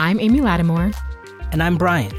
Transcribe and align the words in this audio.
I'm 0.00 0.18
Amy 0.18 0.40
Lattimore. 0.40 0.92
And 1.52 1.62
I'm 1.62 1.76
Bryan. 1.76 2.16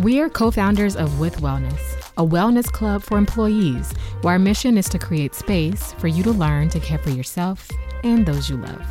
We 0.00 0.18
are 0.18 0.28
co 0.28 0.50
founders 0.50 0.96
of 0.96 1.20
With 1.20 1.36
Wellness, 1.36 2.10
a 2.16 2.26
wellness 2.26 2.66
club 2.66 3.04
for 3.04 3.18
employees, 3.18 3.92
where 4.22 4.32
our 4.32 4.38
mission 4.40 4.76
is 4.76 4.88
to 4.88 4.98
create 4.98 5.36
space 5.36 5.92
for 5.98 6.08
you 6.08 6.24
to 6.24 6.32
learn 6.32 6.70
to 6.70 6.80
care 6.80 6.98
for 6.98 7.10
yourself 7.10 7.70
and 8.02 8.26
those 8.26 8.50
you 8.50 8.56
love. 8.56 8.84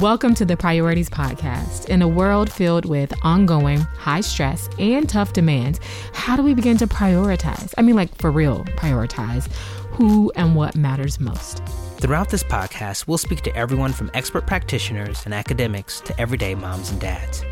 Welcome 0.00 0.34
to 0.36 0.46
the 0.46 0.56
Priorities 0.56 1.10
Podcast. 1.10 1.90
In 1.90 2.00
a 2.00 2.08
world 2.08 2.50
filled 2.50 2.86
with 2.86 3.12
ongoing 3.22 3.80
high 3.80 4.22
stress 4.22 4.70
and 4.78 5.06
tough 5.06 5.34
demands, 5.34 5.78
how 6.14 6.36
do 6.36 6.42
we 6.42 6.54
begin 6.54 6.78
to 6.78 6.86
prioritize? 6.86 7.74
I 7.76 7.82
mean, 7.82 7.96
like 7.96 8.16
for 8.16 8.30
real, 8.30 8.64
prioritize 8.78 9.46
who 9.90 10.32
and 10.36 10.56
what 10.56 10.74
matters 10.74 11.20
most. 11.20 11.62
Throughout 11.98 12.30
this 12.30 12.44
podcast, 12.44 13.08
we'll 13.08 13.18
speak 13.18 13.42
to 13.42 13.54
everyone 13.54 13.92
from 13.92 14.10
expert 14.14 14.46
practitioners 14.46 15.24
and 15.26 15.34
academics 15.34 16.00
to 16.02 16.18
everyday 16.18 16.54
moms 16.54 16.90
and 16.92 17.00
dads. 17.00 17.44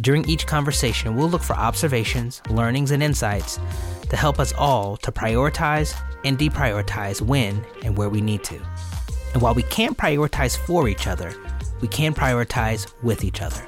During 0.00 0.26
each 0.28 0.46
conversation, 0.46 1.16
we'll 1.16 1.28
look 1.28 1.42
for 1.42 1.54
observations, 1.54 2.40
learnings, 2.48 2.90
and 2.90 3.02
insights 3.02 3.60
to 4.08 4.16
help 4.16 4.40
us 4.40 4.52
all 4.54 4.96
to 4.98 5.12
prioritize 5.12 5.94
and 6.24 6.38
deprioritize 6.38 7.20
when 7.20 7.64
and 7.84 7.96
where 7.96 8.08
we 8.08 8.20
need 8.20 8.42
to. 8.44 8.58
And 9.34 9.42
while 9.42 9.54
we 9.54 9.62
can't 9.64 9.96
prioritize 9.96 10.56
for 10.56 10.88
each 10.88 11.06
other, 11.06 11.34
we 11.80 11.88
can 11.88 12.14
prioritize 12.14 12.90
with 13.02 13.22
each 13.24 13.42
other. 13.42 13.62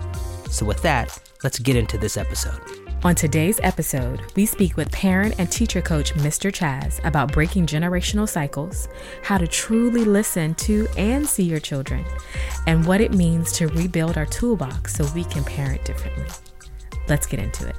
So, 0.50 0.64
with 0.64 0.80
that, 0.83 1.19
let's 1.42 1.59
get 1.59 1.77
into 1.77 1.98
this 1.98 2.16
episode. 2.16 2.84
On 3.05 3.15
today's 3.15 3.61
episode, 3.63 4.23
we 4.35 4.47
speak 4.47 4.79
with 4.79 4.91
parent 4.91 5.35
and 5.37 5.53
teacher 5.53 5.83
coach 5.83 6.15
Mr. 6.15 6.51
Chazz 6.51 7.05
about 7.07 7.31
breaking 7.33 7.67
generational 7.67 8.27
cycles, 8.27 8.89
how 9.23 9.37
to 9.37 9.47
truly 9.47 10.07
listen 10.07 10.55
to 10.55 10.89
and 10.97 11.29
see 11.29 11.43
your 11.43 11.61
children, 11.61 12.03
and 12.67 12.87
what 12.87 13.03
it 13.03 13.12
means 13.12 13.53
to 13.53 13.67
rebuild 13.69 14.17
our 14.17 14.25
toolbox 14.25 14.95
so 14.95 15.07
we 15.15 15.25
can 15.25 15.45
parent 15.45 15.85
differently. 15.85 16.25
Let's 17.06 17.27
get 17.27 17.41
into 17.41 17.69
it 17.69 17.77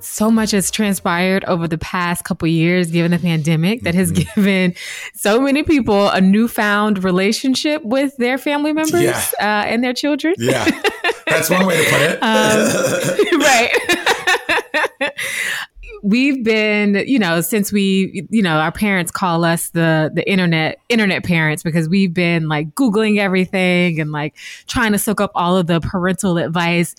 so 0.00 0.30
much 0.30 0.52
has 0.52 0.70
transpired 0.70 1.44
over 1.46 1.66
the 1.66 1.78
past 1.78 2.24
couple 2.24 2.46
years 2.46 2.90
given 2.90 3.10
the 3.10 3.18
pandemic 3.18 3.82
that 3.82 3.94
has 3.94 4.12
mm-hmm. 4.12 4.40
given 4.40 4.74
so 5.14 5.40
many 5.40 5.62
people 5.62 6.08
a 6.10 6.20
newfound 6.20 7.02
relationship 7.02 7.82
with 7.82 8.16
their 8.18 8.38
family 8.38 8.72
members 8.72 9.02
yeah. 9.02 9.20
uh, 9.40 9.66
and 9.66 9.82
their 9.82 9.94
children 9.94 10.34
yeah 10.38 10.70
that's 11.26 11.50
one 11.50 11.66
way 11.66 11.84
to 11.84 11.90
put 11.90 12.00
it 12.00 12.18
um, 12.22 13.40
right 13.40 15.12
we've 16.02 16.44
been 16.44 17.02
you 17.06 17.18
know 17.18 17.40
since 17.40 17.72
we 17.72 18.26
you 18.30 18.42
know 18.42 18.58
our 18.58 18.72
parents 18.72 19.10
call 19.10 19.44
us 19.44 19.70
the 19.70 20.10
the 20.14 20.28
internet 20.30 20.78
internet 20.88 21.24
parents 21.24 21.62
because 21.62 21.88
we've 21.88 22.14
been 22.14 22.48
like 22.48 22.74
googling 22.74 23.18
everything 23.18 24.00
and 24.00 24.12
like 24.12 24.36
trying 24.66 24.92
to 24.92 24.98
soak 24.98 25.20
up 25.20 25.32
all 25.34 25.56
of 25.56 25.66
the 25.66 25.80
parental 25.80 26.36
advice 26.38 26.94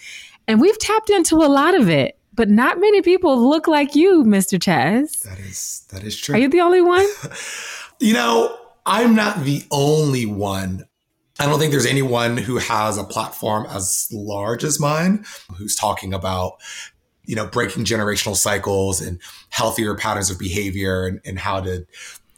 and 0.48 0.60
we've 0.60 0.78
tapped 0.80 1.10
into 1.10 1.36
a 1.38 1.48
lot 1.48 1.76
of 1.76 1.89
it 1.89 2.17
but 2.36 2.50
not 2.50 2.80
many 2.80 3.02
people 3.02 3.50
look 3.50 3.67
like 3.67 3.95
you, 3.95 4.23
Mr. 4.23 4.60
Chazz. 4.60 5.22
That 5.22 5.39
is 5.39 5.86
that 5.89 6.04
is 6.04 6.17
true. 6.17 6.36
Are 6.36 6.38
you 6.38 6.50
the 6.50 6.62
only 6.62 6.82
one? 6.82 7.08
you 8.00 8.14
know, 8.14 8.58
I'm 8.86 9.16
not 9.16 9.44
the 9.44 9.64
only 9.72 10.26
one. 10.26 10.86
I 11.39 11.47
don't 11.47 11.59
think 11.59 11.72
there's 11.72 11.86
anyone 11.86 12.38
who 12.38 12.58
has 12.58 12.97
a 12.97 13.03
platform 13.03 13.66
as 13.69 14.08
large 14.11 14.64
as 14.64 14.80
mine 14.80 15.25
who's 15.58 15.75
talking 15.75 16.14
about 16.14 16.58
you 17.25 17.36
know 17.36 17.47
breaking 17.47 17.86
generational 17.86 18.36
cycles 18.36 19.02
and 19.02 19.19
healthier 19.50 19.95
patterns 19.95 20.30
of 20.30 20.39
behavior 20.39 21.05
and, 21.08 21.19
and 21.25 21.39
how 21.39 21.59
to 21.61 21.86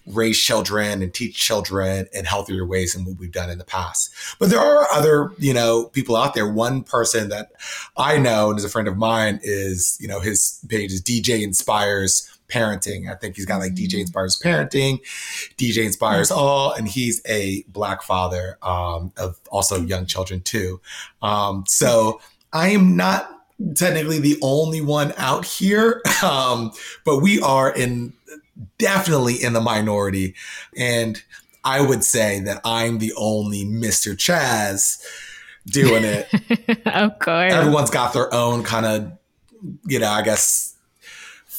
raise 0.08 0.40
children 0.40 1.02
and 1.02 1.14
teach 1.14 1.36
children 1.36 2.08
in 2.14 2.26
healthier 2.26 2.66
ways 2.66 2.94
than 2.94 3.06
what 3.06 3.18
we've 3.18 3.32
done 3.32 3.50
in 3.50 3.58
the 3.58 3.66
past. 3.66 4.14
But 4.40 4.50
there 4.50 4.60
are 4.60 4.88
other, 4.94 5.32
you 5.38 5.54
know, 5.54 5.86
people 5.86 6.16
out 6.16 6.34
there. 6.34 6.52
One 6.52 6.84
person 6.84 7.30
that 7.30 7.52
I 7.98 8.18
know 8.18 8.50
and 8.50 8.58
is 8.58 8.64
a 8.64 8.70
friend 8.70 8.88
of 8.88 8.98
mine 8.98 9.40
is, 9.44 9.98
you 10.00 10.08
know, 10.08 10.22
his 10.22 10.64
page 10.70 10.94
is 10.94 11.02
DJ 11.02 11.44
Inspires 11.44 12.37
Parenting. 12.50 13.12
I 13.12 13.16
think 13.16 13.36
he's 13.36 13.46
got 13.46 13.60
like 13.60 13.74
DJ 13.74 13.88
mm-hmm. 13.88 14.02
Inspires 14.02 14.40
Parenting, 14.42 15.00
DJ 15.58 15.86
Inspires 15.86 16.32
All, 16.32 16.74
and 16.74 16.88
he's 16.88 17.22
a 17.28 17.64
black 17.68 18.02
father 18.02 18.58
um, 18.62 19.12
of 19.18 19.40
also 19.52 19.82
young 19.82 20.06
children 20.06 20.42
too. 20.42 20.80
Um, 21.22 21.64
so 21.68 22.22
I 22.54 22.70
am 22.70 22.96
not 22.96 23.30
technically 23.76 24.20
the 24.20 24.38
only 24.42 24.82
one 24.82 25.14
out 25.18 25.46
here, 25.46 26.02
um, 26.24 26.72
but 27.06 27.20
we 27.20 27.40
are 27.42 27.72
in 27.72 28.14
definitely 28.78 29.36
in 29.36 29.54
the 29.54 29.62
minority. 29.62 30.36
And 30.76 31.22
I 31.64 31.82
would 31.82 32.04
say 32.04 32.40
that 32.42 32.62
I'm 32.64 33.00
the 33.00 33.14
only 33.18 33.66
Mr. 33.66 34.16
Chazz 34.16 35.02
doing 35.66 36.04
it. 36.04 36.28
of 36.86 37.20
course. 37.20 37.54
Everyone's 37.54 37.90
got 37.90 38.14
their 38.14 38.34
own 38.34 38.64
kind 38.64 38.86
of, 38.86 39.12
you 39.86 40.00
know, 40.00 40.10
I 40.10 40.22
guess 40.22 40.77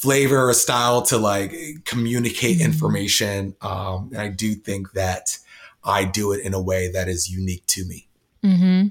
flavor 0.01 0.49
or 0.49 0.53
style 0.53 1.01
to 1.03 1.17
like 1.17 1.53
communicate 1.85 2.57
mm-hmm. 2.57 2.65
information. 2.65 3.55
Um, 3.61 4.09
and 4.11 4.21
I 4.21 4.29
do 4.29 4.55
think 4.55 4.93
that 4.93 5.37
I 5.83 6.03
do 6.03 6.31
it 6.31 6.41
in 6.45 6.53
a 6.53 6.61
way 6.61 6.91
that 6.91 7.07
is 7.07 7.29
unique 7.29 7.65
to 7.67 7.85
me. 7.85 8.07
Mm-hmm. 8.43 8.87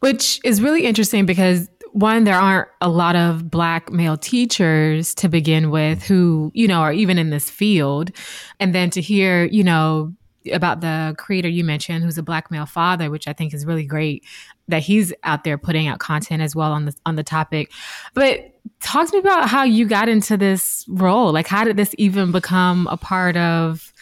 Which 0.00 0.40
is 0.44 0.60
really 0.60 0.84
interesting 0.84 1.24
because 1.24 1.68
one, 1.92 2.24
there 2.24 2.34
aren't 2.34 2.68
a 2.80 2.88
lot 2.88 3.14
of 3.14 3.50
black 3.50 3.90
male 3.92 4.16
teachers 4.16 5.14
to 5.14 5.28
begin 5.28 5.70
with 5.70 6.02
who, 6.02 6.50
you 6.52 6.66
know, 6.66 6.80
are 6.80 6.92
even 6.92 7.18
in 7.18 7.30
this 7.30 7.48
field. 7.48 8.10
And 8.58 8.74
then 8.74 8.90
to 8.90 9.00
hear, 9.00 9.44
you 9.44 9.62
know, 9.62 10.12
about 10.52 10.80
the 10.80 11.14
creator 11.16 11.48
you 11.48 11.64
mentioned 11.64 12.04
who's 12.04 12.18
a 12.18 12.22
black 12.22 12.50
male 12.50 12.66
father, 12.66 13.10
which 13.10 13.28
I 13.28 13.32
think 13.32 13.54
is 13.54 13.64
really 13.64 13.86
great 13.86 14.24
that 14.68 14.82
he's 14.82 15.12
out 15.24 15.44
there 15.44 15.58
putting 15.58 15.86
out 15.86 15.98
content 15.98 16.42
as 16.42 16.56
well 16.56 16.72
on 16.72 16.86
the 16.86 16.94
on 17.06 17.16
the 17.16 17.22
topic. 17.22 17.70
But 18.14 18.52
talk 18.80 19.08
to 19.10 19.16
me 19.16 19.20
about 19.20 19.48
how 19.48 19.64
you 19.64 19.86
got 19.86 20.08
into 20.08 20.36
this 20.36 20.84
role. 20.88 21.32
Like 21.32 21.46
how 21.46 21.64
did 21.64 21.76
this 21.76 21.94
even 21.98 22.32
become 22.32 22.86
a 22.90 22.96
part 22.96 23.36
of 23.36 23.92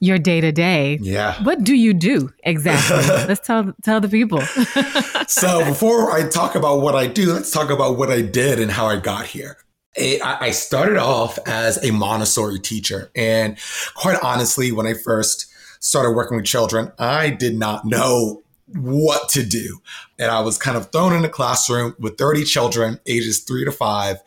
your 0.00 0.18
day 0.18 0.40
to 0.40 0.50
day. 0.50 0.98
Yeah. 1.02 1.42
What 1.44 1.62
do 1.62 1.74
you 1.74 1.92
do 1.92 2.32
exactly? 2.42 2.96
let's 3.28 3.46
tell 3.46 3.74
tell 3.82 4.00
the 4.00 4.08
people. 4.08 4.40
so 5.26 5.64
before 5.64 6.10
I 6.10 6.26
talk 6.28 6.54
about 6.54 6.80
what 6.80 6.94
I 6.94 7.06
do, 7.06 7.32
let's 7.34 7.50
talk 7.50 7.70
about 7.70 7.98
what 7.98 8.10
I 8.10 8.22
did 8.22 8.58
and 8.58 8.70
how 8.70 8.86
I 8.86 8.98
got 8.98 9.26
here. 9.26 9.58
I 9.96 10.52
started 10.52 10.96
off 10.96 11.38
as 11.46 11.84
a 11.84 11.90
Montessori 11.90 12.60
teacher. 12.60 13.10
And 13.14 13.58
quite 13.94 14.18
honestly, 14.22 14.72
when 14.72 14.86
I 14.86 14.94
first 14.94 15.46
started 15.80 16.12
working 16.12 16.36
with 16.36 16.46
children, 16.46 16.92
I 16.98 17.30
did 17.30 17.58
not 17.58 17.84
know 17.84 18.42
what 18.74 19.28
to 19.30 19.44
do. 19.44 19.80
And 20.18 20.30
I 20.30 20.40
was 20.40 20.58
kind 20.58 20.76
of 20.76 20.90
thrown 20.92 21.12
in 21.12 21.24
a 21.24 21.28
classroom 21.28 21.94
with 21.98 22.18
30 22.18 22.44
children, 22.44 23.00
ages 23.06 23.40
three 23.40 23.64
to 23.64 23.72
five. 23.72 24.18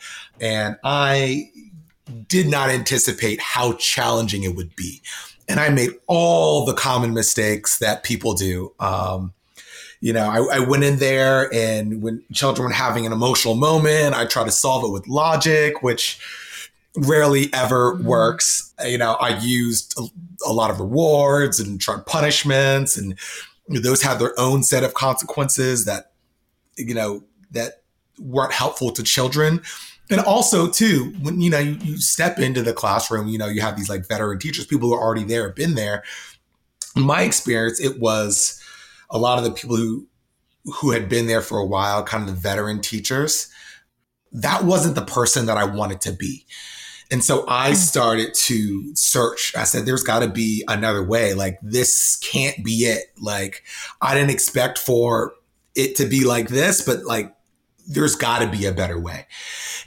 And 0.41 0.77
I 0.83 1.49
did 2.27 2.47
not 2.47 2.69
anticipate 2.69 3.39
how 3.39 3.73
challenging 3.73 4.43
it 4.43 4.55
would 4.55 4.75
be 4.75 5.01
and 5.47 5.59
I 5.59 5.69
made 5.69 5.91
all 6.07 6.65
the 6.65 6.73
common 6.73 7.13
mistakes 7.13 7.79
that 7.79 8.03
people 8.03 8.33
do. 8.33 8.73
Um, 8.79 9.33
you 10.01 10.11
know, 10.11 10.25
I, 10.25 10.57
I, 10.57 10.59
went 10.59 10.83
in 10.83 10.97
there 10.97 11.53
and 11.53 12.01
when 12.01 12.23
children 12.33 12.67
were 12.67 12.73
having 12.73 13.05
an 13.05 13.13
emotional 13.13 13.55
moment, 13.55 14.15
I 14.15 14.25
try 14.25 14.43
to 14.43 14.51
solve 14.51 14.83
it 14.83 14.91
with 14.91 15.07
logic, 15.07 15.81
which 15.81 16.19
rarely 16.97 17.49
ever 17.53 17.93
mm-hmm. 17.93 18.05
works. 18.05 18.73
You 18.85 18.97
know, 18.97 19.13
I 19.13 19.39
used 19.39 19.97
a, 19.97 20.07
a 20.45 20.51
lot 20.51 20.71
of 20.71 20.79
rewards 20.79 21.59
and 21.59 21.79
tried 21.79 22.05
punishments, 22.05 22.97
and 22.97 23.17
those 23.67 24.01
have 24.01 24.19
their 24.19 24.37
own 24.39 24.63
set 24.63 24.83
of 24.83 24.93
consequences 24.93 25.85
that, 25.85 26.11
you 26.77 26.93
know, 26.93 27.23
that 27.51 27.83
weren't 28.19 28.53
helpful 28.53 28.91
to 28.91 29.03
children. 29.03 29.61
And 30.09 30.19
also 30.21 30.69
too 30.69 31.13
when 31.21 31.39
you 31.39 31.49
know 31.49 31.59
you, 31.59 31.77
you, 31.81 31.97
step 31.97 32.37
into 32.37 32.61
the 32.61 32.73
classroom 32.73 33.29
you 33.29 33.37
know 33.37 33.47
you 33.47 33.61
have 33.61 33.77
these 33.77 33.89
like 33.89 34.07
veteran 34.07 34.37
teachers 34.37 34.65
people 34.65 34.89
who 34.89 34.95
are 34.95 35.01
already 35.01 35.23
there 35.23 35.47
have 35.47 35.55
been 35.55 35.75
there. 35.75 36.03
In 36.95 37.03
my 37.03 37.21
experience 37.21 37.79
it 37.79 37.99
was 37.99 38.61
a 39.09 39.17
lot 39.17 39.37
of 39.37 39.45
the 39.45 39.51
people 39.51 39.77
who 39.77 40.07
who 40.65 40.91
had 40.91 41.09
been 41.09 41.27
there 41.27 41.41
for 41.41 41.57
a 41.57 41.65
while 41.65 42.03
kind 42.03 42.27
of 42.27 42.35
the 42.35 42.39
veteran 42.39 42.81
teachers 42.81 43.49
that 44.31 44.63
wasn't 44.63 44.95
the 44.95 45.05
person 45.05 45.45
that 45.45 45.57
i 45.57 45.63
wanted 45.63 46.01
to 46.01 46.11
be 46.11 46.45
and 47.13 47.23
so 47.23 47.45
i 47.47 47.69
hmm. 47.69 47.75
started 47.75 48.33
to 48.33 48.93
search 48.95 49.53
i 49.55 49.63
said 49.63 49.85
there's 49.85 50.03
got 50.03 50.19
to 50.19 50.27
be 50.27 50.65
another 50.67 51.01
way 51.03 51.33
like 51.33 51.57
this 51.61 52.17
can't 52.17 52.65
be 52.65 52.83
it 52.83 53.05
like 53.21 53.63
i 54.01 54.13
didn't 54.13 54.31
expect 54.31 54.77
for 54.77 55.33
it 55.75 55.95
to 55.95 56.05
be 56.05 56.25
like 56.25 56.49
this 56.49 56.81
but 56.81 57.03
like 57.05 57.33
there's 57.87 58.15
got 58.15 58.39
to 58.39 58.47
be 58.47 58.65
a 58.65 58.71
better 58.71 58.99
way. 58.99 59.25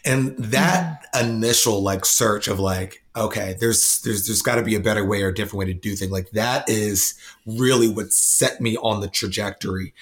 And 0.04 0.36
that 0.36 1.06
mm-hmm. 1.14 1.28
initial 1.28 1.82
like 1.82 2.04
search 2.04 2.48
of 2.48 2.60
like, 2.60 3.02
okay, 3.16 3.56
there's 3.58 4.00
there's 4.02 4.26
there's 4.26 4.42
got 4.42 4.56
to 4.56 4.62
be 4.62 4.74
a 4.74 4.80
better 4.80 5.04
way 5.04 5.22
or 5.22 5.28
a 5.28 5.34
different 5.34 5.60
way 5.60 5.64
to 5.66 5.74
do 5.74 5.96
things. 5.96 6.12
Like 6.12 6.30
that 6.30 6.68
is 6.68 7.14
really 7.46 7.88
what 7.88 8.12
set 8.12 8.60
me 8.60 8.76
on 8.78 9.00
the 9.00 9.08
trajectory 9.08 9.94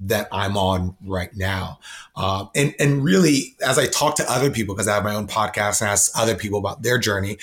that 0.00 0.28
I'm 0.30 0.56
on 0.56 0.96
right 1.04 1.34
now. 1.34 1.78
Um, 2.16 2.50
and 2.54 2.74
and 2.78 3.02
really, 3.02 3.56
as 3.66 3.78
I 3.78 3.86
talk 3.86 4.16
to 4.16 4.30
other 4.30 4.50
people, 4.50 4.74
because 4.74 4.88
I 4.88 4.94
have 4.94 5.04
my 5.04 5.14
own 5.14 5.26
podcast 5.26 5.80
and 5.80 5.90
ask 5.90 6.10
other 6.18 6.34
people 6.34 6.58
about 6.58 6.82
their 6.82 6.98
journey, 6.98 7.38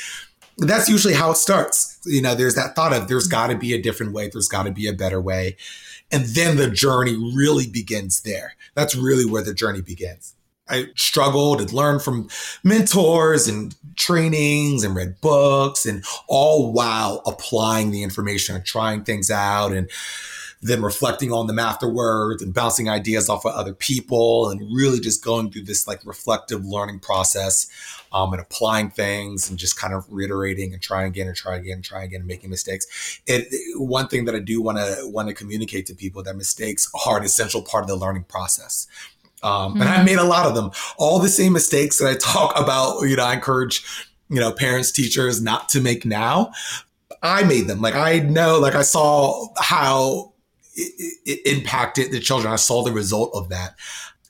that's 0.57 0.89
usually 0.89 1.13
how 1.13 1.31
it 1.31 1.37
starts. 1.37 1.99
You 2.05 2.21
know, 2.21 2.35
there's 2.35 2.55
that 2.55 2.75
thought 2.75 2.93
of 2.93 3.07
there's 3.07 3.27
got 3.27 3.47
to 3.47 3.57
be 3.57 3.73
a 3.73 3.81
different 3.81 4.13
way. 4.13 4.29
There's 4.29 4.47
got 4.47 4.63
to 4.63 4.71
be 4.71 4.87
a 4.87 4.93
better 4.93 5.21
way. 5.21 5.57
And 6.11 6.25
then 6.25 6.57
the 6.57 6.69
journey 6.69 7.15
really 7.35 7.67
begins 7.67 8.21
there. 8.21 8.53
That's 8.75 8.95
really 8.95 9.25
where 9.25 9.41
the 9.41 9.53
journey 9.53 9.81
begins. 9.81 10.35
I 10.69 10.87
struggled 10.95 11.59
and 11.59 11.73
learned 11.73 12.03
from 12.03 12.29
mentors 12.63 13.47
and 13.47 13.75
trainings 13.95 14.83
and 14.83 14.95
read 14.95 15.19
books 15.21 15.85
and 15.85 16.05
all 16.27 16.71
while 16.71 17.21
applying 17.25 17.91
the 17.91 18.03
information 18.03 18.55
and 18.55 18.63
trying 18.63 19.03
things 19.03 19.29
out 19.29 19.73
and 19.73 19.89
then 20.63 20.81
reflecting 20.81 21.31
on 21.31 21.47
them 21.47 21.59
afterwards 21.59 22.41
and 22.41 22.53
bouncing 22.53 22.89
ideas 22.89 23.29
off 23.29 23.45
of 23.45 23.53
other 23.53 23.73
people 23.73 24.49
and 24.49 24.61
really 24.73 24.99
just 24.99 25.23
going 25.23 25.51
through 25.51 25.63
this 25.63 25.87
like 25.87 25.99
reflective 26.05 26.65
learning 26.65 26.99
process 26.99 27.67
um, 28.11 28.31
and 28.31 28.41
applying 28.41 28.89
things 28.89 29.49
and 29.49 29.59
just 29.59 29.77
kind 29.77 29.93
of 29.93 30.05
reiterating 30.09 30.73
and 30.73 30.81
trying 30.81 31.07
again 31.07 31.27
and 31.27 31.35
try 31.35 31.55
again 31.55 31.75
and 31.75 31.83
try 31.83 32.03
again 32.03 32.21
and 32.21 32.27
making 32.27 32.49
mistakes. 32.49 33.21
It, 33.27 33.47
one 33.77 34.07
thing 34.07 34.25
that 34.25 34.35
I 34.35 34.39
do 34.39 34.61
want 34.61 34.77
to 34.77 35.09
want 35.09 35.27
to 35.27 35.33
communicate 35.33 35.85
to 35.87 35.95
people 35.95 36.23
that 36.23 36.35
mistakes 36.35 36.89
are 37.05 37.17
an 37.17 37.23
essential 37.23 37.61
part 37.61 37.83
of 37.83 37.87
the 37.87 37.95
learning 37.95 38.25
process. 38.25 38.87
Um, 39.41 39.73
mm-hmm. 39.73 39.81
And 39.81 39.89
I 39.89 39.95
mm-hmm. 39.97 40.05
made 40.05 40.17
a 40.17 40.23
lot 40.23 40.45
of 40.45 40.55
them. 40.55 40.71
All 40.97 41.19
the 41.19 41.29
same 41.29 41.53
mistakes 41.53 41.99
that 41.99 42.09
I 42.09 42.15
talk 42.15 42.57
about, 42.57 43.01
you 43.01 43.15
know, 43.15 43.25
I 43.25 43.33
encourage, 43.33 43.83
you 44.29 44.39
know, 44.39 44.51
parents, 44.51 44.91
teachers 44.91 45.41
not 45.41 45.69
to 45.69 45.81
make 45.81 46.05
now. 46.05 46.51
I 47.21 47.43
made 47.43 47.67
them. 47.67 47.81
Like 47.81 47.95
I 47.95 48.19
know, 48.19 48.59
like 48.59 48.75
I 48.75 48.81
saw 48.81 49.47
how 49.57 50.32
it, 50.75 51.19
it 51.25 51.57
impacted 51.57 52.11
the 52.11 52.19
children. 52.19 52.53
I 52.53 52.57
saw 52.57 52.83
the 52.83 52.91
result 52.91 53.31
of 53.33 53.49
that. 53.49 53.75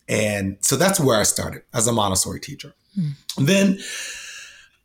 And 0.07 0.57
so 0.62 0.75
that's 0.75 1.00
where 1.00 1.19
I 1.19 1.24
started 1.24 1.63
as 1.74 1.88
a 1.88 1.94
Montessori 1.94 2.40
teacher. 2.40 2.74
Mm. 2.98 3.13
Then 3.38 3.80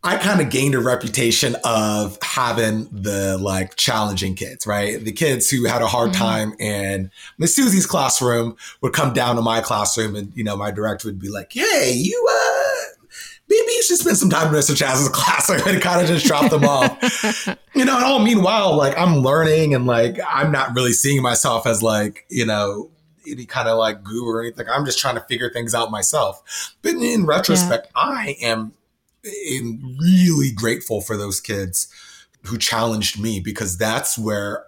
I 0.05 0.16
kind 0.16 0.40
of 0.40 0.49
gained 0.49 0.76
a 0.76 0.81
reputation 0.81 1.56
of 1.64 2.19
having 2.22 2.88
the 2.93 3.37
like 3.37 3.75
challenging 3.75 4.37
kids, 4.37 4.64
right? 4.64 5.02
The 5.02 5.10
kids 5.10 5.50
who 5.50 5.66
had 5.66 5.82
a 5.82 5.88
hard 5.88 6.12
mm-hmm. 6.12 6.22
time 6.22 6.55
and 6.60 7.10
Miss 7.37 7.56
Susie's 7.56 7.84
classroom 7.84 8.56
would 8.81 8.93
come 8.93 9.12
down 9.12 9.34
to 9.37 9.43
my 9.43 9.61
classroom 9.61 10.14
and, 10.14 10.32
you 10.37 10.44
know, 10.44 10.56
my 10.56 10.70
director 10.70 11.08
would 11.08 11.19
be 11.19 11.28
like, 11.28 11.52
Hey, 11.52 11.93
you, 11.96 12.26
uh, 12.31 12.48
maybe 13.49 13.73
you 13.73 13.83
should 13.83 13.99
spend 13.99 14.17
some 14.17 14.31
time 14.31 14.49
in 14.49 14.61
Mr. 14.61 14.77
Chazz's 14.77 15.09
classroom 15.09 15.62
and 15.67 15.81
kind 15.81 16.00
of 16.00 16.06
just 16.06 16.27
drop 16.27 16.50
them 16.50 16.65
off. 16.65 17.47
you 17.75 17.85
know, 17.85 17.97
and 17.97 18.05
all 18.05 18.21
meanwhile, 18.21 18.77
like 18.77 18.97
I'm 18.99 19.17
learning 19.17 19.75
and 19.75 19.87
like 19.87 20.19
I'm 20.27 20.53
not 20.53 20.75
really 20.75 20.93
seeing 20.93 21.23
myself 21.23 21.67
as 21.67 21.83
like, 21.83 22.27
you 22.29 22.47
know, 22.47 22.91
any 23.27 23.47
kind 23.47 23.69
of 23.69 23.79
like 23.79 24.03
guru 24.03 24.29
or 24.29 24.43
anything. 24.43 24.67
I'm 24.69 24.85
just 24.85 24.99
trying 24.99 25.17
to 25.17 25.21
figure 25.23 25.50
things 25.50 25.75
out 25.75 25.91
myself. 25.91 26.77
But 26.83 26.95
in 26.95 27.27
retrospect, 27.27 27.89
yeah. 27.95 28.03
I 28.03 28.37
am 28.41 28.73
eh, 29.25 29.61
really 30.00 30.50
grateful 30.53 31.00
for 31.00 31.17
those 31.17 31.41
kids 31.41 31.89
who 32.44 32.56
challenged 32.56 33.20
me 33.20 33.40
because 33.40 33.76
that's 33.76 34.19
where 34.19 34.64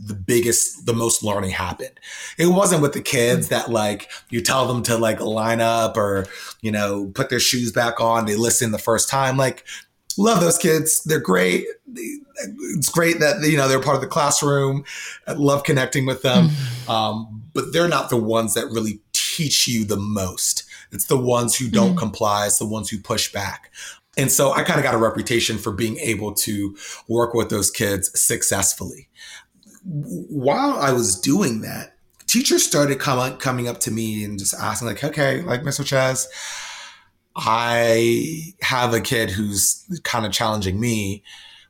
the 0.00 0.14
biggest 0.14 0.86
the 0.86 0.92
most 0.92 1.22
learning 1.22 1.50
happened 1.50 1.98
it 2.38 2.46
wasn't 2.46 2.80
with 2.80 2.92
the 2.92 3.00
kids 3.00 3.48
that 3.48 3.70
like 3.70 4.10
you 4.30 4.40
tell 4.40 4.66
them 4.66 4.82
to 4.82 4.96
like 4.96 5.20
line 5.20 5.60
up 5.60 5.96
or 5.96 6.26
you 6.62 6.70
know 6.70 7.10
put 7.14 7.28
their 7.28 7.40
shoes 7.40 7.72
back 7.72 8.00
on 8.00 8.26
they 8.26 8.36
listen 8.36 8.70
the 8.70 8.78
first 8.78 9.08
time 9.08 9.36
like 9.36 9.64
love 10.16 10.40
those 10.40 10.58
kids 10.58 11.02
they're 11.04 11.20
great 11.20 11.66
it's 11.94 12.88
great 12.88 13.20
that 13.20 13.36
you 13.42 13.56
know 13.56 13.68
they're 13.68 13.80
part 13.80 13.96
of 13.96 14.00
the 14.00 14.06
classroom 14.06 14.84
I 15.26 15.32
love 15.32 15.64
connecting 15.64 16.06
with 16.06 16.22
them 16.22 16.48
mm-hmm. 16.48 16.90
um, 16.90 17.42
but 17.52 17.72
they're 17.72 17.88
not 17.88 18.10
the 18.10 18.16
ones 18.16 18.54
that 18.54 18.66
really 18.66 19.00
teach 19.12 19.68
you 19.68 19.84
the 19.84 19.96
most 19.96 20.68
it's 20.90 21.06
the 21.06 21.18
ones 21.18 21.56
who 21.56 21.68
don't 21.68 21.90
mm-hmm. 21.90 21.98
comply. 21.98 22.46
It's 22.46 22.58
the 22.58 22.66
ones 22.66 22.88
who 22.88 22.98
push 22.98 23.32
back. 23.32 23.70
And 24.18 24.32
so 24.32 24.52
I 24.52 24.64
kind 24.64 24.78
of 24.78 24.84
got 24.84 24.94
a 24.94 24.98
reputation 24.98 25.58
for 25.58 25.72
being 25.72 25.96
able 25.98 26.34
to 26.34 26.76
work 27.06 27.34
with 27.34 27.50
those 27.50 27.70
kids 27.70 28.10
successfully. 28.20 29.08
While 29.84 30.72
I 30.72 30.90
was 30.90 31.18
doing 31.18 31.60
that, 31.62 31.96
teachers 32.26 32.66
started 32.66 32.98
come, 32.98 33.38
coming 33.38 33.68
up 33.68 33.78
to 33.80 33.92
me 33.92 34.24
and 34.24 34.36
just 34.36 34.54
asking, 34.54 34.88
like, 34.88 35.04
okay, 35.04 35.40
like 35.42 35.62
Mr. 35.62 35.82
Chazz, 35.84 36.26
I 37.36 38.52
have 38.60 38.92
a 38.92 39.00
kid 39.00 39.30
who's 39.30 39.88
kind 40.02 40.26
of 40.26 40.32
challenging 40.32 40.80
me. 40.80 41.22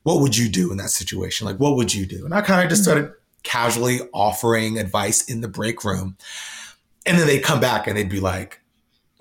What 0.04 0.22
would 0.22 0.34
you 0.34 0.48
do 0.48 0.72
in 0.72 0.78
that 0.78 0.88
situation? 0.88 1.46
Like, 1.46 1.60
what 1.60 1.76
would 1.76 1.92
you 1.92 2.06
do? 2.06 2.24
And 2.24 2.32
I 2.32 2.40
kind 2.40 2.62
of 2.62 2.70
just 2.70 2.80
mm-hmm. 2.82 2.98
started 2.98 3.12
casually 3.42 4.00
offering 4.14 4.78
advice 4.78 5.22
in 5.28 5.42
the 5.42 5.48
break 5.48 5.84
room. 5.84 6.16
And 7.04 7.18
then 7.18 7.26
they'd 7.26 7.44
come 7.44 7.60
back 7.60 7.86
and 7.86 7.96
they'd 7.96 8.08
be 8.08 8.20
like, 8.20 8.62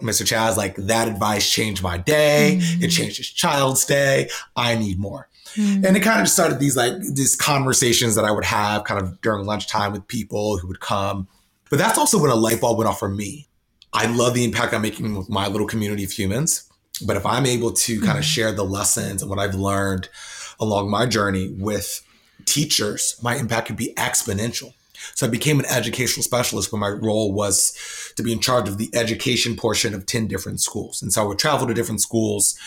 Mr. 0.01 0.23
Chazz, 0.23 0.57
like 0.57 0.75
that 0.75 1.07
advice 1.07 1.49
changed 1.49 1.81
my 1.81 1.97
day. 1.97 2.59
Mm-hmm. 2.61 2.83
It 2.83 2.89
changed 2.89 3.17
his 3.17 3.29
child's 3.29 3.85
day. 3.85 4.29
I 4.55 4.75
need 4.75 4.99
more. 4.99 5.27
Mm-hmm. 5.55 5.85
And 5.85 5.97
it 5.97 6.01
kind 6.01 6.19
of 6.19 6.25
just 6.25 6.35
started 6.35 6.59
these 6.59 6.77
like 6.77 6.94
these 6.99 7.35
conversations 7.35 8.15
that 8.15 8.25
I 8.25 8.31
would 8.31 8.45
have 8.45 8.83
kind 8.83 9.01
of 9.01 9.19
during 9.21 9.45
lunchtime 9.45 9.91
with 9.91 10.07
people 10.07 10.57
who 10.57 10.67
would 10.67 10.79
come. 10.79 11.27
But 11.69 11.79
that's 11.79 11.97
also 11.97 12.21
when 12.21 12.29
a 12.29 12.35
light 12.35 12.61
bulb 12.61 12.77
went 12.77 12.89
off 12.89 12.99
for 12.99 13.09
me. 13.09 13.47
I 13.91 14.05
love 14.05 14.33
the 14.33 14.44
impact 14.44 14.73
I'm 14.73 14.83
making 14.83 15.15
with 15.15 15.29
my 15.29 15.47
little 15.47 15.67
community 15.67 16.03
of 16.03 16.11
humans. 16.11 16.69
But 17.05 17.17
if 17.17 17.25
I'm 17.25 17.45
able 17.45 17.71
to 17.71 18.00
kind 18.00 18.09
mm-hmm. 18.09 18.17
of 18.19 18.25
share 18.25 18.51
the 18.51 18.63
lessons 18.63 19.21
and 19.21 19.29
what 19.29 19.39
I've 19.39 19.55
learned 19.55 20.09
along 20.59 20.89
my 20.89 21.05
journey 21.05 21.50
with 21.57 22.03
teachers, 22.45 23.19
my 23.21 23.35
impact 23.35 23.67
could 23.67 23.77
be 23.77 23.93
exponential. 23.95 24.73
So 25.15 25.25
I 25.25 25.30
became 25.30 25.59
an 25.59 25.65
educational 25.65 26.24
specialist 26.24 26.71
where 26.71 26.80
my 26.80 26.89
role 26.89 27.31
was 27.31 27.74
to 28.15 28.24
be 28.24 28.31
in 28.31 28.39
charge 28.39 28.68
of 28.68 28.77
the 28.77 28.89
education 28.94 29.56
portion 29.56 29.94
of 29.94 30.06
10 30.06 30.27
different 30.27 30.62
schools. 30.62 31.01
And 31.01 31.13
so 31.13 31.24
I 31.24 31.25
would 31.25 31.39
travel 31.39 31.68
to 31.68 31.74
different 31.74 32.01
schools 32.01 32.57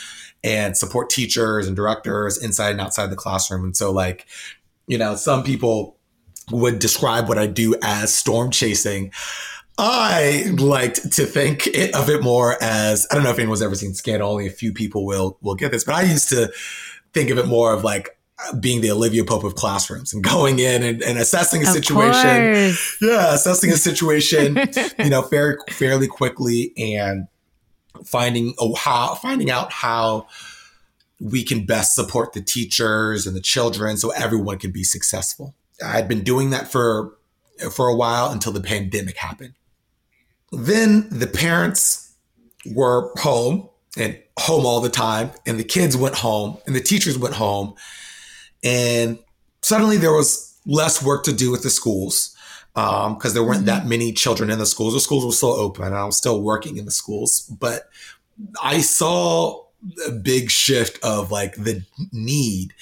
and 0.43 0.77
support 0.77 1.11
teachers 1.11 1.67
and 1.67 1.77
directors 1.77 2.43
inside 2.43 2.71
and 2.71 2.81
outside 2.81 3.11
the 3.11 3.17
classroom. 3.17 3.65
And 3.65 3.77
so 3.77 3.91
like, 3.91 4.27
you 4.87 4.99
know, 4.99 5.15
some 5.15 5.43
people 5.43 5.97
would 6.51 6.79
describe 6.79 7.29
what 7.29 7.39
I 7.39 7.47
do 7.47 7.75
as 7.83 8.15
storm 8.15 8.51
chasing. 8.51 9.13
I 9.79 10.53
liked 10.59 11.13
to 11.13 11.25
think 11.25 11.67
it, 11.69 11.95
of 11.95 12.11
it 12.11 12.23
more 12.23 12.57
as 12.61 13.07
I 13.11 13.15
don't 13.15 13.25
know 13.25 13.31
if 13.31 13.39
anyone's 13.39 13.63
ever 13.63 13.75
seen 13.75 13.95
Scandal. 13.95 14.31
Only 14.31 14.47
a 14.47 14.51
few 14.51 14.73
people 14.73 15.07
will 15.07 15.39
will 15.41 15.55
get 15.55 15.73
this, 15.73 15.85
but 15.85 15.95
I 15.95 16.03
used 16.03 16.29
to 16.31 16.53
think 17.15 17.31
of 17.31 17.39
it 17.39 17.47
more 17.47 17.73
of 17.73 17.83
like 17.83 18.19
being 18.59 18.81
the 18.81 18.91
Olivia 18.91 19.25
Pope 19.25 19.45
of 19.45 19.55
classrooms 19.55 20.13
and 20.13 20.23
going 20.25 20.59
in 20.59 20.83
and, 20.83 21.03
and 21.03 21.19
assessing 21.19 21.65
a 21.65 21.69
of 21.69 21.75
situation. 21.75 22.55
Course. 22.55 22.97
Yeah, 23.01 23.35
assessing 23.35 23.71
a 23.71 23.77
situation, 23.77 24.59
you 24.99 25.11
know, 25.11 25.23
fairly 25.23 25.59
fairly 25.71 26.09
quickly 26.09 26.73
and 26.77 27.29
finding 28.05 28.55
oh, 28.59 28.75
how 28.75 29.15
finding 29.15 29.51
out 29.51 29.73
how 29.73 30.27
we 31.21 31.45
can 31.45 31.67
best 31.67 31.95
support 31.95 32.33
the 32.33 32.41
teachers 32.41 33.27
and 33.27 33.37
the 33.37 33.41
children 33.41 33.97
so 33.97 34.11
everyone 34.11 34.59
can 34.59 34.71
be 34.71 34.85
successful. 34.85 35.55
I'd 35.85 36.09
been 36.09 36.23
doing 36.23 36.51
that 36.51 36.71
for 36.71 37.17
for 37.71 37.89
a 37.89 37.95
while 37.95 38.31
until 38.31 38.53
the 38.53 38.61
pandemic 38.61 39.17
happened. 39.17 39.55
Then 40.53 41.09
the 41.11 41.27
parents 41.27 42.15
were 42.67 43.13
home 43.19 43.69
and 43.97 44.19
home 44.39 44.65
all 44.65 44.81
the 44.81 44.89
time 44.89 45.31
and 45.47 45.59
the 45.59 45.65
kids 45.65 45.97
went 45.97 46.17
home 46.17 46.59
and 46.67 46.75
the 46.75 46.81
teachers 46.81 47.19
went 47.19 47.35
home 47.35 47.75
and 48.63 49.19
suddenly 49.63 49.97
there 49.97 50.13
was 50.13 50.59
less 50.67 51.03
work 51.03 51.25
to 51.25 51.33
do 51.33 51.51
with 51.51 51.63
the 51.63 51.71
schools 51.71 52.37
because 52.75 53.27
um, 53.27 53.35
there 53.35 53.43
weren't 53.43 53.59
mm-hmm. 53.59 53.67
that 53.67 53.87
many 53.87 54.13
children 54.13 54.51
in 54.51 54.59
the 54.59 54.67
schools. 54.67 54.95
The 54.95 55.01
schools 55.01 55.25
were 55.25 55.33
still 55.33 55.51
open 55.51 55.85
and 55.87 55.95
I 55.95 56.05
was 56.05 56.17
still 56.17 56.43
working 56.43 56.77
in 56.77 56.85
the 56.85 56.91
schools. 56.91 57.41
But 57.41 57.89
I 58.63 58.81
saw 58.81 59.65
a 60.07 60.13
big 60.13 60.51
shift 60.51 61.03
of 61.05 61.31
like 61.31 61.57
the 61.57 61.85
need 62.13 62.73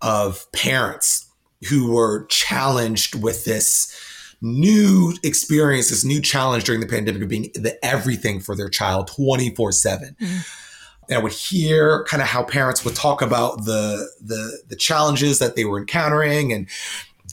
of 0.00 0.50
parents 0.52 1.26
who 1.68 1.92
were 1.92 2.26
challenged 2.26 3.20
with 3.22 3.44
this 3.44 3.94
new 4.40 5.14
experience, 5.22 5.90
this 5.90 6.04
new 6.04 6.20
challenge 6.20 6.64
during 6.64 6.80
the 6.80 6.86
pandemic 6.86 7.22
of 7.22 7.28
being 7.28 7.50
the 7.54 7.78
everything 7.82 8.40
for 8.40 8.54
their 8.54 8.68
child 8.68 9.08
24 9.08 9.72
7. 9.72 10.16
Mm-hmm 10.20 10.60
and 11.08 11.18
I 11.18 11.22
would 11.22 11.32
hear 11.32 12.04
kind 12.04 12.22
of 12.22 12.28
how 12.28 12.42
parents 12.42 12.84
would 12.84 12.94
talk 12.94 13.22
about 13.22 13.64
the 13.64 14.08
the 14.20 14.62
the 14.68 14.76
challenges 14.76 15.38
that 15.38 15.56
they 15.56 15.64
were 15.64 15.78
encountering 15.78 16.52
and 16.52 16.68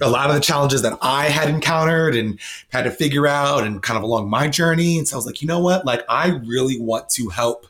a 0.01 0.10
lot 0.10 0.30
of 0.30 0.36
the 0.36 0.42
challenges 0.42 0.82
that 0.82 0.98
I 1.01 1.25
had 1.25 1.50
encountered 1.50 2.16
and 2.16 2.40
had 2.70 2.84
to 2.84 2.92
figure 2.92 3.28
out 3.28 3.63
and 3.63 3.84
kind 3.84 3.98
of 3.98 4.04
along 4.04 4.30
my 4.30 4.48
journey. 4.48 4.98
And 4.98 5.08
so 5.08 5.16
I 5.16 5.18
was 5.18 5.25
like, 5.25 5.42
you 5.42 5.48
know 5.48 5.60
what? 5.60 5.86
Like 5.86 6.04
I 6.10 6.40
really 6.46 6.80
want 6.80 7.10
to 7.10 7.30
help 7.30 7.68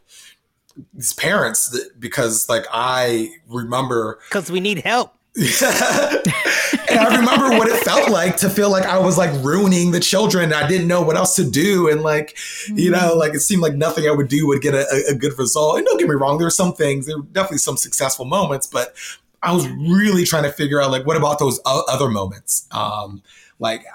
these 0.93 1.13
parents 1.13 1.77
because 1.99 2.47
like 2.47 2.65
I 2.71 3.31
remember 3.47 4.19
because 4.29 4.51
we 4.51 4.59
need 4.59 4.79
help. 4.79 5.13
and 5.37 6.99
I 6.99 7.15
remember 7.17 7.57
what 7.57 7.69
it 7.69 7.81
felt 7.85 8.09
like 8.09 8.35
to 8.37 8.49
feel 8.49 8.69
like 8.69 8.83
I 8.83 8.99
was 8.99 9.17
like 9.17 9.31
ruining 9.41 9.91
the 9.91 10.01
children. 10.01 10.51
I 10.51 10.67
didn't 10.67 10.89
know 10.89 11.01
what 11.01 11.15
else 11.15 11.35
to 11.35 11.49
do. 11.49 11.89
And 11.89 12.01
like, 12.01 12.37
you 12.67 12.91
know, 12.91 12.97
mm-hmm. 12.97 13.19
like 13.19 13.33
it 13.33 13.39
seemed 13.39 13.61
like 13.61 13.73
nothing 13.73 14.07
I 14.07 14.11
would 14.11 14.27
do 14.27 14.45
would 14.47 14.61
get 14.61 14.73
a, 14.73 14.85
a 15.09 15.15
good 15.15 15.37
result. 15.39 15.77
And 15.77 15.85
don't 15.85 15.97
get 15.97 16.09
me 16.09 16.15
wrong, 16.15 16.37
there 16.37 16.47
were 16.47 16.51
some 16.51 16.73
things, 16.73 17.05
there 17.05 17.17
were 17.17 17.23
definitely 17.23 17.59
some 17.59 17.77
successful 17.77 18.25
moments, 18.25 18.67
but 18.67 18.93
I 19.41 19.53
was 19.53 19.69
really 19.69 20.25
trying 20.25 20.43
to 20.43 20.51
figure 20.51 20.81
out 20.81 20.91
like, 20.91 21.05
what 21.05 21.15
about 21.15 21.39
those 21.39 21.61
other 21.65 22.09
moments? 22.09 22.67
Um, 22.71 23.23
like, 23.57 23.85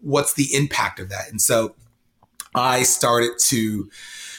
what's 0.00 0.32
the 0.32 0.48
impact 0.54 0.98
of 0.98 1.10
that? 1.10 1.28
And 1.30 1.42
so 1.42 1.74
I 2.54 2.84
started 2.84 3.32
to 3.40 3.90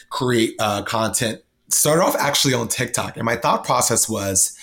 create 0.09 0.55
uh, 0.59 0.81
content, 0.81 1.43
started 1.69 2.01
off 2.01 2.15
actually 2.15 2.55
on 2.55 2.67
TikTok. 2.67 3.15
And 3.15 3.25
my 3.25 3.35
thought 3.35 3.63
process 3.63 4.09
was, 4.09 4.56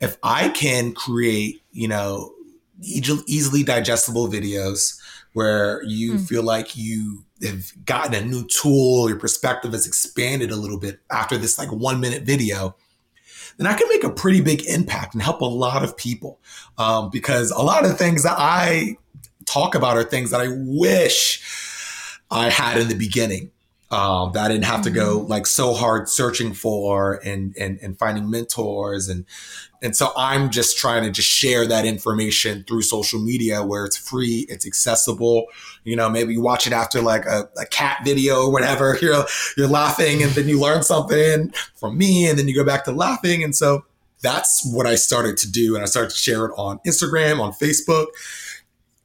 if 0.00 0.16
I 0.22 0.48
can 0.50 0.92
create, 0.92 1.62
you 1.72 1.88
know, 1.88 2.32
easily 2.80 3.62
digestible 3.62 4.28
videos 4.28 4.98
where 5.32 5.82
you 5.84 6.14
mm. 6.14 6.28
feel 6.28 6.42
like 6.42 6.76
you 6.76 7.24
have 7.42 7.72
gotten 7.84 8.14
a 8.14 8.24
new 8.24 8.46
tool, 8.46 9.08
your 9.08 9.18
perspective 9.18 9.72
has 9.72 9.86
expanded 9.86 10.50
a 10.50 10.56
little 10.56 10.78
bit 10.78 11.00
after 11.10 11.36
this 11.36 11.58
like 11.58 11.70
one 11.72 12.00
minute 12.00 12.22
video, 12.22 12.74
then 13.56 13.66
I 13.66 13.74
can 13.74 13.88
make 13.88 14.04
a 14.04 14.10
pretty 14.10 14.40
big 14.40 14.64
impact 14.66 15.14
and 15.14 15.22
help 15.22 15.40
a 15.40 15.46
lot 15.46 15.82
of 15.82 15.96
people. 15.96 16.40
Um, 16.78 17.10
because 17.10 17.50
a 17.50 17.62
lot 17.62 17.84
of 17.84 17.98
things 17.98 18.22
that 18.22 18.36
I 18.38 18.96
talk 19.46 19.74
about 19.74 19.96
are 19.96 20.04
things 20.04 20.30
that 20.30 20.40
I 20.40 20.48
wish 20.50 21.42
I 22.30 22.50
had 22.50 22.78
in 22.78 22.88
the 22.88 22.94
beginning. 22.94 23.50
Um, 23.90 24.32
that 24.32 24.44
I 24.44 24.48
didn't 24.48 24.66
have 24.66 24.82
to 24.82 24.90
go 24.90 25.18
mm-hmm. 25.18 25.30
like 25.30 25.46
so 25.46 25.72
hard 25.72 26.10
searching 26.10 26.52
for 26.52 27.14
and, 27.24 27.56
and, 27.58 27.78
and 27.80 27.98
finding 27.98 28.28
mentors. 28.28 29.08
And, 29.08 29.24
and 29.80 29.96
so 29.96 30.10
I'm 30.14 30.50
just 30.50 30.76
trying 30.76 31.04
to 31.04 31.10
just 31.10 31.28
share 31.28 31.66
that 31.66 31.86
information 31.86 32.64
through 32.68 32.82
social 32.82 33.18
media 33.18 33.64
where 33.64 33.86
it's 33.86 33.96
free, 33.96 34.44
it's 34.50 34.66
accessible. 34.66 35.46
You 35.84 35.96
know, 35.96 36.10
maybe 36.10 36.34
you 36.34 36.42
watch 36.42 36.66
it 36.66 36.74
after 36.74 37.00
like 37.00 37.24
a, 37.24 37.48
a 37.58 37.64
cat 37.64 38.02
video 38.04 38.42
or 38.42 38.52
whatever, 38.52 38.98
you're, 39.02 39.24
you're 39.56 39.68
laughing 39.68 40.22
and 40.22 40.32
then 40.32 40.48
you 40.48 40.60
learn 40.60 40.82
something 40.82 41.50
from 41.74 41.96
me 41.96 42.28
and 42.28 42.38
then 42.38 42.46
you 42.46 42.54
go 42.54 42.64
back 42.64 42.84
to 42.84 42.92
laughing. 42.92 43.42
And 43.42 43.56
so 43.56 43.86
that's 44.20 44.70
what 44.70 44.86
I 44.86 44.96
started 44.96 45.36
to 45.38 45.50
do. 45.50 45.74
And 45.74 45.82
I 45.82 45.86
started 45.86 46.10
to 46.10 46.16
share 46.18 46.46
it 46.46 46.52
on 46.56 46.78
Instagram, 46.86 47.40
on 47.40 47.52
Facebook. 47.52 48.08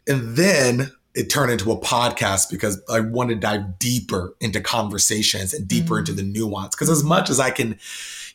And 0.08 0.36
then 0.36 0.92
it 1.16 1.30
turned 1.30 1.52
into 1.52 1.72
a 1.72 1.80
podcast 1.80 2.50
because 2.50 2.82
I 2.90 3.00
want 3.00 3.30
to 3.30 3.36
dive 3.36 3.78
deeper 3.78 4.36
into 4.40 4.60
conversations 4.60 5.54
and 5.54 5.68
deeper 5.68 5.96
mm-hmm. 5.96 6.00
into 6.00 6.14
the 6.14 6.24
nuance. 6.24 6.76
Because 6.76 6.90
as 6.90 7.04
much 7.04 7.30
as 7.30 7.40
I 7.40 7.52
can, 7.52 7.78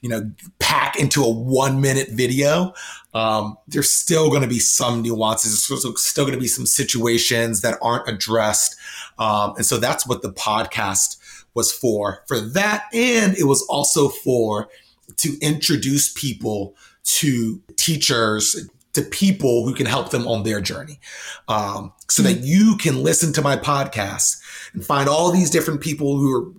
you 0.00 0.08
know, 0.08 0.30
pack 0.60 0.98
into 0.98 1.24
a 1.24 1.28
one 1.28 1.80
minute 1.80 2.10
video, 2.10 2.72
um, 3.14 3.58
there's 3.66 3.92
still 3.92 4.30
going 4.30 4.42
to 4.42 4.48
be 4.48 4.60
some 4.60 5.02
nuances. 5.02 5.66
There's 5.66 6.04
still 6.04 6.24
going 6.24 6.36
to 6.36 6.40
be 6.40 6.46
some 6.46 6.66
situations 6.66 7.62
that 7.62 7.78
aren't 7.82 8.08
addressed. 8.08 8.76
Um, 9.18 9.54
and 9.56 9.66
so 9.66 9.78
that's 9.78 10.06
what 10.06 10.22
the 10.22 10.32
podcast 10.32 11.16
was 11.54 11.72
for, 11.72 12.22
for 12.28 12.40
that. 12.40 12.84
And 12.92 13.36
it 13.36 13.44
was 13.44 13.62
also 13.68 14.08
for 14.08 14.68
to 15.16 15.36
introduce 15.40 16.12
people 16.12 16.76
to 17.02 17.60
teachers, 17.76 18.68
to 18.98 19.08
people 19.10 19.64
who 19.64 19.74
can 19.74 19.86
help 19.86 20.10
them 20.10 20.26
on 20.26 20.42
their 20.42 20.60
journey. 20.60 20.98
Um, 21.46 21.92
so 22.08 22.22
mm-hmm. 22.22 22.40
that 22.40 22.46
you 22.46 22.76
can 22.76 23.02
listen 23.02 23.32
to 23.34 23.42
my 23.42 23.56
podcast 23.56 24.40
and 24.72 24.84
find 24.84 25.08
all 25.08 25.30
these 25.30 25.50
different 25.50 25.80
people 25.80 26.18
who 26.18 26.34
are 26.36 26.52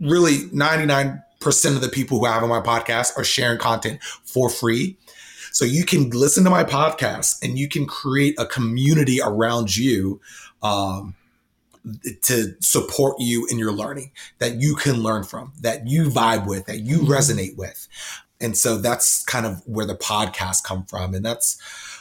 really 0.00 0.48
99% 0.50 1.20
of 1.66 1.80
the 1.80 1.88
people 1.88 2.20
who 2.20 2.26
have 2.26 2.42
on 2.42 2.48
my 2.48 2.60
podcast 2.60 3.16
are 3.18 3.24
sharing 3.24 3.58
content 3.58 4.00
for 4.24 4.48
free. 4.48 4.96
So 5.50 5.64
you 5.64 5.84
can 5.84 6.10
listen 6.10 6.44
to 6.44 6.50
my 6.50 6.64
podcast 6.64 7.42
and 7.42 7.58
you 7.58 7.68
can 7.68 7.84
create 7.84 8.36
a 8.38 8.46
community 8.46 9.20
around 9.22 9.76
you 9.76 10.20
um, 10.62 11.14
to 12.22 12.54
support 12.60 13.16
you 13.18 13.46
in 13.50 13.58
your 13.58 13.72
learning 13.72 14.12
that 14.38 14.60
you 14.60 14.76
can 14.76 15.02
learn 15.02 15.24
from, 15.24 15.52
that 15.60 15.86
you 15.88 16.04
vibe 16.04 16.46
with, 16.46 16.66
that 16.66 16.78
you 16.78 16.98
mm-hmm. 16.98 17.12
resonate 17.12 17.56
with. 17.56 17.88
And 18.42 18.56
so 18.56 18.76
that's 18.76 19.24
kind 19.24 19.46
of 19.46 19.62
where 19.66 19.86
the 19.86 19.94
podcast 19.94 20.64
come 20.64 20.84
from. 20.84 21.14
And 21.14 21.24
that's 21.24 21.58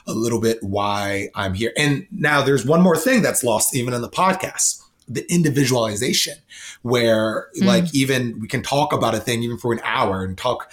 a 0.08 0.14
little 0.14 0.42
bit 0.42 0.62
why 0.62 1.30
I'm 1.36 1.54
here. 1.54 1.72
And 1.78 2.08
now 2.12 2.42
there's 2.42 2.66
one 2.66 2.82
more 2.82 2.98
thing 2.98 3.22
that's 3.22 3.44
lost 3.44 3.76
even 3.76 3.94
in 3.94 4.02
the 4.02 4.10
podcast 4.10 4.82
the 5.08 5.30
individualization 5.32 6.36
where 6.84 7.48
mm. 7.60 7.66
like 7.66 7.94
even 7.94 8.40
we 8.40 8.48
can 8.48 8.64
talk 8.64 8.94
about 8.94 9.14
a 9.14 9.20
thing 9.20 9.44
even 9.44 9.58
for 9.58 9.74
an 9.74 9.82
hour 9.84 10.24
and 10.24 10.38
talk 10.38 10.72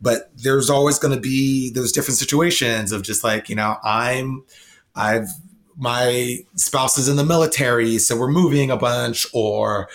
but 0.00 0.30
there's 0.36 0.68
always 0.68 0.98
going 0.98 1.14
to 1.14 1.20
be 1.20 1.70
those 1.70 1.92
different 1.92 2.18
situations 2.18 2.90
of 2.90 3.02
just 3.02 3.22
like 3.22 3.48
you 3.48 3.54
know 3.54 3.76
i'm 3.84 4.42
i've 4.94 5.28
my 5.76 6.38
spouse 6.54 6.98
is 6.98 7.08
in 7.08 7.16
the 7.16 7.24
military 7.24 7.98
so 7.98 8.16
we're 8.16 8.30
moving 8.30 8.70
a 8.70 8.76
bunch 8.76 9.26
or 9.32 9.88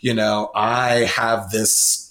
you 0.00 0.14
know 0.14 0.50
i 0.54 1.00
have 1.00 1.50
this 1.50 2.03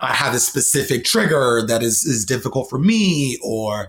I 0.00 0.12
have 0.12 0.32
this 0.32 0.46
specific 0.46 1.04
trigger 1.04 1.62
that 1.66 1.82
is 1.82 2.04
is 2.04 2.24
difficult 2.24 2.70
for 2.70 2.78
me, 2.78 3.38
or 3.42 3.88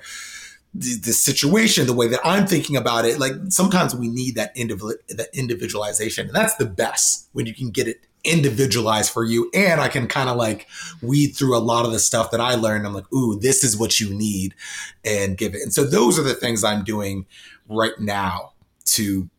the, 0.74 0.98
the 0.98 1.14
situation, 1.14 1.88
the 1.88 1.94
way 1.94 2.08
that 2.08 2.20
I'm 2.24 2.48
thinking 2.48 2.76
about 2.76 3.06
it. 3.06 3.20
Like 3.20 3.34
sometimes 3.50 3.96
we 3.96 4.08
need 4.08 4.36
that 4.36 4.52
individual 4.56 4.94
that 5.10 5.30
individualization, 5.34 6.28
and 6.28 6.36
that's 6.36 6.56
the 6.56 6.66
best 6.66 7.30
when 7.34 7.46
you 7.46 7.54
can 7.54 7.70
get 7.70 7.88
it 7.88 8.06
individualized 8.24 9.12
for 9.12 9.24
you. 9.24 9.50
And 9.54 9.80
I 9.80 9.88
can 9.88 10.08
kind 10.08 10.30
of 10.30 10.36
like 10.36 10.68
weed 11.02 11.30
through 11.30 11.56
a 11.56 11.60
lot 11.60 11.86
of 11.86 11.92
the 11.92 12.00
stuff 12.00 12.32
that 12.32 12.42
I 12.42 12.56
learned. 12.56 12.86
I'm 12.86 12.94
like, 12.94 13.12
ooh, 13.14 13.40
this 13.40 13.64
is 13.64 13.78
what 13.78 14.00
you 14.00 14.14
need, 14.14 14.56
and 15.04 15.38
give 15.38 15.56
it. 15.56 15.62
And 15.62 15.74
so 15.74 15.84
those 15.84 16.20
are 16.20 16.24
the 16.24 16.34
things 16.34 16.64
I'm 16.64 16.84
doing 16.84 17.26
right 17.68 17.98
now 18.00 18.54
to 18.86 19.30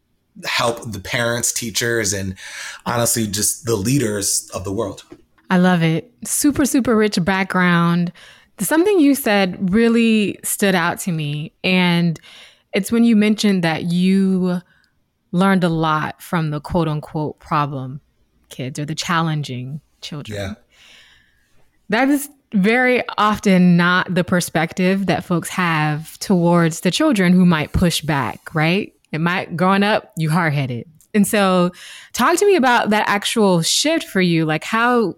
help 0.44 0.92
the 0.92 1.00
parents, 1.00 1.52
teachers, 1.52 2.12
and 2.12 2.34
honestly, 2.84 3.26
just 3.26 3.64
the 3.64 3.76
leaders 3.76 4.50
of 4.54 4.64
the 4.64 4.72
world. 4.72 5.04
I 5.50 5.58
love 5.58 5.82
it. 5.82 6.12
Super, 6.24 6.64
super 6.64 6.96
rich 6.96 7.18
background. 7.24 8.12
Something 8.58 8.98
you 8.98 9.14
said 9.14 9.72
really 9.72 10.38
stood 10.42 10.74
out 10.74 10.98
to 11.00 11.12
me. 11.12 11.52
And 11.62 12.18
it's 12.72 12.90
when 12.90 13.04
you 13.04 13.16
mentioned 13.16 13.62
that 13.64 13.84
you 13.84 14.60
learned 15.32 15.64
a 15.64 15.68
lot 15.68 16.22
from 16.22 16.50
the 16.50 16.60
quote 16.60 16.88
unquote 16.88 17.38
problem 17.38 18.00
kids 18.48 18.78
or 18.78 18.84
the 18.84 18.94
challenging 18.94 19.80
children. 20.00 20.38
Yeah. 20.38 20.54
That 21.88 22.08
is 22.08 22.28
very 22.52 23.02
often 23.18 23.76
not 23.76 24.14
the 24.14 24.24
perspective 24.24 25.06
that 25.06 25.24
folks 25.24 25.48
have 25.50 26.18
towards 26.18 26.80
the 26.80 26.90
children 26.90 27.32
who 27.32 27.44
might 27.44 27.72
push 27.72 28.00
back, 28.00 28.54
right? 28.54 28.92
It 29.12 29.20
might, 29.20 29.56
growing 29.56 29.82
up, 29.82 30.12
you 30.16 30.30
hard 30.30 30.52
headed. 30.54 30.88
And 31.16 31.26
so 31.26 31.72
talk 32.12 32.36
to 32.36 32.46
me 32.46 32.54
about 32.54 32.90
that 32.90 33.08
actual 33.08 33.62
shift 33.62 34.04
for 34.04 34.20
you. 34.20 34.44
Like 34.44 34.62
how, 34.62 35.14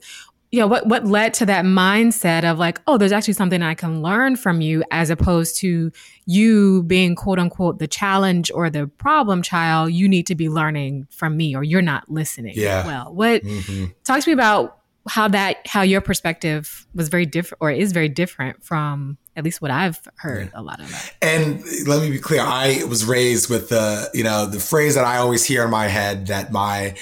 you 0.50 0.60
know, 0.60 0.66
what, 0.66 0.86
what 0.86 1.04
led 1.04 1.34
to 1.34 1.46
that 1.46 1.66
mindset 1.66 2.50
of 2.50 2.58
like, 2.58 2.80
oh, 2.86 2.96
there's 2.96 3.12
actually 3.12 3.34
something 3.34 3.60
I 3.62 3.74
can 3.74 4.00
learn 4.00 4.36
from 4.36 4.62
you 4.62 4.82
as 4.90 5.10
opposed 5.10 5.58
to 5.58 5.92
you 6.24 6.84
being 6.84 7.14
quote 7.14 7.38
unquote 7.38 7.80
the 7.80 7.88
challenge 7.88 8.50
or 8.54 8.70
the 8.70 8.86
problem 8.86 9.42
child. 9.42 9.92
You 9.92 10.08
need 10.08 10.26
to 10.28 10.34
be 10.34 10.48
learning 10.48 11.06
from 11.10 11.36
me 11.36 11.54
or 11.54 11.62
you're 11.62 11.82
not 11.82 12.08
listening. 12.08 12.54
Yeah. 12.56 12.86
Well, 12.86 13.12
what, 13.12 13.42
mm-hmm. 13.42 13.86
talk 14.04 14.22
to 14.22 14.30
me 14.30 14.32
about 14.32 14.78
how 15.06 15.28
that, 15.28 15.66
how 15.66 15.82
your 15.82 16.00
perspective 16.00 16.86
was 16.94 17.08
very 17.08 17.26
different 17.26 17.58
or 17.60 17.70
is 17.70 17.92
very 17.92 18.08
different 18.08 18.64
from 18.64 19.18
at 19.38 19.44
least 19.44 19.62
what 19.62 19.70
I've 19.70 20.00
heard 20.16 20.50
yeah. 20.52 20.60
a 20.60 20.62
lot 20.62 20.80
of 20.80 20.90
that. 20.90 21.14
And 21.22 21.62
let 21.86 22.02
me 22.02 22.10
be 22.10 22.18
clear, 22.18 22.40
I 22.42 22.82
was 22.88 23.04
raised 23.04 23.48
with 23.48 23.68
the, 23.68 24.10
you 24.12 24.24
know, 24.24 24.46
the 24.46 24.58
phrase 24.58 24.96
that 24.96 25.04
I 25.04 25.18
always 25.18 25.44
hear 25.44 25.64
in 25.64 25.70
my 25.70 25.86
head 25.86 26.26
that 26.26 26.50
my 26.50 26.96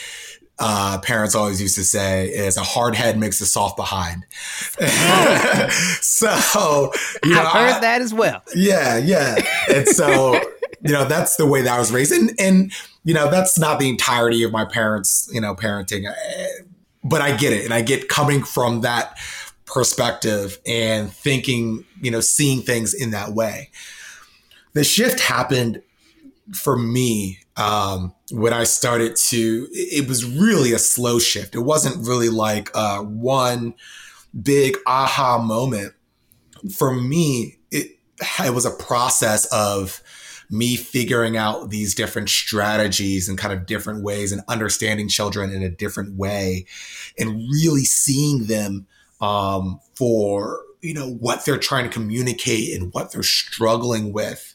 uh, 0.59 0.99
parents 0.99 1.35
always 1.35 1.63
used 1.63 1.77
to 1.77 1.85
say 1.85 2.29
is 2.29 2.59
a 2.59 2.63
hard 2.63 2.95
head 2.95 3.19
makes 3.19 3.41
a 3.41 3.47
soft 3.47 3.79
behind. 3.79 4.27
so, 6.03 6.93
you 7.25 7.35
know, 7.35 7.41
I've 7.41 7.53
heard 7.53 7.73
I, 7.77 7.81
that 7.81 8.03
as 8.03 8.13
well. 8.13 8.43
Yeah, 8.55 8.99
yeah. 8.99 9.37
And 9.73 9.89
so, 9.89 10.35
you 10.83 10.93
know, 10.93 11.07
that's 11.07 11.37
the 11.37 11.47
way 11.47 11.63
that 11.63 11.73
I 11.73 11.79
was 11.79 11.91
raised. 11.91 12.13
And, 12.13 12.33
and, 12.39 12.71
you 13.05 13.15
know, 13.15 13.31
that's 13.31 13.59
not 13.59 13.79
the 13.79 13.89
entirety 13.89 14.43
of 14.43 14.53
my 14.53 14.67
parents, 14.67 15.27
you 15.33 15.41
know, 15.41 15.55
parenting, 15.55 16.05
eh, 16.07 16.47
but 17.03 17.23
I 17.23 17.35
get 17.35 17.55
it. 17.55 17.65
And 17.65 17.73
I 17.73 17.81
get 17.81 18.11
coming 18.11 18.43
from 18.43 18.83
that 18.83 19.19
perspective 19.67 20.59
and 20.67 21.13
thinking, 21.13 21.85
you 22.01 22.11
know, 22.11 22.21
seeing 22.21 22.63
things 22.63 22.95
in 22.95 23.11
that 23.11 23.33
way. 23.33 23.71
The 24.73 24.85
shift 24.85 25.21
happened 25.21 25.83
for 26.55 26.77
me 26.77 27.39
um, 27.57 28.15
when 28.31 28.53
I 28.53 28.65
started 28.65 29.17
to, 29.17 29.69
it 29.73 30.09
was 30.09 30.25
really 30.25 30.73
a 30.73 30.79
slow 30.79 31.19
shift. 31.19 31.55
It 31.55 31.61
wasn't 31.61 32.07
really 32.07 32.29
like 32.29 32.71
uh, 32.75 33.01
one 33.01 33.75
big 34.41 34.77
aha 34.87 35.39
moment. 35.39 35.95
For 36.75 36.95
me, 36.95 37.59
it, 37.71 37.99
it 38.45 38.55
was 38.55 38.67
a 38.67 38.71
process 38.71 39.47
of 39.47 40.03
me 40.51 40.77
figuring 40.77 41.37
out 41.37 41.71
these 41.71 41.95
different 41.95 42.29
strategies 42.29 43.29
and 43.29 43.37
kind 43.37 43.53
of 43.53 43.67
different 43.67 44.05
ways 44.05 44.31
and 44.31 44.43
understanding 44.49 45.09
children 45.09 45.51
in 45.51 45.63
a 45.63 45.69
different 45.69 46.15
way 46.15 46.67
and 47.19 47.37
really 47.51 47.85
seeing 47.85 48.45
them 48.45 48.87
um, 49.21 49.81
for 49.95 50.61
you 50.83 50.95
know 50.95 51.11
what 51.15 51.45
they're 51.45 51.59
trying 51.59 51.85
to 51.85 51.91
communicate 51.91 52.79
and 52.79 52.93
what 52.93 53.13
they're 53.13 53.23
struggling 53.23 54.13
with 54.13 54.55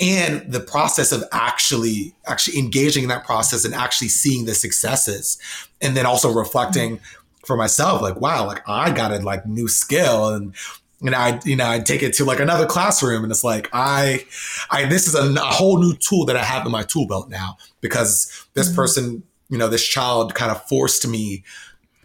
and 0.00 0.52
the 0.52 0.60
process 0.60 1.10
of 1.10 1.24
actually 1.32 2.14
actually 2.26 2.58
engaging 2.58 3.02
in 3.02 3.08
that 3.08 3.24
process 3.24 3.64
and 3.64 3.74
actually 3.74 4.08
seeing 4.08 4.44
the 4.44 4.54
successes 4.54 5.38
and 5.80 5.96
then 5.96 6.06
also 6.06 6.32
reflecting 6.32 7.00
for 7.44 7.56
myself 7.56 8.00
like 8.00 8.20
wow 8.20 8.46
like 8.46 8.66
i 8.68 8.90
got 8.90 9.12
a 9.12 9.18
like 9.18 9.44
new 9.46 9.68
skill 9.68 10.28
and 10.34 10.54
and 11.00 11.14
I, 11.14 11.40
you 11.44 11.56
know, 11.56 11.68
I 11.68 11.78
take 11.78 12.02
it 12.02 12.14
to 12.14 12.24
like 12.24 12.40
another 12.40 12.66
classroom, 12.66 13.22
and 13.22 13.30
it's 13.30 13.44
like 13.44 13.68
I, 13.72 14.24
I, 14.70 14.86
this 14.86 15.06
is 15.06 15.14
a, 15.14 15.32
a 15.40 15.44
whole 15.44 15.78
new 15.80 15.94
tool 15.94 16.24
that 16.26 16.36
I 16.36 16.42
have 16.42 16.66
in 16.66 16.72
my 16.72 16.82
tool 16.82 17.06
belt 17.06 17.28
now 17.28 17.56
because 17.80 18.46
this 18.54 18.66
mm-hmm. 18.66 18.76
person, 18.76 19.22
you 19.48 19.58
know, 19.58 19.68
this 19.68 19.86
child 19.86 20.34
kind 20.34 20.50
of 20.50 20.60
forced 20.66 21.06
me 21.06 21.44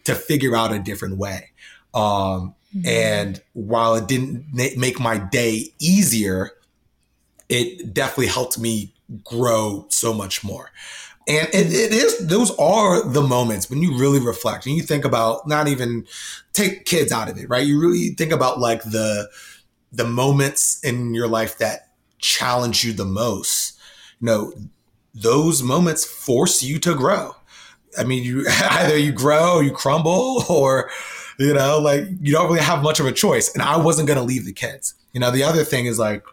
to 0.03 0.13
figure 0.13 0.55
out 0.55 0.71
a 0.71 0.79
different 0.79 1.17
way. 1.17 1.49
Um, 1.93 2.55
mm-hmm. 2.75 2.87
And 2.87 3.41
while 3.53 3.95
it 3.95 4.07
didn't 4.07 4.45
make 4.53 4.99
my 4.99 5.17
day 5.17 5.73
easier, 5.79 6.51
it 7.49 7.93
definitely 7.93 8.27
helped 8.27 8.57
me 8.57 8.93
grow 9.23 9.85
so 9.89 10.13
much 10.13 10.43
more. 10.43 10.71
And 11.27 11.47
it, 11.53 11.67
it 11.67 11.93
is, 11.93 12.27
those 12.27 12.51
are 12.57 13.07
the 13.07 13.21
moments 13.21 13.69
when 13.69 13.81
you 13.81 13.97
really 13.97 14.19
reflect 14.19 14.65
and 14.65 14.75
you 14.75 14.81
think 14.81 15.05
about 15.05 15.47
not 15.47 15.69
even 15.69 16.05
take 16.51 16.85
kids 16.85 17.13
out 17.13 17.29
of 17.29 17.37
it, 17.37 17.47
right? 17.49 17.65
You 17.65 17.79
really 17.79 18.09
think 18.09 18.33
about 18.33 18.59
like 18.59 18.83
the, 18.83 19.29
the 19.91 20.03
moments 20.03 20.83
in 20.83 21.13
your 21.13 21.27
life 21.27 21.57
that 21.59 21.93
challenge 22.19 22.83
you 22.83 22.91
the 22.91 23.05
most. 23.05 23.79
You 24.19 24.25
know, 24.25 24.53
those 25.13 25.63
moments 25.63 26.03
force 26.03 26.63
you 26.63 26.79
to 26.79 26.95
grow. 26.95 27.35
I 27.97 28.03
mean, 28.03 28.23
you 28.23 28.45
either 28.49 28.97
you 28.97 29.11
grow, 29.11 29.59
you 29.59 29.71
crumble, 29.71 30.43
or 30.49 30.89
you 31.43 31.53
know, 31.53 31.79
like 31.79 32.05
you 32.21 32.33
don't 32.33 32.47
really 32.47 32.61
have 32.61 32.81
much 32.81 32.99
of 32.99 33.05
a 33.05 33.11
choice. 33.11 33.53
And 33.53 33.61
I 33.61 33.77
wasn't 33.77 34.07
going 34.07 34.19
to 34.19 34.23
leave 34.23 34.45
the 34.45 34.53
kids. 34.53 34.95
You 35.13 35.19
know, 35.19 35.31
the 35.31 35.43
other 35.43 35.63
thing 35.63 35.85
is 35.85 35.99
like 35.99 36.23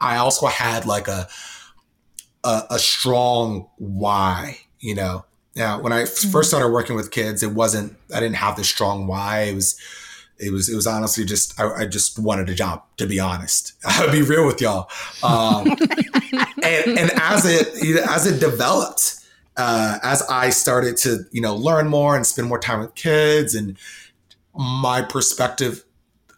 I 0.00 0.16
also 0.16 0.46
had 0.46 0.86
like 0.86 1.08
a 1.08 1.28
a, 2.44 2.62
a 2.70 2.78
strong 2.78 3.68
why, 3.76 4.58
you 4.80 4.94
know. 4.94 5.24
Now, 5.54 5.80
when 5.80 5.92
I 5.92 6.02
mm-hmm. 6.02 6.30
first 6.30 6.50
started 6.50 6.68
working 6.68 6.96
with 6.96 7.10
kids, 7.10 7.42
it 7.42 7.52
wasn't, 7.52 7.96
I 8.14 8.20
didn't 8.20 8.36
have 8.36 8.56
the 8.56 8.64
strong 8.64 9.06
why. 9.06 9.42
It 9.42 9.54
was, 9.54 9.78
it 10.38 10.50
was, 10.50 10.68
it 10.68 10.74
was 10.74 10.86
honestly 10.86 11.24
just, 11.24 11.58
I, 11.60 11.82
I 11.82 11.86
just 11.86 12.18
wanted 12.18 12.48
a 12.48 12.54
job, 12.54 12.82
to 12.96 13.06
be 13.06 13.20
honest. 13.20 13.74
I'll 13.84 14.10
be 14.10 14.22
real 14.22 14.46
with 14.46 14.60
y'all. 14.60 14.90
Um, 15.22 15.66
and, 16.62 16.98
and 16.98 17.10
as 17.16 17.44
it, 17.44 17.68
as 18.08 18.26
it 18.26 18.40
developed, 18.40 19.20
uh, 19.58 19.98
as 20.02 20.22
I 20.22 20.50
started 20.50 20.96
to, 20.98 21.26
you 21.32 21.42
know, 21.42 21.54
learn 21.54 21.88
more 21.88 22.16
and 22.16 22.26
spend 22.26 22.48
more 22.48 22.58
time 22.58 22.80
with 22.80 22.94
kids 22.94 23.54
and 23.54 23.76
my 24.54 25.02
perspective 25.02 25.84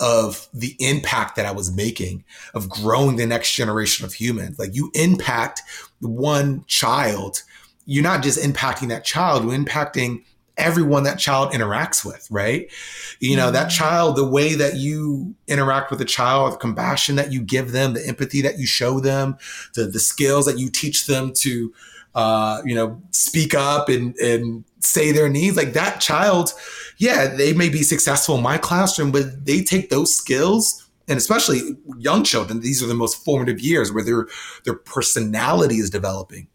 of 0.01 0.49
the 0.53 0.77
impact 0.81 1.37
that 1.37 1.47
I 1.47 1.53
was 1.53 1.75
making 1.75 2.25
of 2.53 2.69
growing 2.69 3.17
the 3.17 3.27
next 3.27 3.55
generation 3.55 4.05
of 4.05 4.13
humans. 4.13 4.59
Like 4.59 4.75
you 4.75 4.91
impact 4.95 5.63
one 6.01 6.65
child, 6.67 7.43
you're 7.87 8.03
not 8.03 8.23
just 8.23 8.39
impacting 8.39 8.89
that 8.89 9.05
child, 9.05 9.45
you're 9.45 9.53
impacting 9.59 10.25
everyone 10.57 11.03
that 11.03 11.19
child 11.19 11.53
interacts 11.53 12.05
with, 12.05 12.29
right? 12.31 12.71
You 13.19 13.37
know, 13.37 13.51
that 13.51 13.69
mm-hmm. 13.69 13.79
child, 13.79 14.17
the 14.17 14.29
way 14.29 14.55
that 14.55 14.77
you 14.77 15.35
interact 15.49 15.91
with 15.91 16.01
a 16.01 16.05
child, 16.05 16.53
the 16.53 16.59
compassion 16.59 17.17
that 17.17 17.33
you 17.33 17.43
give 17.43 17.73
them, 17.73 17.95
the 17.95 18.07
empathy 18.07 18.41
that 18.43 18.59
you 18.59 18.67
show 18.67 19.01
them, 19.01 19.37
the, 19.75 19.87
the 19.87 19.99
skills 19.99 20.47
that 20.47 20.59
you 20.59 20.71
teach 20.71 21.07
them 21.07 21.33
to, 21.39 21.73
uh, 22.15 22.63
you 22.65 22.75
know, 22.75 23.01
speak 23.11 23.55
up 23.55 23.89
and, 23.89 24.15
and 24.17 24.65
say 24.81 25.13
their 25.13 25.29
needs, 25.29 25.57
like 25.57 25.73
that 25.73 26.01
child, 26.01 26.53
yeah, 26.99 27.27
they 27.27 27.53
may 27.53 27.69
be 27.69 27.83
successful 27.83 28.37
in 28.37 28.43
my 28.43 28.59
classroom, 28.59 29.11
but 29.11 29.45
they 29.47 29.63
take 29.63 29.91
those 29.91 30.15
skills 30.15 30.85
and 31.09 31.19
especially 31.19 31.61
young 31.99 32.25
children, 32.25 32.61
these 32.61 32.83
are 32.83 32.87
the 32.87 32.95
most 32.95 33.25
formative 33.25 33.61
years 33.61 33.93
where 33.93 34.03
their 34.03 34.27
their 34.65 34.75
personality 34.75 35.77
is 35.77 35.91
developing. 35.91 36.49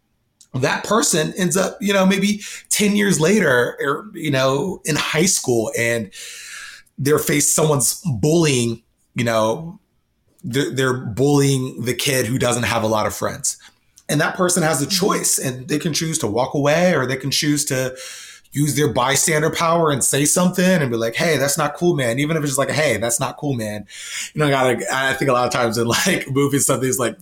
That 0.54 0.82
person 0.82 1.32
ends 1.36 1.56
up, 1.56 1.78
you 1.80 1.92
know, 1.92 2.04
maybe 2.04 2.42
10 2.70 2.96
years 2.96 3.20
later, 3.20 3.76
or, 3.80 4.10
you 4.14 4.32
know, 4.32 4.80
in 4.84 4.96
high 4.96 5.26
school 5.26 5.70
and 5.78 6.10
they're 6.98 7.20
faced 7.20 7.54
someone's 7.54 8.02
bullying, 8.20 8.82
you 9.14 9.22
know, 9.22 9.78
they're 10.42 10.94
bullying 10.94 11.82
the 11.82 11.94
kid 11.94 12.26
who 12.26 12.36
doesn't 12.36 12.64
have 12.64 12.82
a 12.82 12.88
lot 12.88 13.06
of 13.06 13.14
friends. 13.14 13.58
And 14.10 14.20
that 14.20 14.34
person 14.36 14.62
has 14.62 14.82
a 14.82 14.86
mm-hmm. 14.86 15.06
choice 15.06 15.38
and 15.38 15.68
they 15.68 15.78
can 15.78 15.94
choose 15.94 16.18
to 16.18 16.26
walk 16.26 16.54
away 16.54 16.94
or 16.94 17.06
they 17.06 17.16
can 17.16 17.30
choose 17.30 17.64
to, 17.66 17.96
use 18.52 18.74
their 18.74 18.92
bystander 18.92 19.50
power 19.50 19.90
and 19.90 20.02
say 20.02 20.24
something 20.24 20.64
and 20.64 20.90
be 20.90 20.96
like, 20.96 21.14
"Hey, 21.14 21.36
that's 21.36 21.56
not 21.56 21.74
cool, 21.74 21.94
man." 21.94 22.18
Even 22.18 22.36
if 22.36 22.42
it's 22.42 22.50
just 22.50 22.58
like, 22.58 22.70
"Hey, 22.70 22.96
that's 22.96 23.20
not 23.20 23.36
cool, 23.36 23.54
man." 23.54 23.86
You 24.34 24.40
know, 24.40 24.48
I 24.48 24.50
gotta. 24.50 24.84
I 24.92 25.14
think 25.14 25.30
a 25.30 25.32
lot 25.32 25.46
of 25.46 25.52
times 25.52 25.78
in 25.78 25.86
like 26.06 26.28
movies, 26.30 26.66
something's 26.66 26.98
like, 26.98 27.16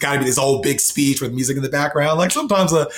got 0.00 0.14
to 0.14 0.18
be 0.18 0.24
this 0.24 0.38
whole 0.38 0.60
big 0.60 0.80
speech 0.80 1.20
with 1.20 1.32
music 1.32 1.56
in 1.56 1.62
the 1.62 1.68
background. 1.68 2.18
Like 2.18 2.32
sometimes, 2.32 2.72
a, 2.72 2.88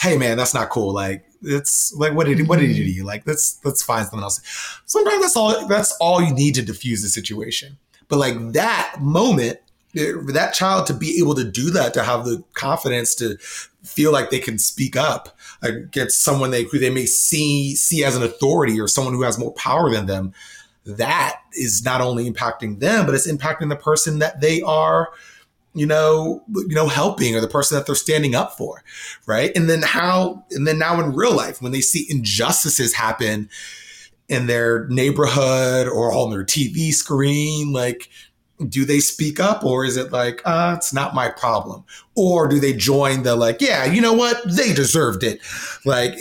"Hey, 0.00 0.16
man, 0.16 0.36
that's 0.36 0.54
not 0.54 0.70
cool." 0.70 0.92
Like 0.92 1.24
it's 1.42 1.92
like, 1.94 2.14
what 2.14 2.26
did 2.26 2.46
what 2.48 2.60
did 2.60 2.70
he 2.70 2.76
do 2.76 2.84
to 2.84 2.90
you? 2.90 3.04
Like 3.04 3.26
let's 3.26 3.60
let's 3.64 3.82
find 3.82 4.06
something 4.06 4.22
else. 4.22 4.40
Sometimes 4.86 5.20
that's 5.20 5.36
all. 5.36 5.66
That's 5.66 5.92
all 6.00 6.22
you 6.22 6.32
need 6.32 6.54
to 6.54 6.62
diffuse 6.62 7.02
the 7.02 7.08
situation. 7.08 7.78
But 8.08 8.18
like 8.18 8.52
that 8.52 8.96
moment 9.00 9.58
that 9.94 10.52
child 10.54 10.86
to 10.86 10.94
be 10.94 11.18
able 11.18 11.34
to 11.34 11.44
do 11.44 11.70
that, 11.70 11.94
to 11.94 12.02
have 12.02 12.24
the 12.24 12.42
confidence 12.54 13.14
to 13.16 13.36
feel 13.84 14.12
like 14.12 14.30
they 14.30 14.38
can 14.38 14.58
speak 14.58 14.96
up 14.96 15.36
against 15.62 16.22
someone 16.22 16.50
they 16.50 16.64
who 16.64 16.78
they 16.78 16.90
may 16.90 17.06
see 17.06 17.74
see 17.74 18.04
as 18.04 18.16
an 18.16 18.22
authority 18.22 18.80
or 18.80 18.88
someone 18.88 19.14
who 19.14 19.22
has 19.22 19.38
more 19.38 19.52
power 19.52 19.90
than 19.90 20.06
them, 20.06 20.32
that 20.84 21.40
is 21.52 21.84
not 21.84 22.00
only 22.00 22.30
impacting 22.30 22.80
them, 22.80 23.06
but 23.06 23.14
it's 23.14 23.30
impacting 23.30 23.68
the 23.68 23.76
person 23.76 24.18
that 24.18 24.40
they 24.40 24.60
are, 24.62 25.10
you 25.74 25.86
know, 25.86 26.42
you 26.54 26.74
know, 26.74 26.88
helping 26.88 27.34
or 27.34 27.40
the 27.40 27.48
person 27.48 27.76
that 27.76 27.86
they're 27.86 27.94
standing 27.94 28.34
up 28.34 28.56
for, 28.56 28.82
right? 29.26 29.52
And 29.56 29.68
then 29.68 29.82
how, 29.82 30.44
and 30.50 30.66
then 30.66 30.78
now 30.78 31.00
in 31.00 31.14
real 31.14 31.34
life, 31.34 31.62
when 31.62 31.72
they 31.72 31.80
see 31.80 32.06
injustices 32.10 32.94
happen 32.94 33.48
in 34.28 34.46
their 34.46 34.86
neighborhood 34.88 35.86
or 35.86 36.12
on 36.12 36.30
their 36.30 36.44
TV 36.44 36.92
screen, 36.92 37.72
like 37.72 38.10
do 38.68 38.84
they 38.84 39.00
speak 39.00 39.40
up 39.40 39.64
or 39.64 39.84
is 39.84 39.96
it 39.96 40.12
like 40.12 40.40
uh 40.44 40.74
it's 40.76 40.92
not 40.92 41.14
my 41.14 41.28
problem? 41.28 41.84
Or 42.14 42.46
do 42.48 42.60
they 42.60 42.72
join 42.72 43.22
the 43.22 43.36
like 43.36 43.60
yeah 43.60 43.84
you 43.84 44.00
know 44.00 44.12
what? 44.12 44.40
They 44.50 44.72
deserved 44.72 45.22
it. 45.22 45.40
Like 45.84 46.14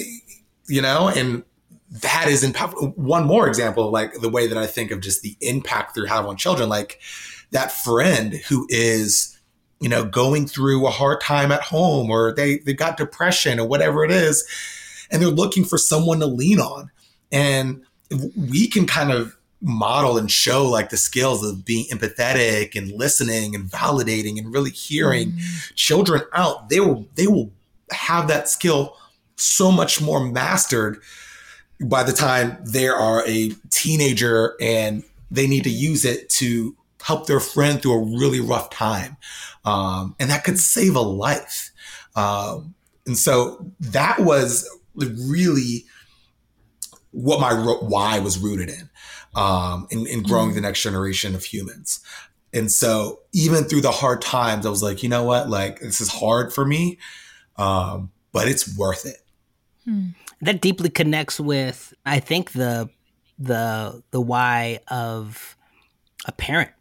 you 0.68 0.82
know 0.82 1.10
and 1.10 1.44
that 1.90 2.28
is 2.28 2.44
in 2.44 2.54
one 2.96 3.26
more 3.26 3.48
example 3.48 3.92
like 3.92 4.14
the 4.20 4.30
way 4.30 4.48
that 4.48 4.58
i 4.58 4.66
think 4.66 4.90
of 4.90 5.00
just 5.00 5.22
the 5.22 5.38
impact 5.42 5.94
through 5.94 6.08
have 6.08 6.26
on 6.26 6.36
children 6.36 6.68
like 6.68 7.00
that 7.52 7.72
friend 7.72 8.34
who 8.50 8.66
is 8.70 9.38
you 9.80 9.88
know 9.88 10.04
going 10.04 10.48
through 10.48 10.88
a 10.88 10.90
hard 10.90 11.22
time 11.22 11.52
at 11.52 11.62
home 11.62 12.10
or 12.10 12.34
they 12.34 12.58
they 12.60 12.74
got 12.74 12.98
depression 12.98 13.60
or 13.60 13.68
whatever 13.68 14.04
it 14.04 14.10
is 14.10 14.44
and 15.14 15.22
they're 15.22 15.30
looking 15.30 15.64
for 15.64 15.78
someone 15.78 16.20
to 16.20 16.26
lean 16.26 16.60
on. 16.60 16.92
And 17.32 17.84
we 18.36 18.68
can 18.68 18.86
kind 18.88 19.12
of 19.12 19.38
model 19.64 20.18
and 20.18 20.30
show 20.30 20.66
like 20.66 20.90
the 20.90 20.98
skills 20.98 21.44
of 21.44 21.64
being 21.64 21.86
empathetic 21.88 22.76
and 22.76 22.92
listening 22.92 23.56
and 23.56 23.70
validating 23.70 24.38
and 24.38 24.54
really 24.54 24.70
hearing 24.70 25.32
mm. 25.32 25.76
children 25.76 26.22
out. 26.34 26.70
They 26.70 26.80
will 26.80 27.08
they 27.16 27.28
will 27.28 27.52
have 27.92 28.28
that 28.28 28.50
skill 28.50 28.98
so 29.38 29.72
much 29.72 30.02
more 30.02 30.24
mastered 30.24 31.02
by 31.82 32.04
the 32.04 32.12
time 32.12 32.58
they 32.66 32.88
are 32.88 33.28
a 33.28 33.52
teenager 33.70 34.56
and 34.60 35.04
they 35.32 35.48
need 35.48 35.64
to 35.64 35.70
use 35.70 36.06
it 36.06 36.30
to 36.30 36.76
help 37.02 37.28
their 37.28 37.40
friend 37.40 37.82
through 37.82 37.94
a 37.94 38.20
really 38.20 38.40
rough 38.40 38.70
time. 38.70 39.18
Um, 39.66 40.16
and 40.20 40.30
that 40.30 40.44
could 40.44 40.60
save 40.60 40.96
a 40.96 41.02
life. 41.02 41.72
Um, 42.16 42.76
and 43.06 43.18
so 43.18 43.66
that 43.80 44.20
was 44.20 44.70
really 44.96 45.86
what 47.12 47.40
my 47.40 47.54
why 47.54 48.20
was 48.20 48.40
rooted 48.40 48.70
in 48.70 48.90
um, 49.36 49.88
in, 49.90 50.06
in 50.08 50.24
growing 50.24 50.50
mm-hmm. 50.50 50.56
the 50.56 50.62
next 50.62 50.82
generation 50.82 51.36
of 51.36 51.44
humans. 51.44 52.00
And 52.54 52.72
so 52.72 53.22
even 53.34 53.64
through 53.64 53.82
the 53.82 53.92
hard 53.92 54.22
times, 54.22 54.66
I 54.66 54.70
was 54.70 54.84
like, 54.84 55.02
you 55.02 55.10
know 55.10 55.24
what? 55.24 55.50
Like 55.50 55.80
this 55.80 56.00
is 56.00 56.10
hard 56.10 56.54
for 56.54 56.66
me, 56.66 57.00
um, 57.58 58.12
but 58.32 58.48
it's 58.48 58.78
worth 58.78 59.06
it. 59.06 59.18
Hmm. 59.86 60.10
That 60.42 60.62
deeply 60.62 60.90
connects 60.90 61.40
with, 61.40 61.94
I 62.06 62.20
think 62.20 62.52
the 62.52 62.90
the 63.40 64.04
the 64.12 64.22
why 64.22 64.80
of 64.88 65.58
a 66.26 66.32
parent. 66.32 66.72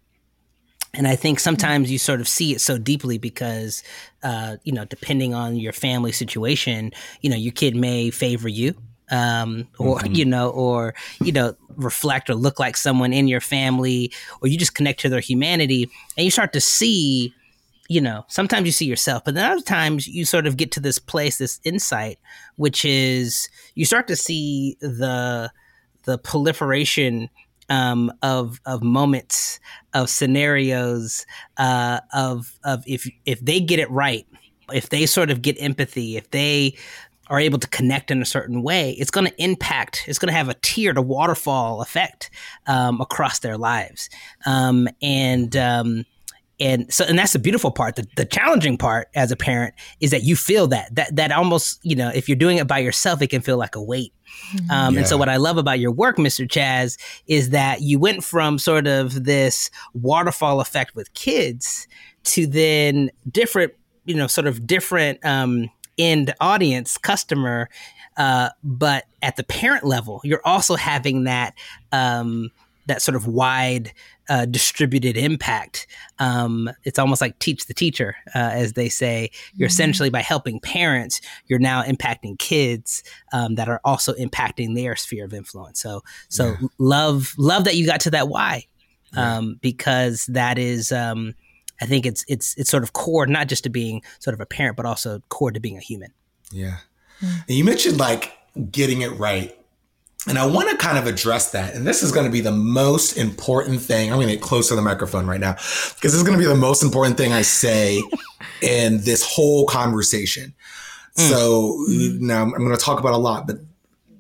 And 0.94 1.08
I 1.08 1.16
think 1.16 1.40
sometimes 1.40 1.90
you 1.90 1.96
sort 1.96 2.20
of 2.20 2.28
see 2.28 2.52
it 2.52 2.60
so 2.60 2.76
deeply 2.76 3.16
because, 3.16 3.82
uh, 4.22 4.56
you 4.62 4.72
know, 4.72 4.84
depending 4.84 5.32
on 5.32 5.56
your 5.56 5.72
family 5.72 6.12
situation, 6.12 6.92
you 7.22 7.30
know, 7.30 7.36
your 7.36 7.52
kid 7.52 7.74
may 7.74 8.10
favor 8.10 8.48
you 8.48 8.74
um, 9.12 9.68
or 9.78 9.98
mm-hmm. 9.98 10.14
you 10.14 10.24
know, 10.24 10.50
or 10.50 10.94
you 11.22 11.30
know, 11.30 11.54
reflect 11.76 12.28
or 12.28 12.34
look 12.34 12.58
like 12.58 12.76
someone 12.76 13.12
in 13.12 13.28
your 13.28 13.40
family, 13.40 14.10
or 14.40 14.48
you 14.48 14.58
just 14.58 14.74
connect 14.74 15.00
to 15.00 15.08
their 15.08 15.20
humanity, 15.20 15.88
and 16.16 16.24
you 16.24 16.30
start 16.30 16.52
to 16.54 16.60
see, 16.60 17.32
you 17.88 18.00
know, 18.00 18.24
sometimes 18.28 18.66
you 18.66 18.72
see 18.72 18.86
yourself, 18.86 19.22
but 19.24 19.34
then 19.34 19.48
other 19.48 19.62
times 19.62 20.08
you 20.08 20.24
sort 20.24 20.46
of 20.46 20.56
get 20.56 20.72
to 20.72 20.80
this 20.80 20.98
place, 20.98 21.38
this 21.38 21.60
insight, 21.62 22.18
which 22.56 22.84
is 22.84 23.48
you 23.74 23.84
start 23.84 24.08
to 24.08 24.16
see 24.16 24.76
the 24.80 25.52
the 26.04 26.18
proliferation 26.18 27.28
um, 27.68 28.10
of 28.22 28.60
of 28.64 28.82
moments, 28.82 29.60
of 29.92 30.08
scenarios, 30.08 31.26
uh, 31.58 32.00
of 32.14 32.58
of 32.64 32.82
if 32.86 33.08
if 33.26 33.40
they 33.40 33.60
get 33.60 33.78
it 33.78 33.90
right, 33.90 34.26
if 34.72 34.88
they 34.88 35.04
sort 35.04 35.30
of 35.30 35.42
get 35.42 35.56
empathy, 35.60 36.16
if 36.16 36.30
they 36.30 36.74
are 37.28 37.40
able 37.40 37.58
to 37.58 37.68
connect 37.68 38.10
in 38.10 38.20
a 38.20 38.24
certain 38.24 38.62
way, 38.62 38.92
it's 38.92 39.10
going 39.10 39.26
to 39.26 39.42
impact, 39.42 40.04
it's 40.06 40.18
going 40.18 40.28
to 40.28 40.36
have 40.36 40.48
a 40.48 40.54
tiered, 40.54 40.98
a 40.98 41.02
waterfall 41.02 41.80
effect 41.80 42.30
um, 42.66 43.00
across 43.00 43.38
their 43.38 43.56
lives. 43.56 44.10
Um, 44.44 44.88
and, 45.00 45.56
um, 45.56 46.04
and 46.60 46.92
so, 46.92 47.04
and 47.04 47.18
that's 47.18 47.32
the 47.32 47.38
beautiful 47.38 47.70
part. 47.70 47.96
The, 47.96 48.06
the 48.16 48.24
challenging 48.24 48.76
part 48.76 49.08
as 49.14 49.32
a 49.32 49.36
parent 49.36 49.74
is 50.00 50.10
that 50.10 50.22
you 50.22 50.36
feel 50.36 50.66
that, 50.68 50.94
that, 50.94 51.16
that 51.16 51.32
almost, 51.32 51.80
you 51.82 51.96
know, 51.96 52.10
if 52.14 52.28
you're 52.28 52.36
doing 52.36 52.58
it 52.58 52.68
by 52.68 52.78
yourself, 52.78 53.20
it 53.22 53.28
can 53.28 53.40
feel 53.40 53.56
like 53.56 53.74
a 53.74 53.82
weight. 53.82 54.12
Mm-hmm. 54.54 54.70
Um, 54.70 54.94
yeah. 54.94 55.00
And 55.00 55.08
so, 55.08 55.16
what 55.16 55.28
I 55.28 55.36
love 55.36 55.58
about 55.58 55.80
your 55.80 55.90
work, 55.90 56.16
Mr. 56.16 56.46
Chazz, 56.46 56.98
is 57.26 57.50
that 57.50 57.82
you 57.82 57.98
went 57.98 58.22
from 58.24 58.58
sort 58.58 58.86
of 58.86 59.24
this 59.24 59.70
waterfall 59.92 60.60
effect 60.60 60.94
with 60.94 61.12
kids 61.14 61.86
to 62.24 62.46
then 62.46 63.10
different, 63.30 63.72
you 64.04 64.14
know, 64.14 64.26
sort 64.26 64.46
of 64.46 64.66
different 64.66 65.24
um, 65.24 65.68
end 65.98 66.34
audience 66.40 66.96
customer 66.98 67.68
uh, 68.16 68.50
but 68.62 69.06
at 69.22 69.36
the 69.36 69.44
parent 69.44 69.84
level 69.84 70.20
you're 70.24 70.44
also 70.44 70.74
having 70.76 71.24
that 71.24 71.54
um, 71.92 72.50
that 72.86 73.02
sort 73.02 73.16
of 73.16 73.26
wide 73.26 73.92
uh, 74.28 74.46
distributed 74.46 75.16
impact. 75.16 75.86
Um, 76.18 76.70
it's 76.84 76.98
almost 76.98 77.20
like 77.20 77.38
teach 77.38 77.66
the 77.66 77.74
teacher, 77.74 78.16
uh, 78.34 78.50
as 78.52 78.72
they 78.74 78.88
say. 78.88 79.30
You're 79.54 79.66
mm-hmm. 79.66 79.72
essentially 79.72 80.10
by 80.10 80.20
helping 80.20 80.60
parents, 80.60 81.20
you're 81.46 81.58
now 81.58 81.82
impacting 81.82 82.38
kids 82.38 83.02
um, 83.32 83.56
that 83.56 83.68
are 83.68 83.80
also 83.84 84.14
impacting 84.14 84.74
their 84.74 84.96
sphere 84.96 85.24
of 85.24 85.34
influence. 85.34 85.80
So, 85.80 86.02
so 86.28 86.56
yeah. 86.60 86.68
love 86.78 87.34
love 87.38 87.64
that 87.64 87.76
you 87.76 87.86
got 87.86 88.00
to 88.00 88.10
that 88.12 88.28
why, 88.28 88.66
um, 89.16 89.58
because 89.60 90.26
that 90.26 90.58
is. 90.58 90.92
Um, 90.92 91.34
I 91.82 91.86
think 91.86 92.06
it's 92.06 92.24
it's 92.28 92.54
it's 92.56 92.70
sort 92.70 92.82
of 92.82 92.92
core, 92.92 93.26
not 93.26 93.48
just 93.48 93.64
to 93.64 93.70
being 93.70 94.02
sort 94.20 94.34
of 94.34 94.40
a 94.40 94.46
parent, 94.46 94.76
but 94.76 94.86
also 94.86 95.20
core 95.28 95.50
to 95.50 95.60
being 95.60 95.76
a 95.76 95.80
human. 95.80 96.12
Yeah, 96.50 96.78
mm-hmm. 97.20 97.38
and 97.48 97.56
you 97.56 97.64
mentioned 97.64 97.98
like 97.98 98.32
getting 98.70 99.02
it 99.02 99.10
right 99.18 99.56
and 100.28 100.38
I 100.38 100.46
want 100.46 100.70
to 100.70 100.76
kind 100.76 100.98
of 100.98 101.06
address 101.06 101.50
that. 101.50 101.74
And 101.74 101.86
this 101.86 102.02
is 102.02 102.12
going 102.12 102.26
to 102.26 102.32
be 102.32 102.40
the 102.40 102.52
most 102.52 103.16
important 103.16 103.80
thing. 103.80 104.10
I'm 104.10 104.18
going 104.18 104.28
to 104.28 104.34
get 104.34 104.42
close 104.42 104.68
to 104.68 104.76
the 104.76 104.82
microphone 104.82 105.26
right 105.26 105.40
now 105.40 105.52
because 105.54 106.12
this 106.12 106.14
is 106.14 106.22
going 106.22 106.38
to 106.38 106.42
be 106.42 106.48
the 106.48 106.54
most 106.54 106.82
important 106.82 107.16
thing 107.16 107.32
I 107.32 107.42
say 107.42 108.00
in 108.62 109.00
this 109.02 109.24
whole 109.24 109.66
conversation. 109.66 110.54
Mm. 111.16 111.28
So 111.28 111.84
now 112.20 112.42
I'm 112.42 112.50
going 112.50 112.70
to 112.70 112.76
talk 112.76 113.00
about 113.00 113.14
a 113.14 113.18
lot, 113.18 113.46
but 113.46 113.56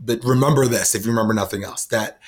but 0.04 0.24
remember 0.24 0.66
this 0.66 0.96
if 0.96 1.04
you 1.04 1.12
remember 1.12 1.32
nothing 1.32 1.62
else 1.62 1.84
that 1.86 2.18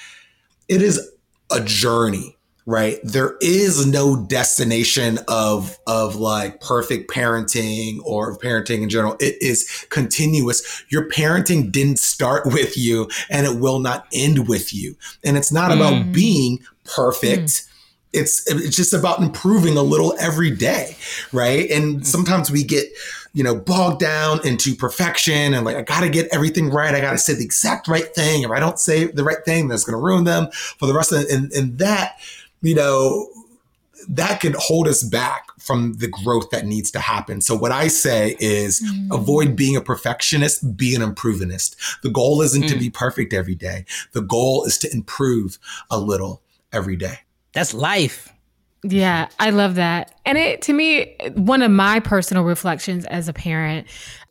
it 0.69 0.81
is 0.81 1.11
a 1.51 1.61
journey 1.61 2.34
right? 2.67 2.99
There 3.03 3.37
is 3.41 3.87
no 3.87 4.25
destination 4.25 5.19
of 5.29 5.79
of 5.87 6.17
like 6.17 6.61
perfect 6.61 7.11
parenting 7.11 7.99
or 8.05 8.39
parenting 8.39 8.83
in 8.83 8.89
general. 8.89 9.17
It 9.21 9.37
is 9.41 9.87
continuous. 9.91 10.85
Your 10.89 11.09
parenting 11.09 11.71
didn't 11.71 11.99
start 11.99 12.47
with 12.47 12.77
you 12.77 13.09
and 13.29 13.47
it 13.47 13.61
will 13.61 13.81
not 13.81 14.07
end 14.13 14.49
with 14.49 14.73
you. 14.73 14.97
And 15.25 15.37
it's 15.37 15.53
not 15.53 15.71
mm. 15.71 15.77
about 15.77 16.13
being 16.13 16.61
perfect. 16.85 17.49
Mm. 17.49 17.65
it's 18.15 18.51
it's 18.51 18.77
just 18.77 18.95
about 18.95 19.21
improving 19.21 19.77
a 19.77 19.83
little 19.83 20.15
every 20.19 20.51
day 20.51 20.97
right? 21.33 21.71
And 21.71 22.01
mm. 22.01 22.07
sometimes 22.07 22.51
we 22.51 22.65
get 22.65 22.87
you 23.35 23.43
know 23.43 23.57
bogged 23.57 23.99
down 24.01 24.47
into 24.47 24.77
perfection 24.77 25.55
and 25.55 25.65
like 25.65 25.77
i 25.77 25.83
gotta 25.83 26.09
get 26.09 26.29
everything 26.33 26.71
right. 26.71 26.95
I 26.95 27.01
gotta 27.01 27.19
say 27.19 27.35
the 27.35 27.45
exact 27.45 27.89
right 27.89 28.15
thing. 28.15 28.43
If 28.43 28.51
i 28.51 28.59
don't 28.59 28.79
say 28.79 29.07
the 29.07 29.25
right 29.25 29.45
thing 29.45 29.69
that's 29.69 29.85
gonna 29.85 29.99
ruin 29.99 30.25
them 30.25 30.51
for 30.53 30.87
the 30.87 30.95
rest 30.95 31.13
of 31.13 31.21
it 31.21 31.31
and, 31.31 31.53
and 31.53 31.79
that 31.79 32.17
you 32.65 32.75
know, 32.75 33.29
that 34.09 34.41
could 34.41 34.55
hold 34.57 34.89
us 34.89 35.03
back 35.03 35.47
from 35.59 35.95
the 35.95 36.09
growth 36.09 36.51
that 36.51 36.67
needs 36.67 36.91
to 36.91 36.99
happen. 36.99 37.41
So 37.41 37.55
what 37.55 37.73
I 37.73 37.89
say 37.89 38.37
is 38.41 38.83
mm. 38.83 39.15
avoid 39.15 39.55
being 39.55 39.77
a 39.77 39.81
perfectionist, 39.81 40.77
be 40.77 40.95
an 40.95 41.03
improvementist. 41.03 41.77
The 42.03 42.11
goal 42.11 42.43
isn't 42.43 42.65
mm. 42.65 42.69
to 42.69 42.79
be 42.79 42.91
perfect 42.91 43.33
every 43.33 43.55
day. 43.55 43.85
The 44.13 44.23
goal 44.23 44.65
is 44.65 44.79
to 44.79 44.93
improve 44.93 45.59
a 45.91 45.99
little 45.99 46.43
every 46.73 46.97
day. 46.97 47.21
That's 47.53 47.73
life. 47.73 48.33
Yeah, 48.83 49.29
I 49.39 49.51
love 49.51 49.77
that. 49.77 50.15
And 50.27 50.37
it 50.37 50.63
to 50.63 50.73
me 50.73 51.17
one 51.35 51.63
of 51.63 51.71
my 51.71 52.01
personal 52.01 52.45
reflections 52.45 53.07
as 53.07 53.29
a 53.29 53.33
parent 53.33 53.87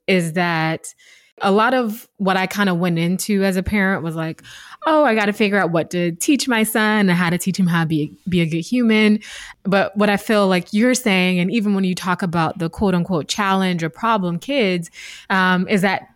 is 0.05 0.33
that 0.33 0.93
a 1.41 1.51
lot 1.51 1.73
of 1.73 2.07
what 2.17 2.37
I 2.37 2.47
kind 2.47 2.69
of 2.69 2.77
went 2.77 2.99
into 2.99 3.43
as 3.43 3.57
a 3.57 3.63
parent 3.63 4.03
was 4.03 4.15
like, 4.15 4.43
oh, 4.85 5.03
I 5.03 5.15
got 5.15 5.25
to 5.25 5.33
figure 5.33 5.57
out 5.57 5.71
what 5.71 5.89
to 5.91 6.11
teach 6.13 6.47
my 6.47 6.63
son 6.63 7.09
and 7.09 7.11
how 7.11 7.29
to 7.29 7.37
teach 7.37 7.57
him 7.57 7.67
how 7.67 7.83
to 7.83 7.87
be, 7.87 8.15
be 8.29 8.41
a 8.41 8.45
good 8.45 8.61
human. 8.61 9.19
But 9.63 9.95
what 9.97 10.09
I 10.09 10.17
feel 10.17 10.47
like 10.47 10.73
you're 10.73 10.93
saying, 10.93 11.39
and 11.39 11.51
even 11.51 11.73
when 11.73 11.83
you 11.83 11.95
talk 11.95 12.21
about 12.21 12.59
the 12.59 12.69
quote 12.69 12.93
unquote 12.93 13.27
challenge 13.27 13.83
or 13.83 13.89
problem 13.89 14.39
kids, 14.39 14.91
um, 15.29 15.67
is 15.67 15.81
that 15.81 16.09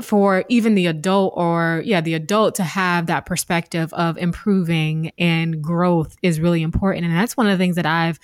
for 0.00 0.44
even 0.48 0.74
the 0.74 0.86
adult 0.86 1.32
or 1.36 1.82
yeah 1.84 2.00
the 2.00 2.14
adult 2.14 2.54
to 2.56 2.64
have 2.64 3.06
that 3.06 3.26
perspective 3.26 3.92
of 3.94 4.16
improving 4.18 5.12
and 5.18 5.62
growth 5.62 6.16
is 6.22 6.40
really 6.40 6.62
important 6.62 7.04
and 7.04 7.14
that's 7.14 7.36
one 7.36 7.46
of 7.46 7.56
the 7.56 7.62
things 7.62 7.76
that 7.76 7.86
i've 7.86 8.18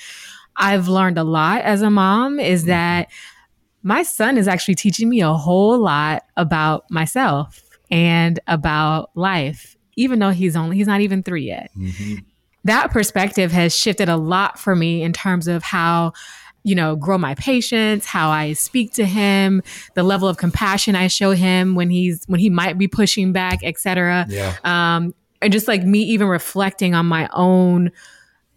i've 0.57 0.89
learned 0.89 1.19
a 1.19 1.23
lot 1.23 1.61
as 1.63 1.83
a 1.83 1.91
mom 1.91 2.41
is 2.41 2.63
mm-hmm. 2.63 2.71
that 2.71 3.09
my 3.83 4.03
son 4.03 4.37
is 4.37 4.49
actually 4.49 4.75
teaching 4.75 5.09
me 5.09 5.21
a 5.21 5.33
whole 5.33 5.79
lot 5.79 6.25
about 6.37 6.91
myself 6.91 7.63
and 7.91 8.41
about 8.47 9.11
life, 9.15 9.77
even 9.97 10.19
though 10.19 10.31
he's 10.31 10.57
only, 10.57 10.77
he's 10.77 10.87
not 10.87 11.01
even 11.01 11.23
three 11.23 11.47
yet. 11.47 11.71
Mm-hmm. 11.77 12.17
That 12.65 12.91
perspective 12.91 13.53
has 13.53 13.77
shifted 13.77 14.09
a 14.09 14.17
lot 14.17 14.59
for 14.59 14.75
me 14.75 15.03
in 15.03 15.13
terms 15.13 15.49
of 15.49 15.63
how 15.63 16.13
you 16.65 16.75
know 16.75 16.97
grow 16.97 17.17
my 17.17 17.37
patience 17.37 18.05
how 18.05 18.31
i 18.31 18.53
speak 18.53 18.93
to 18.93 19.07
him 19.07 19.63
the 19.95 20.03
level 20.03 20.29
of 20.29 20.37
compassion 20.39 20.97
i 20.97 21.07
show 21.07 21.31
him 21.31 21.77
when 21.77 21.89
he's 21.89 22.25
when 22.27 22.41
he 22.41 22.51
might 22.51 22.77
be 22.77 22.89
pushing 22.89 23.33
back 23.33 23.61
etc 23.63 24.27
yeah. 24.29 24.57
um 24.65 25.15
and 25.41 25.53
just 25.53 25.69
like 25.69 25.85
me 25.85 26.01
even 26.01 26.27
reflecting 26.27 26.97
on 26.97 27.07
my 27.07 27.29
own 27.33 27.93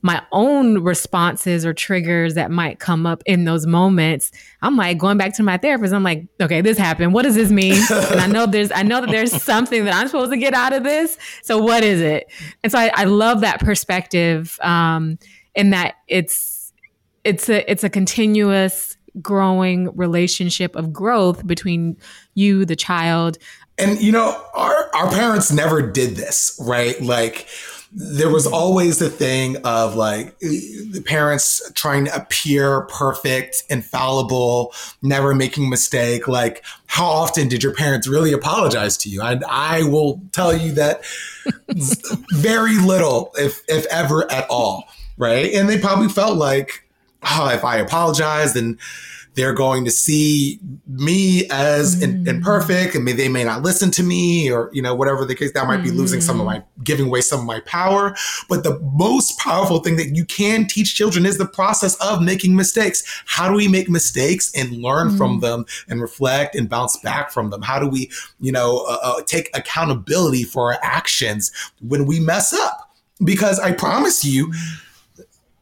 my 0.01 0.21
own 0.31 0.83
responses 0.83 1.65
or 1.65 1.73
triggers 1.73 2.33
that 2.33 2.49
might 2.49 2.79
come 2.79 3.05
up 3.05 3.21
in 3.25 3.43
those 3.43 3.65
moments, 3.65 4.31
I'm 4.61 4.75
like 4.75 4.97
going 4.97 5.17
back 5.17 5.35
to 5.35 5.43
my 5.43 5.57
therapist. 5.57 5.93
I'm 5.93 6.03
like, 6.03 6.25
okay, 6.41 6.61
this 6.61 6.77
happened. 6.77 7.13
What 7.13 7.23
does 7.23 7.35
this 7.35 7.51
mean? 7.51 7.73
and 7.91 8.19
I 8.19 8.27
know 8.27 8.45
there's, 8.45 8.71
I 8.71 8.83
know 8.83 9.01
that 9.01 9.11
there's 9.11 9.31
something 9.43 9.85
that 9.85 9.93
I'm 9.93 10.07
supposed 10.07 10.31
to 10.31 10.37
get 10.37 10.53
out 10.53 10.73
of 10.73 10.83
this. 10.83 11.17
So 11.43 11.59
what 11.59 11.83
is 11.83 12.01
it? 12.01 12.31
And 12.63 12.71
so 12.71 12.79
I, 12.79 12.91
I 12.95 13.03
love 13.03 13.41
that 13.41 13.59
perspective, 13.59 14.57
um, 14.61 15.19
in 15.53 15.69
that 15.71 15.95
it's, 16.07 16.73
it's 17.23 17.49
a, 17.49 17.69
it's 17.69 17.83
a 17.83 17.89
continuous 17.89 18.97
growing 19.21 19.95
relationship 19.95 20.75
of 20.75 20.93
growth 20.93 21.45
between 21.45 21.97
you, 22.33 22.65
the 22.65 22.75
child. 22.75 23.37
And 23.77 24.01
you 24.01 24.11
know, 24.11 24.43
our, 24.55 24.89
our 24.95 25.11
parents 25.11 25.51
never 25.51 25.81
did 25.81 26.15
this, 26.15 26.59
right? 26.65 26.99
Like, 27.01 27.47
there 27.93 28.30
was 28.30 28.47
always 28.47 28.99
the 28.99 29.10
thing 29.10 29.58
of 29.65 29.95
like 29.95 30.38
the 30.39 31.04
parents 31.06 31.62
trying 31.73 32.06
to 32.06 32.15
appear 32.15 32.82
perfect, 32.84 33.63
infallible, 33.69 34.73
never 35.01 35.36
making 35.36 35.69
mistake. 35.69 36.27
Like, 36.27 36.63
how 36.88 37.06
often 37.06 37.49
did 37.49 37.63
your 37.63 37.73
parents 37.73 38.08
really 38.08 38.32
apologize 38.32 38.95
to 38.99 39.10
you? 39.10 39.21
And 39.21 39.43
I 39.45 39.84
will 39.84 40.21
tell 40.32 40.56
you 40.56 40.71
that 40.73 41.04
very 42.32 42.77
little, 42.77 43.32
if 43.38 43.62
if 43.67 43.86
ever 43.88 44.32
at 44.32 44.49
all, 44.49 44.88
right? 45.17 45.51
And 45.54 45.67
they 45.67 45.77
probably 45.77 46.08
felt 46.08 46.38
like, 46.38 46.88
oh, 47.23 47.49
if 47.49 47.65
I 47.65 47.77
apologize, 47.77 48.54
then 48.54 48.77
they're 49.34 49.54
going 49.54 49.86
to 49.86 49.91
see 49.91 50.60
me 50.88 51.48
as 51.50 52.02
mm. 52.02 52.28
imperfect 52.28 52.96
and 52.96 53.06
may, 53.06 53.13
they 53.13 53.30
may 53.30 53.44
not 53.44 53.62
listen 53.62 53.89
to 53.91 54.04
me 54.04 54.52
or, 54.52 54.70
you 54.74 54.82
know, 54.82 54.94
whatever 54.94 55.24
the 55.24 55.36
case, 55.36 55.54
that 55.54 55.67
might 55.67 55.82
be 55.82 55.89
mm. 55.89 55.96
losing 55.96 56.20
some 56.20 56.39
of 56.39 56.46
my, 56.46 56.62
giving 56.84 57.08
away 57.08 57.22
some 57.22 57.39
of 57.39 57.46
my 57.46 57.62
power. 57.62 58.15
But 58.50 58.63
the 58.63 58.80
most 58.94 59.39
powerful 59.39 59.80
thing 59.80 59.96
that 59.96 60.15
you 60.15 60.26
can 60.26 60.67
teach 60.67 60.96
children 60.96 61.26
is 61.26 61.38
the 61.38 61.46
process 61.46 61.96
of 62.02 62.22
making 62.22 62.56
mistakes. 62.56 63.04
How 63.26 63.48
do 63.50 63.56
we 63.56 63.70
make 63.70 63.89
mistakes 63.89 64.52
and 64.54 64.72
learn 64.82 65.12
mm. 65.12 65.17
from 65.17 65.39
them 65.39 65.65
and 65.88 66.02
reflect 66.02 66.56
and 66.56 66.67
bounce 66.67 66.98
back 66.98 67.32
from 67.32 67.52
them? 67.52 67.62
How 67.62 67.80
do 67.80 67.88
we, 67.88 68.12
you 68.41 68.52
know, 68.52 68.86
uh, 68.89 69.00
uh, 69.02 69.22
take 69.26 69.50
accountability 69.54 70.44
for 70.44 70.74
our 70.74 70.80
actions 70.84 71.52
when 71.80 72.06
we 72.06 72.20
mess 72.20 72.52
up? 72.54 72.89
Because 73.24 73.60
I 73.60 73.72
promise 73.72 74.26
you, 74.26 74.48
mm 74.48 74.88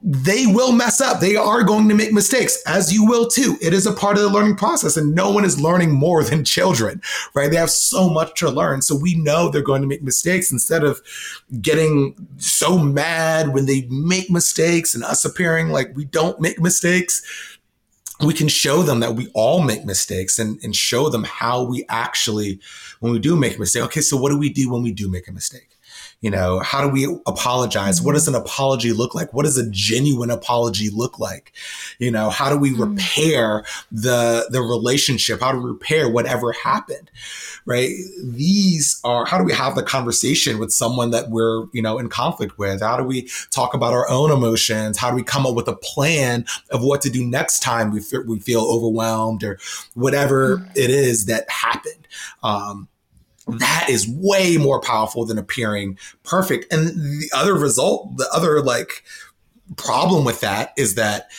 they 0.02 0.46
will 0.48 0.72
mess 0.72 1.02
up. 1.02 1.20
They 1.20 1.36
are 1.36 1.64
going 1.64 1.90
to 1.90 1.96
make 1.96 2.14
mistakes, 2.14 2.62
as 2.66 2.94
you 2.94 3.06
will 3.06 3.28
too. 3.28 3.58
It 3.62 3.74
is 3.74 3.86
a 3.86 3.92
part 3.92 4.16
of 4.16 4.24
the 4.24 4.30
learning 4.30 4.56
process, 4.56 4.96
and 4.96 5.14
no 5.14 5.30
one 5.30 5.44
is 5.44 5.60
learning 5.60 5.92
more 5.92 6.24
than 6.30 6.46
children, 6.46 7.02
right? 7.34 7.52
They 7.52 7.58
have 7.58 7.70
so 7.70 8.10
much 8.10 8.40
to 8.40 8.50
learn. 8.50 8.82
So 8.82 8.96
we 8.96 9.16
know 9.16 9.50
they're 9.50 9.62
going 9.62 9.82
to 9.82 9.88
make 9.88 10.02
mistakes 10.02 10.52
instead 10.52 10.84
of 10.84 11.02
getting 11.62 12.16
so 12.38 12.78
mad 12.78 13.54
when 13.54 13.66
they 13.66 13.88
make 13.90 14.30
mistakes 14.30 14.96
and 14.96 15.04
us 15.04 15.26
appearing 15.26 15.70
like 15.70 15.96
we 15.96 16.06
don't 16.06 16.40
make 16.40 16.60
mistakes. 16.60 17.22
We 18.22 18.34
can 18.34 18.50
show 18.50 18.84
them 18.84 19.00
that 19.00 19.16
we 19.16 19.30
all 19.34 19.62
make 19.62 19.86
mistakes 19.86 20.40
and, 20.40 20.62
and 20.62 20.76
show 20.76 21.10
them 21.10 21.24
how 21.24 21.64
we 21.64 21.86
actually, 21.88 22.60
when 23.00 23.14
we 23.14 23.20
do 23.20 23.38
make 23.38 23.56
a 23.56 23.60
mistake, 23.60 23.84
okay, 23.84 24.02
so 24.02 24.18
what 24.18 24.30
do 24.30 24.38
we 24.38 24.50
do 24.50 24.70
when 24.70 24.82
we 24.82 24.92
do 24.92 25.10
make 25.10 25.30
a 25.30 25.32
mistake? 25.32 25.69
You 26.22 26.30
know, 26.30 26.60
how 26.60 26.82
do 26.82 26.90
we 26.90 27.06
apologize? 27.28 28.02
What 28.02 28.12
does 28.12 28.28
an 28.28 28.36
apology 28.36 28.92
look 28.92 29.16
like? 29.16 29.34
What 29.34 29.46
does 29.46 29.58
a 29.58 29.70
genuine 29.70 30.30
apology 30.30 30.90
look 30.90 31.18
like? 31.18 31.54
You 31.98 32.12
know, 32.12 32.30
how 32.30 32.50
do 32.50 32.58
we 32.58 32.72
mm. 32.72 32.90
repair 32.90 33.64
the 33.90 34.48
the 34.50 34.60
relationship? 34.60 35.40
How 35.40 35.54
to 35.54 35.58
repair 35.58 36.10
whatever 36.10 36.52
happened? 36.52 37.10
Right? 37.66 37.92
These 38.22 39.00
are 39.06 39.26
how 39.26 39.38
do 39.38 39.46
we 39.46 39.54
have 39.54 39.76
the 39.76 39.84
conversation 39.84 40.60
with 40.60 40.74
someone 40.74 41.12
that 41.12 41.30
we're, 41.30 41.68
you 41.72 41.82
know, 41.82 41.98
in 41.98 42.10
conflict 42.10 42.58
with? 42.58 42.82
How 42.82 42.98
do 42.98 43.04
we 43.06 43.30
talk 43.52 43.74
about 43.74 43.94
our 43.94 44.10
own 44.10 44.30
emotions? 44.30 44.98
How 44.98 45.12
do 45.12 45.16
we 45.16 45.24
come 45.24 45.46
up 45.46 45.56
with 45.56 45.70
a 45.70 45.76
plan 45.76 46.46
of 46.72 46.84
what 46.84 47.02
to 47.04 47.10
do 47.10 47.26
next 47.26 47.62
time 47.62 47.92
we 47.92 48.02
feel, 48.02 48.24
we 48.26 48.40
feel 48.40 48.62
overwhelmed 48.64 49.42
or 49.42 49.58
whatever 49.94 50.58
mm. 50.58 50.72
it 50.76 50.90
is 50.90 51.28
that 51.28 51.50
happened? 51.50 52.08
Um, 52.44 52.90
that 53.58 53.88
is 53.90 54.08
way 54.08 54.58
more 54.58 54.80
powerful 54.80 55.26
than 55.26 55.38
appearing 55.38 55.98
perfect. 56.24 56.72
And 56.72 56.88
the 56.88 57.30
other 57.36 57.56
result, 57.56 58.18
the 58.18 58.30
other 58.34 58.62
like 58.62 59.04
problem 59.78 60.26
with 60.26 60.42
that 60.42 60.74
is 60.78 60.96
that 60.96 61.30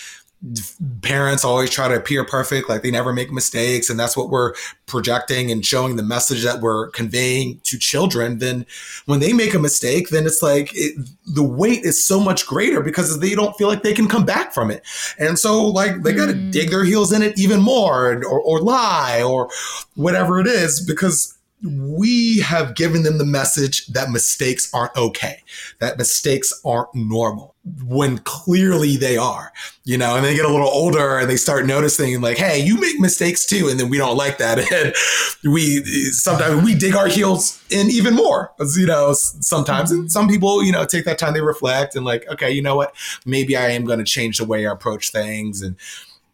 parents 1.03 1.45
always 1.45 1.69
try 1.69 1.87
to 1.87 1.95
appear 1.95 2.25
perfect, 2.25 2.69
like 2.69 2.83
they 2.83 2.91
never 2.91 3.13
make 3.13 3.31
mistakes, 3.31 3.91
and 3.91 4.01
that's 4.01 4.17
what 4.17 4.31
we're 4.31 4.55
projecting 4.87 5.51
and 5.51 5.67
showing 5.67 5.97
the 5.97 6.03
message 6.03 6.43
that 6.45 6.61
we're 6.61 6.89
conveying 6.91 7.61
to 7.65 7.79
children, 7.79 8.39
then 8.39 8.65
when 9.05 9.21
they 9.21 9.35
make 9.35 9.53
a 9.53 9.59
mistake, 9.59 10.09
then 10.09 10.25
it's 10.25 10.43
like 10.43 10.71
it, 10.75 10.97
the 11.27 11.43
weight 11.43 11.85
is 11.85 12.03
so 12.03 12.19
much 12.19 12.47
greater 12.47 12.81
because 12.81 13.21
they 13.21 13.35
don't 13.35 13.57
feel 13.57 13.69
like 13.69 13.83
they 13.83 13.93
can 13.93 14.09
come 14.09 14.25
back 14.25 14.55
from 14.55 14.71
it. 14.71 14.83
And 15.19 15.39
so, 15.39 15.67
like, 15.67 16.03
they 16.03 16.15
got 16.15 16.27
to 16.27 16.33
mm. 16.33 16.51
dig 16.51 16.71
their 16.71 16.85
heels 16.85 17.13
in 17.13 17.23
it 17.23 17.39
even 17.39 17.61
more 17.61 18.13
or, 18.13 18.41
or 18.41 18.61
lie 18.61 19.23
or 19.23 19.51
whatever 19.95 20.41
it 20.41 20.47
is 20.47 20.81
because 20.81 21.37
we 21.63 22.41
have 22.41 22.75
given 22.75 23.03
them 23.03 23.19
the 23.19 23.25
message 23.25 23.87
that 23.89 24.11
mistakes 24.11 24.73
aren't 24.73 24.97
okay, 24.97 25.43
that 25.79 25.99
mistakes 25.99 26.59
aren't 26.65 26.95
normal 26.95 27.55
when 27.85 28.19
clearly 28.19 28.97
they 28.97 29.19
are, 29.19 29.53
you 29.85 29.99
know, 29.99 30.17
and 30.17 30.25
they 30.25 30.35
get 30.35 30.47
a 30.47 30.49
little 30.49 30.69
older 30.69 31.19
and 31.19 31.29
they 31.29 31.37
start 31.37 31.67
noticing 31.67 32.21
like, 32.23 32.39
Hey, 32.39 32.59
you 32.59 32.81
make 32.81 32.99
mistakes 32.99 33.45
too. 33.45 33.69
And 33.69 33.79
then 33.79 33.91
we 33.91 33.99
don't 33.99 34.17
like 34.17 34.39
that. 34.39 34.59
And 35.43 35.53
we 35.53 35.83
sometimes 36.13 36.65
we 36.65 36.75
dig 36.75 36.95
our 36.95 37.09
heels 37.09 37.63
in 37.71 37.91
even 37.91 38.15
more, 38.15 38.53
you 38.77 38.87
know, 38.87 39.13
sometimes. 39.13 39.91
And 39.91 40.11
some 40.11 40.29
people, 40.29 40.63
you 40.63 40.73
know, 40.73 40.85
take 40.87 41.05
that 41.05 41.19
time, 41.19 41.35
they 41.35 41.41
reflect 41.41 41.95
and 41.95 42.05
like, 42.05 42.27
okay, 42.29 42.51
you 42.51 42.63
know 42.63 42.77
what, 42.77 42.95
maybe 43.27 43.57
I 43.57 43.71
am 43.71 43.85
going 43.85 43.99
to 43.99 44.05
change 44.05 44.39
the 44.39 44.45
way 44.45 44.67
I 44.67 44.73
approach 44.73 45.11
things. 45.11 45.61
And, 45.61 45.77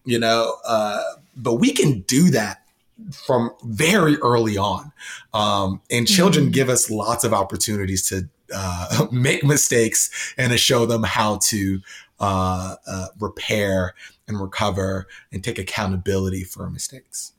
you 0.04 0.18
know, 0.18 0.56
uh, 0.66 1.02
but 1.36 1.54
we 1.54 1.72
can 1.72 2.00
do 2.02 2.30
that 2.30 2.65
from 3.12 3.50
very 3.64 4.16
early 4.16 4.56
on. 4.56 4.92
Um, 5.34 5.80
and 5.90 6.06
children 6.06 6.46
mm-hmm. 6.46 6.52
give 6.52 6.68
us 6.68 6.90
lots 6.90 7.24
of 7.24 7.32
opportunities 7.32 8.08
to 8.08 8.28
uh, 8.54 9.06
make 9.12 9.44
mistakes 9.44 10.34
and 10.38 10.52
to 10.52 10.58
show 10.58 10.86
them 10.86 11.02
how 11.02 11.38
to 11.44 11.80
uh, 12.20 12.76
uh, 12.86 13.06
repair 13.20 13.94
and 14.28 14.40
recover 14.40 15.06
and 15.32 15.44
take 15.44 15.58
accountability 15.58 16.44
for 16.44 16.68
mistakes. 16.70 17.32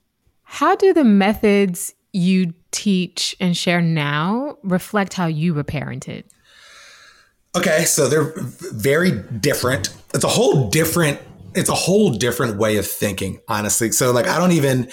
How 0.43 0.75
do 0.75 0.93
the 0.93 1.03
methods 1.03 1.93
you 2.13 2.53
teach 2.71 3.35
and 3.39 3.55
share 3.55 3.81
now 3.81 4.57
reflect 4.63 5.13
how 5.13 5.25
you 5.25 5.53
were 5.53 5.63
parented? 5.63 6.23
Okay, 7.55 7.85
so 7.85 8.07
they're 8.07 8.33
very 8.35 9.11
different. 9.11 9.89
It's 10.13 10.23
a 10.23 10.29
whole 10.29 10.69
different 10.69 11.19
it's 11.55 11.69
a 11.69 11.75
whole 11.75 12.11
different 12.11 12.57
way 12.57 12.77
of 12.77 12.85
thinking, 12.85 13.39
honestly. 13.47 13.91
So 13.91 14.11
like 14.11 14.27
I 14.27 14.37
don't 14.37 14.51
even 14.51 14.89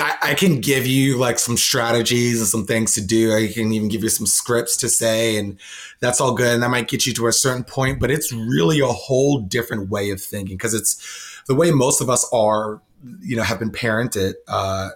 I, 0.00 0.34
can 0.34 0.60
give 0.60 0.86
you 0.86 1.18
like 1.18 1.38
some 1.38 1.56
strategies 1.56 2.38
and 2.38 2.48
some 2.48 2.64
things 2.64 2.94
to 2.94 3.00
do. 3.00 3.34
I 3.34 3.48
can 3.52 3.72
even 3.72 3.88
give 3.88 4.04
you 4.04 4.08
some 4.08 4.26
scripts 4.26 4.76
to 4.78 4.88
say, 4.88 5.36
and 5.36 5.58
that's 6.00 6.20
all 6.20 6.34
good. 6.34 6.54
And 6.54 6.62
that 6.62 6.70
might 6.70 6.88
get 6.88 7.06
you 7.06 7.12
to 7.14 7.26
a 7.26 7.32
certain 7.32 7.64
point, 7.64 7.98
but 7.98 8.10
it's 8.10 8.32
really 8.32 8.78
a 8.78 8.86
whole 8.86 9.40
different 9.40 9.90
way 9.90 10.10
of 10.10 10.20
thinking 10.20 10.56
because 10.56 10.74
it's 10.74 11.42
the 11.48 11.56
way 11.56 11.72
most 11.72 12.00
of 12.00 12.08
us 12.08 12.24
are, 12.32 12.82
you 13.20 13.36
know, 13.36 13.42
have 13.42 13.58
been 13.58 13.72
parented, 13.72 14.34
uh, 14.46 14.90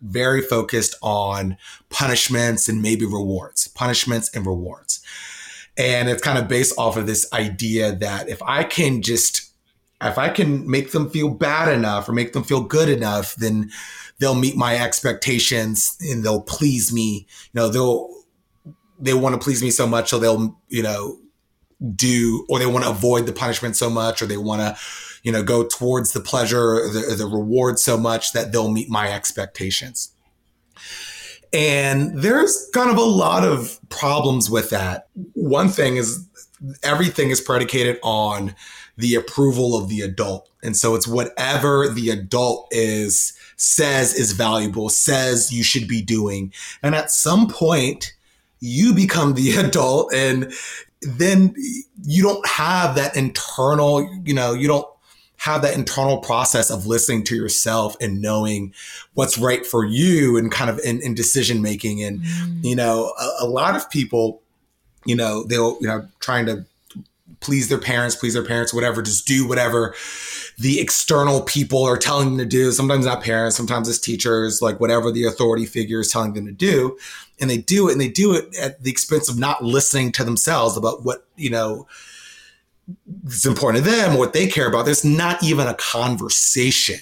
very 0.00 0.40
focused 0.40 0.96
on 1.02 1.58
punishments 1.90 2.68
and 2.68 2.80
maybe 2.80 3.04
rewards, 3.04 3.68
punishments 3.68 4.34
and 4.34 4.46
rewards. 4.46 5.04
And 5.76 6.08
it's 6.08 6.22
kind 6.22 6.38
of 6.38 6.48
based 6.48 6.78
off 6.78 6.96
of 6.96 7.06
this 7.06 7.30
idea 7.32 7.92
that 7.96 8.28
if 8.28 8.42
I 8.42 8.64
can 8.64 9.02
just, 9.02 9.51
if 10.02 10.18
I 10.18 10.28
can 10.28 10.68
make 10.68 10.92
them 10.92 11.08
feel 11.10 11.28
bad 11.28 11.72
enough 11.72 12.08
or 12.08 12.12
make 12.12 12.32
them 12.32 12.42
feel 12.42 12.62
good 12.62 12.88
enough, 12.88 13.34
then 13.36 13.70
they'll 14.18 14.34
meet 14.34 14.56
my 14.56 14.76
expectations 14.76 15.96
and 16.00 16.24
they'll 16.24 16.42
please 16.42 16.92
me. 16.92 17.26
You 17.52 17.60
know, 17.60 17.68
they'll 17.68 18.10
they 18.98 19.14
want 19.14 19.34
to 19.34 19.42
please 19.42 19.62
me 19.62 19.70
so 19.70 19.86
much, 19.86 20.10
so 20.10 20.18
they'll 20.18 20.58
you 20.68 20.82
know 20.82 21.18
do 21.94 22.46
or 22.48 22.58
they 22.58 22.66
want 22.66 22.84
to 22.84 22.90
avoid 22.90 23.26
the 23.26 23.32
punishment 23.32 23.76
so 23.76 23.90
much, 23.90 24.22
or 24.22 24.26
they 24.26 24.36
want 24.36 24.60
to 24.60 24.76
you 25.22 25.32
know 25.32 25.42
go 25.42 25.64
towards 25.64 26.12
the 26.12 26.20
pleasure, 26.20 26.88
the, 26.88 27.14
the 27.16 27.26
reward 27.26 27.78
so 27.78 27.96
much 27.96 28.32
that 28.32 28.52
they'll 28.52 28.70
meet 28.70 28.88
my 28.88 29.12
expectations. 29.12 30.12
And 31.52 32.16
there's 32.16 32.70
kind 32.72 32.90
of 32.90 32.96
a 32.96 33.02
lot 33.02 33.44
of 33.44 33.78
problems 33.90 34.48
with 34.48 34.70
that. 34.70 35.08
One 35.34 35.68
thing 35.68 35.96
is 35.96 36.26
everything 36.82 37.30
is 37.30 37.40
predicated 37.40 37.98
on 38.02 38.54
the 38.96 39.14
approval 39.14 39.76
of 39.76 39.88
the 39.88 40.00
adult. 40.00 40.48
And 40.62 40.76
so 40.76 40.94
it's 40.94 41.08
whatever 41.08 41.88
the 41.88 42.10
adult 42.10 42.68
is 42.70 43.32
says 43.56 44.14
is 44.14 44.32
valuable, 44.32 44.88
says 44.88 45.52
you 45.52 45.62
should 45.62 45.88
be 45.88 46.02
doing. 46.02 46.52
And 46.82 46.94
at 46.94 47.10
some 47.10 47.48
point, 47.48 48.12
you 48.60 48.94
become 48.94 49.34
the 49.34 49.52
adult 49.56 50.12
and 50.14 50.52
then 51.00 51.54
you 52.04 52.22
don't 52.22 52.46
have 52.46 52.94
that 52.94 53.16
internal, 53.16 54.08
you 54.24 54.34
know, 54.34 54.52
you 54.52 54.68
don't 54.68 54.86
have 55.38 55.62
that 55.62 55.76
internal 55.76 56.18
process 56.18 56.70
of 56.70 56.86
listening 56.86 57.24
to 57.24 57.34
yourself 57.34 57.96
and 58.00 58.22
knowing 58.22 58.72
what's 59.14 59.36
right 59.36 59.66
for 59.66 59.84
you 59.84 60.36
and 60.36 60.52
kind 60.52 60.70
of 60.70 60.78
in, 60.84 61.02
in 61.02 61.14
decision 61.14 61.60
making. 61.60 62.00
And, 62.00 62.20
mm. 62.20 62.64
you 62.64 62.76
know, 62.76 63.12
a, 63.20 63.44
a 63.44 63.46
lot 63.46 63.74
of 63.74 63.90
people, 63.90 64.40
you 65.04 65.16
know, 65.16 65.42
they'll, 65.42 65.76
you 65.80 65.88
know, 65.88 66.06
trying 66.20 66.46
to 66.46 66.64
please 67.42 67.68
their 67.68 67.78
parents, 67.78 68.16
please 68.16 68.34
their 68.34 68.44
parents, 68.44 68.72
whatever, 68.72 69.02
just 69.02 69.26
do 69.26 69.46
whatever 69.46 69.94
the 70.58 70.80
external 70.80 71.42
people 71.42 71.82
are 71.82 71.96
telling 71.96 72.30
them 72.30 72.38
to 72.38 72.44
do. 72.44 72.70
Sometimes 72.72 73.06
not 73.06 73.22
parents, 73.22 73.56
sometimes 73.56 73.88
it's 73.88 73.98
teachers, 73.98 74.62
like 74.62 74.80
whatever 74.80 75.10
the 75.10 75.24
authority 75.24 75.66
figure 75.66 76.00
is 76.00 76.08
telling 76.08 76.34
them 76.34 76.46
to 76.46 76.52
do. 76.52 76.96
And 77.40 77.50
they 77.50 77.58
do 77.58 77.88
it 77.88 77.92
and 77.92 78.00
they 78.00 78.08
do 78.08 78.34
it 78.34 78.54
at 78.56 78.82
the 78.82 78.90
expense 78.90 79.28
of 79.28 79.38
not 79.38 79.64
listening 79.64 80.12
to 80.12 80.24
themselves 80.24 80.76
about 80.76 81.04
what, 81.04 81.26
you 81.36 81.50
know, 81.50 81.86
is 83.26 83.46
important 83.46 83.84
to 83.84 83.90
them, 83.90 84.18
what 84.18 84.32
they 84.32 84.46
care 84.46 84.68
about. 84.68 84.84
There's 84.84 85.04
not 85.04 85.42
even 85.42 85.66
a 85.66 85.74
conversation. 85.74 87.00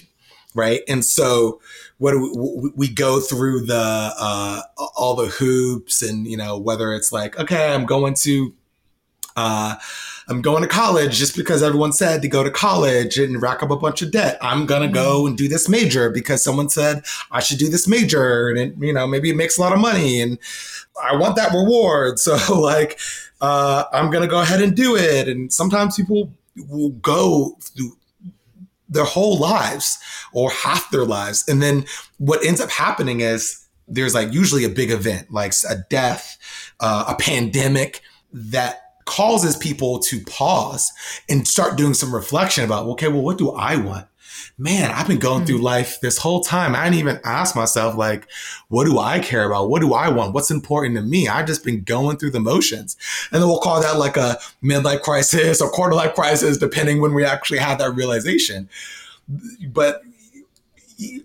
Right. 0.53 0.81
And 0.87 1.05
so 1.05 1.61
what 1.97 2.13
we, 2.13 2.71
we, 2.75 2.89
go 2.89 3.21
through 3.21 3.67
the, 3.67 4.11
uh, 4.17 4.61
all 4.97 5.15
the 5.15 5.27
hoops 5.27 6.01
and, 6.01 6.27
you 6.27 6.35
know, 6.35 6.57
whether 6.57 6.93
it's 6.93 7.13
like, 7.13 7.39
okay, 7.39 7.73
I'm 7.73 7.85
going 7.85 8.15
to, 8.23 8.53
uh, 9.41 9.75
I'm 10.27 10.41
going 10.41 10.61
to 10.61 10.67
college 10.67 11.17
just 11.17 11.35
because 11.35 11.63
everyone 11.63 11.93
said 11.93 12.21
to 12.21 12.27
go 12.27 12.43
to 12.43 12.51
college 12.51 13.17
and 13.17 13.41
rack 13.41 13.63
up 13.63 13.71
a 13.71 13.75
bunch 13.75 14.01
of 14.01 14.11
debt. 14.11 14.37
I'm 14.41 14.65
going 14.65 14.87
to 14.87 14.87
go 14.87 15.19
mm-hmm. 15.19 15.27
and 15.29 15.37
do 15.37 15.47
this 15.47 15.67
major 15.67 16.09
because 16.09 16.43
someone 16.43 16.69
said 16.69 17.03
I 17.31 17.39
should 17.39 17.57
do 17.57 17.69
this 17.69 17.87
major 17.87 18.49
and 18.49 18.57
it, 18.57 18.75
you 18.79 18.93
know, 18.93 19.07
maybe 19.07 19.29
it 19.29 19.35
makes 19.35 19.57
a 19.57 19.61
lot 19.61 19.73
of 19.73 19.79
money 19.79 20.21
and 20.21 20.37
I 21.03 21.15
want 21.15 21.35
that 21.35 21.51
reward. 21.51 22.19
So 22.21 22.37
like, 22.59 22.99
uh, 23.41 23.85
I'm 23.91 24.11
going 24.11 24.21
to 24.21 24.29
go 24.29 24.41
ahead 24.41 24.61
and 24.61 24.75
do 24.75 24.95
it. 24.95 25.27
And 25.27 25.51
sometimes 25.51 25.95
people 25.95 26.31
will 26.69 26.91
go 26.91 27.57
through 27.59 27.97
their 28.87 29.05
whole 29.05 29.37
lives 29.39 29.97
or 30.33 30.51
half 30.51 30.91
their 30.91 31.05
lives. 31.05 31.43
And 31.47 31.61
then 31.61 31.85
what 32.19 32.45
ends 32.45 32.61
up 32.61 32.69
happening 32.69 33.21
is 33.21 33.65
there's 33.87 34.13
like 34.13 34.31
usually 34.31 34.63
a 34.65 34.69
big 34.69 34.91
event, 34.91 35.31
like 35.31 35.53
a 35.67 35.77
death, 35.89 36.37
uh, 36.79 37.05
a 37.07 37.15
pandemic 37.15 38.01
that 38.31 38.90
causes 39.05 39.55
people 39.55 39.99
to 39.99 40.21
pause 40.21 40.91
and 41.29 41.47
start 41.47 41.77
doing 41.77 41.93
some 41.93 42.13
reflection 42.13 42.63
about, 42.63 42.85
okay, 42.87 43.07
well, 43.07 43.21
what 43.21 43.37
do 43.37 43.51
I 43.51 43.75
want? 43.75 44.07
Man, 44.57 44.91
I've 44.91 45.07
been 45.07 45.19
going 45.19 45.39
mm-hmm. 45.39 45.47
through 45.47 45.57
life 45.59 45.99
this 46.01 46.17
whole 46.17 46.41
time. 46.41 46.75
I 46.75 46.83
didn't 46.83 46.99
even 46.99 47.19
ask 47.23 47.55
myself, 47.55 47.95
like, 47.95 48.27
what 48.67 48.85
do 48.85 48.99
I 48.99 49.19
care 49.19 49.45
about? 49.45 49.69
What 49.69 49.81
do 49.81 49.93
I 49.93 50.09
want? 50.09 50.33
What's 50.33 50.51
important 50.51 50.95
to 50.95 51.01
me? 51.01 51.27
I've 51.27 51.47
just 51.47 51.63
been 51.63 51.83
going 51.83 52.17
through 52.17 52.31
the 52.31 52.39
motions. 52.39 52.95
And 53.31 53.41
then 53.41 53.49
we'll 53.49 53.59
call 53.59 53.81
that 53.81 53.97
like 53.97 54.17
a 54.17 54.37
midlife 54.63 55.01
crisis 55.01 55.61
or 55.61 55.69
quarter 55.69 55.95
life 55.95 56.13
crisis, 56.13 56.57
depending 56.57 57.01
when 57.01 57.13
we 57.13 57.25
actually 57.25 57.59
have 57.59 57.79
that 57.79 57.95
realization. 57.95 58.69
But 59.67 60.03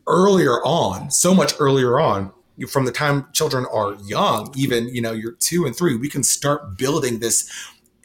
earlier 0.07 0.65
on, 0.65 1.11
so 1.11 1.35
much 1.35 1.55
earlier 1.59 1.99
on, 2.01 2.33
from 2.69 2.87
the 2.87 2.93
time 2.93 3.27
children 3.33 3.67
are 3.73 3.97
young, 4.05 4.53
even 4.57 4.89
you 4.89 5.01
know 5.01 5.13
you're 5.13 5.33
two 5.33 5.67
and 5.67 5.77
three, 5.77 5.97
we 5.97 6.09
can 6.09 6.23
start 6.23 6.77
building 6.77 7.19
this 7.19 7.51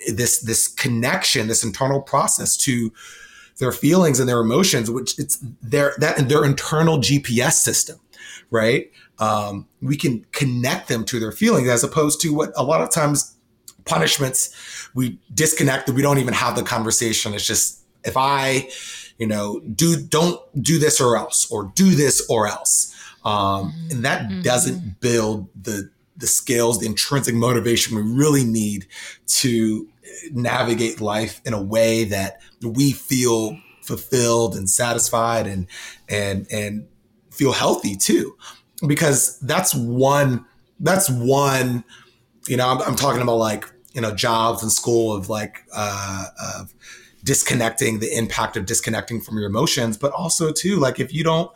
this 0.07 0.39
this 0.41 0.67
connection, 0.67 1.47
this 1.47 1.63
internal 1.63 2.01
process 2.01 2.57
to 2.57 2.91
their 3.59 3.71
feelings 3.71 4.19
and 4.19 4.27
their 4.27 4.41
emotions, 4.41 4.89
which 4.89 5.17
it's 5.19 5.37
their 5.61 5.93
that 5.99 6.19
and 6.19 6.29
their 6.29 6.43
internal 6.43 6.97
GPS 6.97 7.53
system, 7.53 7.99
right? 8.49 8.91
Um, 9.19 9.67
we 9.81 9.95
can 9.95 10.25
connect 10.31 10.87
them 10.87 11.05
to 11.05 11.19
their 11.19 11.31
feelings 11.31 11.69
as 11.69 11.83
opposed 11.83 12.19
to 12.21 12.33
what 12.33 12.51
a 12.55 12.63
lot 12.63 12.81
of 12.81 12.89
times 12.89 13.35
punishments 13.85 14.89
we 14.93 15.19
disconnect 15.33 15.87
that 15.87 15.93
we 15.93 16.01
don't 16.01 16.17
even 16.17 16.33
have 16.33 16.55
the 16.55 16.63
conversation. 16.63 17.33
It's 17.33 17.45
just 17.45 17.83
if 18.03 18.17
I, 18.17 18.69
you 19.17 19.27
know, 19.27 19.59
do 19.59 19.95
don't 19.95 20.39
do 20.61 20.79
this 20.79 20.99
or 20.99 21.15
else 21.15 21.49
or 21.51 21.71
do 21.75 21.91
this 21.91 22.25
or 22.29 22.47
else 22.47 22.90
um, 23.23 23.73
and 23.89 24.03
that 24.05 24.27
mm-hmm. 24.27 24.41
doesn't 24.41 24.99
build 24.99 25.47
the 25.61 25.89
the 26.17 26.27
skills, 26.27 26.79
the 26.79 26.85
intrinsic 26.85 27.33
motivation 27.33 27.95
we 27.95 28.03
really 28.03 28.43
need 28.43 28.85
to 29.25 29.87
navigate 30.31 31.01
life 31.01 31.41
in 31.45 31.53
a 31.53 31.61
way 31.61 32.03
that 32.03 32.41
we 32.61 32.91
feel 32.91 33.57
fulfilled 33.81 34.55
and 34.55 34.69
satisfied 34.69 35.47
and 35.47 35.67
and 36.09 36.47
and 36.51 36.87
feel 37.31 37.53
healthy 37.53 37.95
too 37.95 38.35
because 38.85 39.39
that's 39.39 39.73
one 39.73 40.45
that's 40.79 41.09
one 41.09 41.83
you 42.47 42.55
know 42.57 42.69
I'm, 42.69 42.81
I'm 42.81 42.95
talking 42.95 43.21
about 43.21 43.37
like 43.37 43.65
you 43.93 44.01
know 44.01 44.13
jobs 44.13 44.61
and 44.61 44.71
school 44.71 45.15
of 45.15 45.29
like 45.29 45.63
uh 45.73 46.25
of 46.55 46.73
disconnecting, 47.23 47.99
the 47.99 48.15
impact 48.15 48.57
of 48.57 48.65
disconnecting 48.65 49.21
from 49.21 49.37
your 49.37 49.47
emotions, 49.47 49.97
but 49.97 50.11
also 50.11 50.51
too, 50.51 50.79
like 50.79 50.99
if 50.99 51.13
you 51.13 51.23
don't, 51.23 51.51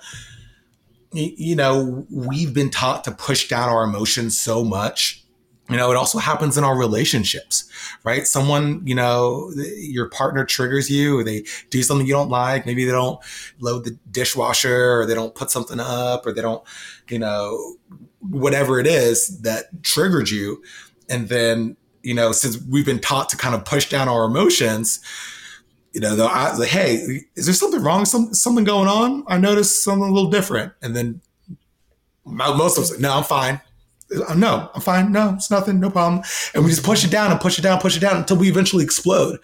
you 1.16 1.56
know, 1.56 2.06
we've 2.10 2.54
been 2.54 2.70
taught 2.70 3.04
to 3.06 3.12
push 3.12 3.48
down 3.48 3.70
our 3.70 3.84
emotions 3.84 4.40
so 4.40 4.64
much. 4.64 5.24
You 5.68 5.78
know, 5.78 5.92
it 5.92 5.98
also 5.98 6.20
happens 6.20 6.60
in 6.60 6.64
our 6.64 6.78
relationships, 6.78 7.68
right? 8.04 8.28
Someone, 8.28 8.86
you 8.86 8.94
know, 8.94 9.52
your 9.78 10.08
partner 10.10 10.46
triggers 10.46 10.92
you, 10.92 11.18
or 11.18 11.24
they 11.24 11.44
do 11.72 11.82
something 11.82 12.06
you 12.06 12.14
don't 12.14 12.30
like. 12.30 12.68
Maybe 12.68 12.86
they 12.86 12.92
don't 12.92 13.20
load 13.60 13.84
the 13.84 13.98
dishwasher, 14.12 15.00
or 15.00 15.08
they 15.08 15.16
don't 15.16 15.34
put 15.34 15.50
something 15.50 15.80
up, 15.80 16.28
or 16.28 16.34
they 16.34 16.44
don't, 16.44 16.64
you 17.10 17.18
know, 17.18 17.78
whatever 18.20 18.80
it 18.80 18.86
is 18.86 19.42
that 19.42 19.82
triggered 19.82 20.30
you. 20.30 20.62
And 21.10 21.30
then, 21.30 21.78
you 22.04 22.14
know, 22.14 22.32
since 22.32 22.62
we've 22.70 22.86
been 22.86 23.00
taught 23.00 23.30
to 23.30 23.38
kind 23.38 23.56
of 23.56 23.66
push 23.66 23.90
down 23.90 24.08
our 24.08 24.26
emotions, 24.26 25.00
you 25.96 26.02
know, 26.02 26.14
they'll 26.14 26.28
ask, 26.28 26.60
like, 26.60 26.68
hey, 26.68 27.22
is 27.36 27.46
there 27.46 27.56
something 27.56 27.82
wrong? 27.82 28.04
Some, 28.04 28.34
something 28.34 28.66
going 28.66 28.90
on? 28.90 29.24
I 29.28 29.38
noticed 29.38 29.82
something 29.82 30.10
a 30.10 30.12
little 30.12 30.30
different. 30.30 30.74
And 30.82 30.94
then 30.94 31.22
most 32.26 32.78
of 32.78 32.86
say, 32.86 32.98
no, 33.00 33.14
I'm 33.14 33.24
fine. 33.24 33.62
Uh, 34.28 34.34
no, 34.34 34.70
I'm 34.76 34.82
fine. 34.82 35.14
No, 35.14 35.36
it's 35.36 35.50
nothing. 35.50 35.80
No 35.80 35.90
problem. 35.90 36.22
And 36.54 36.66
we 36.66 36.70
just 36.70 36.84
push 36.84 37.06
it 37.06 37.12
down 37.12 37.32
and 37.32 37.40
push 37.40 37.58
it 37.58 37.62
down, 37.62 37.80
push 37.80 37.96
it 37.96 38.02
down 38.02 38.18
until 38.18 38.36
we 38.36 38.50
eventually 38.50 38.84
explode. 38.84 39.40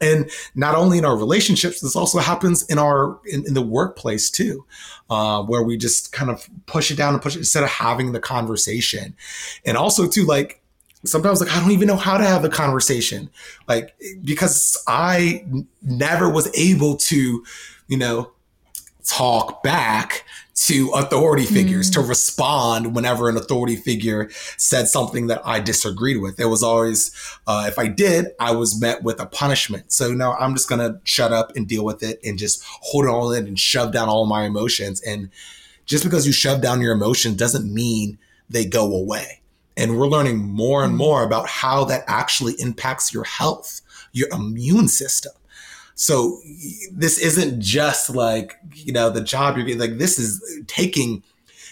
And 0.00 0.28
not 0.56 0.74
only 0.74 0.98
in 0.98 1.04
our 1.04 1.16
relationships, 1.16 1.80
this 1.80 1.94
also 1.94 2.18
happens 2.18 2.66
in 2.66 2.76
our 2.76 3.20
in, 3.26 3.46
in 3.46 3.54
the 3.54 3.62
workplace 3.62 4.32
too, 4.32 4.66
uh, 5.10 5.44
where 5.44 5.62
we 5.62 5.76
just 5.76 6.12
kind 6.12 6.28
of 6.28 6.50
push 6.66 6.90
it 6.90 6.96
down 6.96 7.14
and 7.14 7.22
push 7.22 7.36
it 7.36 7.38
instead 7.38 7.62
of 7.62 7.70
having 7.70 8.10
the 8.10 8.18
conversation. 8.18 9.14
And 9.64 9.76
also 9.76 10.08
too, 10.08 10.24
like 10.24 10.60
sometimes 11.04 11.40
like 11.40 11.50
I 11.54 11.60
don't 11.60 11.72
even 11.72 11.88
know 11.88 11.96
how 11.96 12.16
to 12.16 12.24
have 12.24 12.44
a 12.44 12.48
conversation, 12.48 13.30
like 13.68 13.94
because 14.24 14.82
I 14.86 15.44
never 15.82 16.28
was 16.28 16.54
able 16.56 16.96
to, 16.96 17.44
you 17.88 17.98
know, 17.98 18.32
talk 19.04 19.62
back 19.62 20.24
to 20.54 20.90
authority 20.94 21.44
figures 21.44 21.90
mm. 21.90 21.94
to 21.94 22.00
respond 22.00 22.94
whenever 22.94 23.28
an 23.28 23.36
authority 23.36 23.76
figure 23.76 24.30
said 24.56 24.86
something 24.86 25.26
that 25.26 25.42
I 25.44 25.60
disagreed 25.60 26.20
with. 26.22 26.38
It 26.38 26.46
was 26.46 26.62
always, 26.62 27.10
uh, 27.46 27.64
if 27.66 27.78
I 27.78 27.88
did, 27.88 28.28
I 28.38 28.52
was 28.52 28.80
met 28.80 29.02
with 29.02 29.20
a 29.20 29.26
punishment. 29.26 29.92
So 29.92 30.14
now 30.14 30.34
I'm 30.34 30.54
just 30.54 30.68
going 30.68 30.80
to 30.80 31.00
shut 31.02 31.32
up 31.32 31.56
and 31.56 31.66
deal 31.66 31.84
with 31.84 32.02
it 32.02 32.20
and 32.24 32.38
just 32.38 32.62
hold 32.64 33.04
it 33.04 33.08
all 33.08 33.32
in 33.32 33.48
and 33.48 33.58
shove 33.58 33.92
down 33.92 34.08
all 34.08 34.26
my 34.26 34.44
emotions. 34.44 35.02
And 35.02 35.28
just 35.86 36.04
because 36.04 36.24
you 36.24 36.32
shove 36.32 36.62
down 36.62 36.80
your 36.80 36.94
emotions 36.94 37.36
doesn't 37.36 37.72
mean 37.72 38.18
they 38.48 38.64
go 38.64 38.94
away. 38.94 39.40
And 39.76 39.98
we're 39.98 40.06
learning 40.06 40.38
more 40.38 40.84
and 40.84 40.94
mm. 40.94 40.98
more 40.98 41.24
about 41.24 41.48
how 41.48 41.84
that 41.84 42.04
actually 42.06 42.54
impacts 42.58 43.12
your 43.12 43.24
health, 43.24 43.80
your 44.12 44.28
immune 44.32 44.88
system. 44.88 45.32
So 45.96 46.40
this 46.92 47.18
isn't 47.18 47.60
just 47.60 48.10
like, 48.10 48.58
you 48.74 48.92
know, 48.92 49.10
the 49.10 49.20
job 49.20 49.56
you're 49.56 49.66
getting, 49.66 49.80
like 49.80 49.98
this 49.98 50.18
is 50.18 50.42
taking 50.66 51.22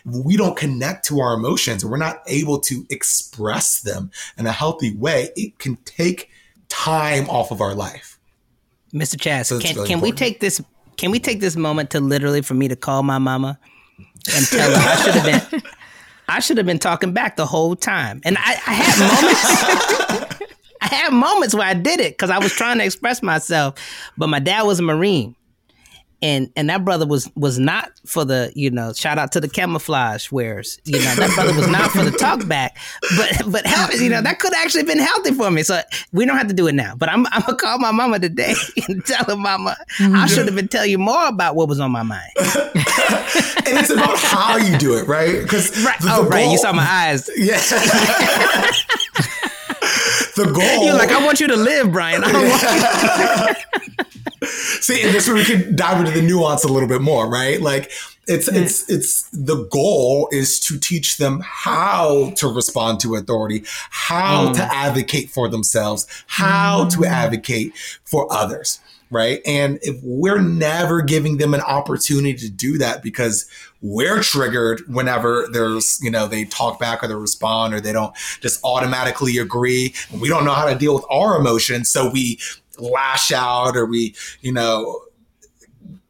we 0.05 0.37
don't 0.37 0.57
connect 0.57 1.05
to 1.07 1.21
our 1.21 1.35
emotions 1.35 1.83
and 1.83 1.91
we're 1.91 1.99
not 1.99 2.23
able 2.27 2.59
to 2.59 2.85
express 2.91 3.81
them 3.83 4.11
in 4.37 4.47
a 4.47 4.53
healthy 4.53 4.95
way, 4.97 5.31
it 5.37 5.59
can 5.59 5.77
take 5.85 6.31
time 6.69 7.29
off 7.31 7.51
of 7.51 7.61
our 7.61 7.75
life. 7.75 8.19
Mr. 8.93 9.17
Chazz, 9.17 9.47
so 9.47 9.59
can, 9.59 9.77
really 9.77 9.89
can 9.89 10.01
we 10.01 10.13
take 10.13 10.41
this 10.41 10.61
can 10.97 11.11
we 11.11 11.19
take 11.19 11.41
this 11.41 11.57
moment 11.57 11.91
to 11.91 12.01
literally 12.01 12.43
for 12.43 12.55
me 12.55 12.69
to 12.69 12.77
call 12.77 13.03
my 13.03 13.19
mama 13.19 13.59
and 14.35 14.47
tell 14.47 14.71
her 14.71 14.77
I 14.77 14.97
should 14.97 15.15
have 15.15 15.51
been 15.51 15.63
I 16.29 16.41
should 16.41 16.57
have 16.57 16.67
been 16.67 16.79
talking 16.79 17.13
back 17.13 17.37
the 17.37 17.47
whole 17.47 17.77
time. 17.77 18.21
And 18.25 18.37
I, 18.39 18.53
I 18.67 18.73
had 18.75 18.99
moments. 18.99 20.49
I 20.81 20.87
had 20.87 21.13
moments 21.13 21.55
where 21.55 21.67
I 21.67 21.75
did 21.75 22.01
it 22.01 22.15
because 22.15 22.31
I 22.31 22.39
was 22.39 22.53
trying 22.53 22.79
to 22.79 22.85
express 22.85 23.23
myself. 23.23 23.79
But 24.17 24.29
my 24.29 24.41
dad 24.41 24.63
was 24.63 24.81
a 24.81 24.83
Marine. 24.83 25.37
And 26.23 26.51
and 26.57 26.71
that 26.71 26.85
brother 26.85 27.05
was 27.07 27.31
was 27.35 27.59
not 27.59 27.91
for 28.07 28.25
the, 28.25 28.53
you 28.55 28.71
know, 28.71 28.93
shout 28.93 29.19
out 29.19 29.33
to 29.33 29.41
the 29.41 29.49
camouflage 29.49 30.31
wearers. 30.31 30.79
You 30.85 30.99
know, 31.01 31.15
that 31.17 31.33
brother 31.35 31.53
was 31.55 31.67
not 31.69 31.91
for 31.91 32.05
the 32.05 32.13
talk 32.13 32.47
back. 32.47 32.77
But 33.17 33.43
but 33.51 33.67
help, 33.67 33.93
you 33.95 34.09
know, 34.09 34.23
that 34.23 34.39
could 34.39 34.55
actually 34.55 34.85
been 34.85 35.01
healthy 35.01 35.33
for 35.33 35.51
me. 35.51 35.65
So 35.65 35.81
we 36.13 36.25
don't 36.25 36.39
have 36.39 36.49
to 36.49 36.55
do 36.55 36.69
it 36.69 36.75
now. 36.75 36.95
But 36.95 37.09
I'm 37.09 37.27
I'm 37.27 37.43
gonna 37.43 37.57
call 37.57 37.79
my 37.79 37.91
mama 37.91 38.21
today 38.21 38.55
and 38.89 39.05
tell 39.05 39.25
her 39.25 39.37
mama, 39.37 39.77
I 39.99 40.03
mm-hmm. 40.03 40.27
should 40.27 40.47
have 40.47 40.55
been 40.55 40.69
telling 40.69 40.91
you 40.91 40.99
more 40.99 41.27
about 41.27 41.57
what 41.57 41.69
was 41.69 41.81
on 41.81 41.91
my 41.91 42.03
mind. 42.03 42.31
and 42.37 43.79
it's 43.79 43.91
about 43.91 44.17
how 44.19 44.57
you 44.57 44.79
do 44.79 44.97
it, 44.97 45.09
right? 45.09 45.43
Because 45.43 45.85
right. 45.85 45.97
oh, 46.03 46.25
right. 46.29 46.51
You 46.51 46.59
saw 46.59 46.73
my 46.73 46.87
eyes. 46.89 47.29
Yeah. 47.37 47.57
the 50.37 50.45
goal. 50.53 50.85
You're 50.85 50.95
like, 50.95 51.11
I 51.11 51.25
want 51.25 51.41
you 51.41 51.49
to 51.49 51.57
live, 51.57 51.91
Bryan. 51.93 52.23
See, 54.45 55.03
and 55.03 55.15
this 55.15 55.29
way 55.29 55.35
we 55.35 55.45
can 55.45 55.77
dive 55.77 56.01
into 56.01 56.13
the 56.13 56.27
nuance 56.27 56.65
a 56.65 56.69
little 56.69 56.89
bit 56.89 57.01
more, 57.01 57.29
right? 57.29 57.61
Like 57.61 57.91
it's 58.27 58.49
it's 58.49 58.89
it's 58.89 59.29
the 59.31 59.65
goal 59.71 60.29
is 60.31 60.61
to 60.61 60.79
teach 60.79 61.17
them 61.17 61.43
how 61.45 62.33
to 62.37 62.49
respond 62.49 63.01
to 63.01 63.17
authority, 63.17 63.65
how 63.91 64.49
mm. 64.49 64.55
to 64.55 64.63
advocate 64.63 65.31
for 65.31 65.49
themselves, 65.49 66.07
how 66.27 66.85
mm. 66.85 66.97
to 66.97 67.05
advocate 67.05 67.73
for 68.05 68.33
others 68.33 68.81
right? 69.13 69.43
And 69.45 69.79
if 69.83 70.01
we're 70.03 70.41
never 70.41 71.03
giving 71.03 71.37
them 71.37 71.53
an 71.53 71.61
opportunity 71.61 72.35
to 72.35 72.49
do 72.49 72.79
that 72.79 73.03
because 73.03 73.47
we're 73.83 74.23
triggered 74.23 74.81
whenever 74.89 75.47
there's, 75.53 76.01
you 76.03 76.11
know, 76.11 76.27
they 76.27 76.47
talk 76.47 76.81
back 76.81 77.05
or 77.05 77.09
they 77.09 77.15
respond 77.15 77.75
or 77.75 77.81
they 77.81 77.93
don't 77.93 78.17
just 78.41 78.59
automatically 78.65 79.37
agree. 79.37 79.95
We 80.19 80.31
don't 80.31 80.47
know 80.47 80.55
how 80.55 80.67
to 80.67 80.75
deal 80.75 80.95
with 80.95 81.05
our 81.11 81.39
emotions. 81.39 81.91
So 81.91 82.11
we 82.11 82.41
lash 82.79 83.33
out 83.33 83.77
or 83.77 83.87
we, 83.87 84.15
you 84.41 84.53
know, 84.53 85.03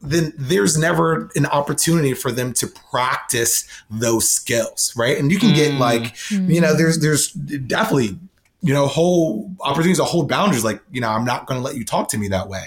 then 0.00 0.32
there's 0.36 0.76
never 0.76 1.30
an 1.36 1.46
opportunity 1.46 2.12
for 2.12 2.32
them 2.32 2.52
to 2.54 2.66
practice 2.90 3.66
those 3.88 4.28
skills, 4.28 4.92
right? 4.96 5.16
And 5.16 5.30
you 5.30 5.38
can 5.38 5.54
get 5.54 5.72
mm. 5.72 5.78
like, 5.78 6.14
you 6.30 6.60
know, 6.60 6.76
there's 6.76 6.98
there's 7.00 7.30
definitely 7.32 8.18
you 8.62 8.72
know, 8.72 8.86
whole 8.86 9.50
opportunities 9.60 9.98
to 9.98 10.04
hold 10.04 10.28
boundaries. 10.28 10.64
Like, 10.64 10.80
you 10.92 11.00
know, 11.00 11.08
I'm 11.08 11.24
not 11.24 11.46
going 11.46 11.60
to 11.60 11.64
let 11.64 11.76
you 11.76 11.84
talk 11.84 12.08
to 12.10 12.18
me 12.18 12.28
that 12.28 12.48
way. 12.48 12.66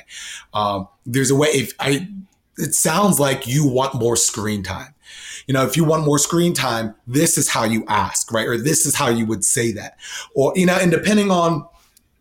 Um, 0.54 0.90
there's 1.06 1.32
a 1.32 1.36
way. 1.36 1.48
If 1.50 1.72
I, 1.80 2.10
it 2.58 2.74
sounds 2.74 3.20
like 3.20 3.48
you 3.48 3.66
want 3.66 3.96
more 3.96 4.18
screen 4.18 4.62
time. 4.62 4.94
You 5.48 5.54
know, 5.54 5.66
if 5.66 5.78
you 5.78 5.86
want 5.86 6.04
more 6.04 6.20
screen 6.20 6.54
time, 6.54 6.96
this 7.08 7.38
is 7.38 7.50
how 7.50 7.64
you 7.64 7.86
ask, 7.88 8.32
right? 8.32 8.48
Or 8.48 8.58
this 8.58 8.86
is 8.86 8.96
how 8.96 9.08
you 9.08 9.26
would 9.26 9.46
say 9.46 9.72
that. 9.74 9.98
Or, 10.34 10.52
you 10.56 10.66
know, 10.66 10.76
and 10.76 10.92
depending 10.92 11.32
on 11.32 11.66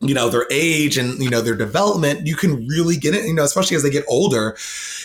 you 0.06 0.14
know 0.14 0.28
their 0.28 0.46
age 0.50 0.98
and 0.98 1.18
you 1.18 1.30
know 1.30 1.40
their 1.40 1.54
development 1.54 2.26
you 2.26 2.36
can 2.36 2.66
really 2.68 2.96
get 2.96 3.14
it 3.14 3.24
you 3.24 3.32
know 3.32 3.44
especially 3.44 3.76
as 3.76 3.82
they 3.82 3.90
get 3.90 4.04
older 4.06 4.56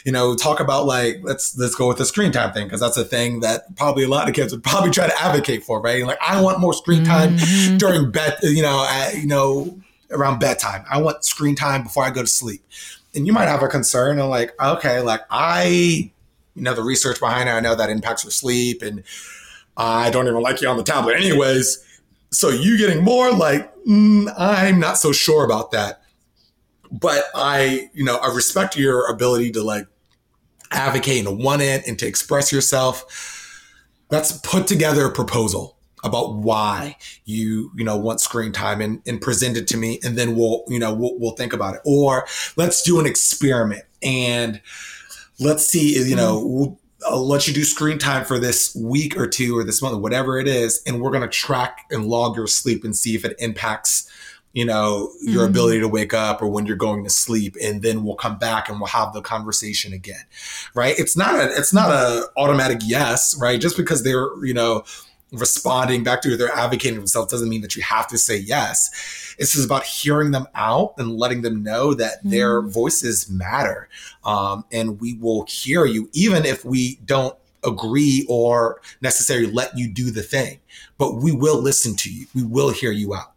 you 0.04 0.12
know 0.12 0.36
talk 0.36 0.60
about 0.60 0.86
like 0.86 1.20
let's 1.24 1.58
let's 1.58 1.74
go 1.76 1.88
with 1.88 1.98
the 1.98 2.06
screen 2.06 2.32
time 2.32 2.52
thing 2.52 2.66
because 2.66 2.82
that's 2.82 2.98
a 2.98 3.06
thing 3.06 3.40
that 3.40 3.76
probably 3.76 4.04
a 4.04 4.08
lot 4.08 4.28
of 4.28 4.36
kids 4.36 4.52
would 4.52 4.64
probably 4.64 4.92
try 4.92 5.08
to 5.08 5.22
advocate 5.22 5.64
for 5.64 5.82
right? 5.82 6.06
Like 6.06 6.20
i 6.22 6.42
want 6.42 6.60
more 6.60 6.74
screen 6.74 7.04
time 7.04 7.38
mm-hmm. 7.38 7.78
during 7.78 8.12
bed 8.12 8.38
you 8.44 8.62
know 8.62 8.86
at, 8.90 9.16
you 9.16 9.28
know 9.28 9.80
around 10.12 10.40
bedtime. 10.40 10.84
I 10.90 11.00
want 11.02 11.24
screen 11.24 11.56
time 11.56 11.84
before 11.84 12.04
i 12.04 12.10
go 12.10 12.22
to 12.22 12.28
sleep. 12.28 12.64
And 13.16 13.26
you 13.28 13.34
might 13.34 13.48
have 13.48 13.64
a 13.64 13.68
concern 13.68 14.20
and 14.20 14.30
like 14.30 14.60
okay 14.62 15.02
like 15.02 15.22
i 15.30 16.12
you 16.56 16.62
know 16.62 16.74
the 16.74 16.84
research 16.84 17.20
behind 17.20 17.48
it 17.48 17.54
i 17.54 17.60
know 17.60 17.76
that 17.76 17.90
impacts 17.90 18.24
your 18.24 18.32
sleep 18.32 18.82
and 18.82 19.04
i 19.78 20.10
don't 20.10 20.28
even 20.28 20.42
like 20.42 20.62
you 20.62 20.68
on 20.68 20.78
the 20.78 20.84
tablet 20.84 21.16
anyways. 21.16 21.86
So 22.32 22.50
you 22.50 22.78
getting 22.78 23.04
more 23.04 23.32
like, 23.32 23.72
mm, 23.89 24.34
I'm 24.38 24.80
not 24.80 24.97
so 24.97 25.12
sure 25.12 25.43
about 25.43 25.71
that. 25.71 26.02
But 26.91 27.23
I, 27.36 27.89
you 27.93 28.04
know, 28.04 28.17
I 28.17 28.34
respect 28.34 28.78
your 28.78 29.08
ability 29.12 29.52
to 29.52 29.63
like 29.63 29.88
advocate 30.71 31.25
and 31.25 31.43
want 31.43 31.62
it 31.62 31.88
and 31.88 31.97
to 31.99 32.08
express 32.08 32.52
yourself. 32.52 33.56
Let's 34.10 34.38
put 34.39 34.67
together 34.67 35.06
a 35.06 35.12
proposal 35.12 35.78
about 36.04 36.36
why 36.36 36.95
you 37.25 37.71
you 37.75 37.84
know 37.84 37.97
want 37.97 38.21
screen 38.21 38.54
time 38.54 38.80
and, 38.80 39.02
and 39.06 39.19
present 39.19 39.58
it 39.58 39.67
to 39.67 39.75
me 39.75 39.99
and 40.02 40.17
then 40.17 40.34
we'll 40.34 40.63
you 40.69 40.80
know 40.80 40.93
we'll, 40.93 41.17
we'll 41.19 41.36
think 41.36 41.52
about 41.52 41.75
it 41.75 41.82
or 41.84 42.25
let's 42.56 42.82
do 42.84 43.02
an 43.02 43.06
experiment 43.06 43.84
and 44.01 44.61
let's 45.41 45.68
see 45.68 46.01
you 46.07 46.16
know 46.16 46.38
mm-hmm. 46.38 46.57
we'll, 46.57 46.80
I'll 47.08 47.28
let 47.28 47.47
you 47.47 47.54
do 47.54 47.64
screen 47.64 47.97
time 47.97 48.26
for 48.26 48.39
this 48.39 48.76
week 48.76 49.18
or 49.18 49.28
two 49.28 49.58
or 49.58 49.64
this 49.64 49.82
month, 49.82 50.02
whatever 50.02 50.38
it 50.39 50.47
is, 50.47 50.82
and 50.86 51.02
we're 51.02 51.12
going 51.12 51.22
to 51.22 51.30
track 51.30 51.86
and 51.91 52.06
log 52.06 52.36
your 52.36 52.47
sleep 52.47 52.84
and 52.84 52.95
see 52.95 53.16
if 53.16 53.24
it 53.24 53.36
impacts, 53.39 54.10
you 54.54 54.66
know, 54.66 55.12
your 55.22 55.43
mm-hmm. 55.43 55.52
ability 55.52 55.80
to 55.80 55.88
wake 55.88 56.14
up 56.14 56.41
or 56.41 56.47
when 56.47 56.66
you're 56.66 56.76
going 56.76 57.04
to 57.06 57.10
sleep, 57.10 57.56
and 57.64 57.82
then 57.82 58.04
we'll 58.04 58.16
come 58.16 58.38
back 58.38 58.68
and 58.68 58.80
we'll 58.80 58.88
have 58.88 59.14
the 59.14 59.22
conversation 59.22 59.93
again, 59.93 60.26
right? 60.76 60.97
It's 61.00 61.16
not 61.16 61.36
a 61.36 61.50
it's 61.56 61.74
not 61.74 61.89
a 61.89 62.28
automatic 62.36 62.80
yes, 62.84 63.39
right? 63.39 63.62
Just 63.62 63.78
because 63.78 64.04
they're 64.04 64.30
you 64.43 64.54
know 64.54 64.84
responding 65.32 66.03
back 66.03 66.21
to 66.21 66.30
you, 66.30 66.38
they're 66.38 66.51
advocating 66.51 66.97
themselves 66.97 67.32
doesn't 67.32 67.49
mean 67.49 67.61
that 67.61 67.75
you 67.75 67.82
have 67.84 68.07
to 68.07 68.17
say 68.17 68.38
yes. 68.38 69.36
It's 69.38 69.53
just 69.53 69.65
about 69.65 69.84
hearing 69.84 70.32
them 70.32 70.47
out 70.55 70.95
and 70.97 71.17
letting 71.17 71.41
them 71.41 71.63
know 71.63 71.93
that 71.93 72.19
mm-hmm. 72.19 72.30
their 72.32 72.61
voices 72.61 73.30
matter. 73.30 73.89
Um, 74.23 74.65
and 74.71 74.99
we 74.99 75.13
will 75.13 75.45
hear 75.47 75.86
you, 75.86 76.09
even 76.13 76.45
if 76.45 76.65
we 76.65 76.99
don't 77.05 77.36
agree 77.63 78.25
or 78.30 78.82
necessarily 79.01 79.51
let 79.51 79.77
you 79.77 79.88
do 79.89 80.11
the 80.11 80.23
thing, 80.23 80.59
but 80.97 81.15
we 81.15 81.32
will 81.32 81.61
listen 81.61 81.95
to 81.97 82.11
you. 82.11 82.25
We 82.34 82.43
will 82.43 82.71
hear 82.71 82.91
you 82.91 83.13
out. 83.13 83.34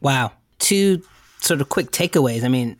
Wow. 0.00 0.32
Two 0.58 1.02
sort 1.40 1.60
of 1.60 1.68
quick 1.68 1.90
takeaways. 1.90 2.44
I 2.44 2.48
mean, 2.48 2.76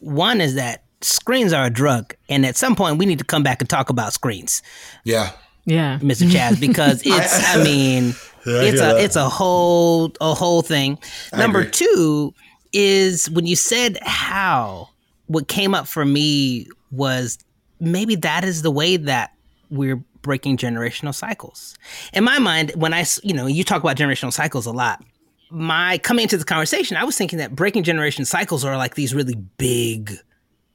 one 0.00 0.40
is 0.40 0.54
that 0.54 0.84
screens 1.00 1.52
are 1.52 1.66
a 1.66 1.70
drug, 1.70 2.14
and 2.28 2.44
at 2.44 2.56
some 2.56 2.76
point 2.76 2.98
we 2.98 3.06
need 3.06 3.18
to 3.18 3.24
come 3.24 3.42
back 3.42 3.60
and 3.60 3.68
talk 3.68 3.90
about 3.90 4.12
screens. 4.12 4.62
Yeah. 5.04 5.32
Yeah. 5.68 5.98
Mr. 6.00 6.28
Chazz, 6.28 6.58
because 6.68 7.02
it's 7.04 7.54
I 7.54 7.62
mean 7.62 8.14
Yeah, 8.46 8.54
I 8.54 8.64
it's 8.64 8.80
a 8.80 8.84
that. 8.84 9.00
it's 9.00 9.16
a 9.16 9.28
whole 9.28 10.12
a 10.20 10.34
whole 10.34 10.62
thing. 10.62 10.98
I 11.32 11.38
Number 11.38 11.60
agree. 11.60 11.70
two 11.72 12.34
is 12.72 13.30
when 13.30 13.46
you 13.46 13.56
said 13.56 13.98
how, 14.02 14.88
what 15.26 15.48
came 15.48 15.74
up 15.74 15.86
for 15.86 16.04
me 16.04 16.68
was 16.90 17.38
maybe 17.80 18.16
that 18.16 18.44
is 18.44 18.62
the 18.62 18.70
way 18.70 18.96
that 18.96 19.34
we're 19.70 20.02
breaking 20.22 20.56
generational 20.56 21.14
cycles. 21.14 21.76
In 22.12 22.24
my 22.24 22.38
mind, 22.38 22.72
when 22.74 22.94
I 22.94 23.04
you 23.22 23.34
know 23.34 23.46
you 23.46 23.62
talk 23.62 23.82
about 23.82 23.96
generational 23.96 24.32
cycles 24.32 24.66
a 24.66 24.72
lot. 24.72 25.04
My 25.50 25.96
coming 25.98 26.24
into 26.24 26.36
the 26.36 26.44
conversation, 26.44 26.96
I 26.98 27.04
was 27.04 27.16
thinking 27.16 27.38
that 27.38 27.54
breaking 27.56 27.82
generation 27.82 28.26
cycles 28.26 28.64
are 28.66 28.76
like 28.76 28.96
these 28.96 29.14
really 29.14 29.34
big 29.56 30.12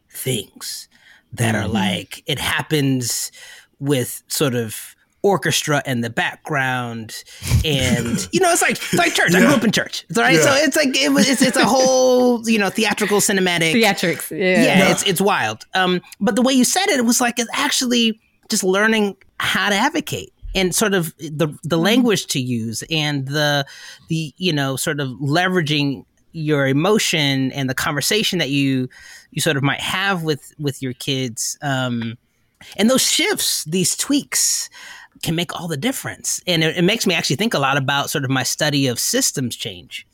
things 0.10 0.88
that 1.34 1.56
are 1.56 1.64
mm-hmm. 1.64 1.74
like 1.74 2.24
it 2.26 2.40
happens 2.40 3.32
with 3.84 4.24
sort 4.28 4.56
of 4.56 4.96
orchestra 5.22 5.82
in 5.86 6.02
the 6.02 6.10
background 6.10 7.24
and 7.64 8.28
you 8.34 8.42
know 8.42 8.52
it's 8.52 8.62
like 8.62 8.72
it's 8.74 8.94
like 8.94 9.14
church 9.14 9.34
i 9.34 9.40
grew 9.40 9.48
up 9.54 9.64
in 9.64 9.72
church 9.72 10.06
right 10.18 10.38
so 10.40 10.52
it's 10.54 10.76
like 10.76 10.90
it 10.98 11.14
was, 11.14 11.30
it's, 11.30 11.42
it's 11.42 11.56
a 11.56 11.64
whole 11.66 12.48
you 12.50 12.60
know 12.60 12.70
theatrical 12.70 13.20
cinematic 13.20 13.72
Theatrics. 13.74 14.32
Yeah. 14.32 14.64
yeah, 14.64 14.92
it's 14.92 15.04
it's 15.04 15.22
wild. 15.22 15.66
Um, 15.74 16.02
but 16.20 16.36
the 16.36 16.42
way 16.42 16.52
you 16.54 16.66
said 16.66 16.88
it, 16.90 17.00
it 17.00 17.06
was 17.06 17.22
like 17.22 17.40
it's 17.40 17.50
actually 17.54 18.20
just 18.50 18.64
learning 18.66 19.16
how 19.40 19.70
to 19.70 19.76
advocate 19.76 20.34
and 20.54 20.76
sort 20.76 20.94
of 20.94 21.16
the 21.18 21.58
the 21.64 21.78
language 21.78 22.28
to 22.28 22.40
use 22.42 22.84
and 22.90 23.28
the 23.28 23.66
the 24.10 24.34
you 24.38 24.52
know 24.54 24.76
sort 24.76 25.00
of 25.00 25.10
leveraging 25.20 26.06
your 26.34 26.68
emotion 26.68 27.52
and 27.54 27.70
the 27.70 27.74
conversation 27.74 28.40
that 28.40 28.50
you 28.50 28.90
you 29.32 29.42
sort 29.42 29.56
of 29.58 29.64
might 29.64 29.82
have 29.82 30.24
with 30.24 30.54
with 30.60 30.82
your 30.82 30.94
kids. 30.94 31.58
Um, 31.62 32.18
and 32.78 32.90
those 32.90 33.02
shifts, 33.02 33.64
these 33.66 33.96
tweaks, 33.96 34.70
can 35.22 35.36
make 35.36 35.56
all 35.56 35.68
the 35.68 35.78
difference. 35.78 36.42
And 36.46 36.64
it, 36.64 36.78
it 36.78 36.84
makes 36.84 37.08
me 37.08 37.14
actually 37.14 37.38
think 37.38 37.54
a 37.54 37.60
lot 37.60 37.78
about 37.78 38.10
sort 38.10 38.24
of 38.24 38.30
my 38.30 38.44
study 38.44 38.88
of 38.88 39.00
systems 39.00 39.56
change 39.56 40.06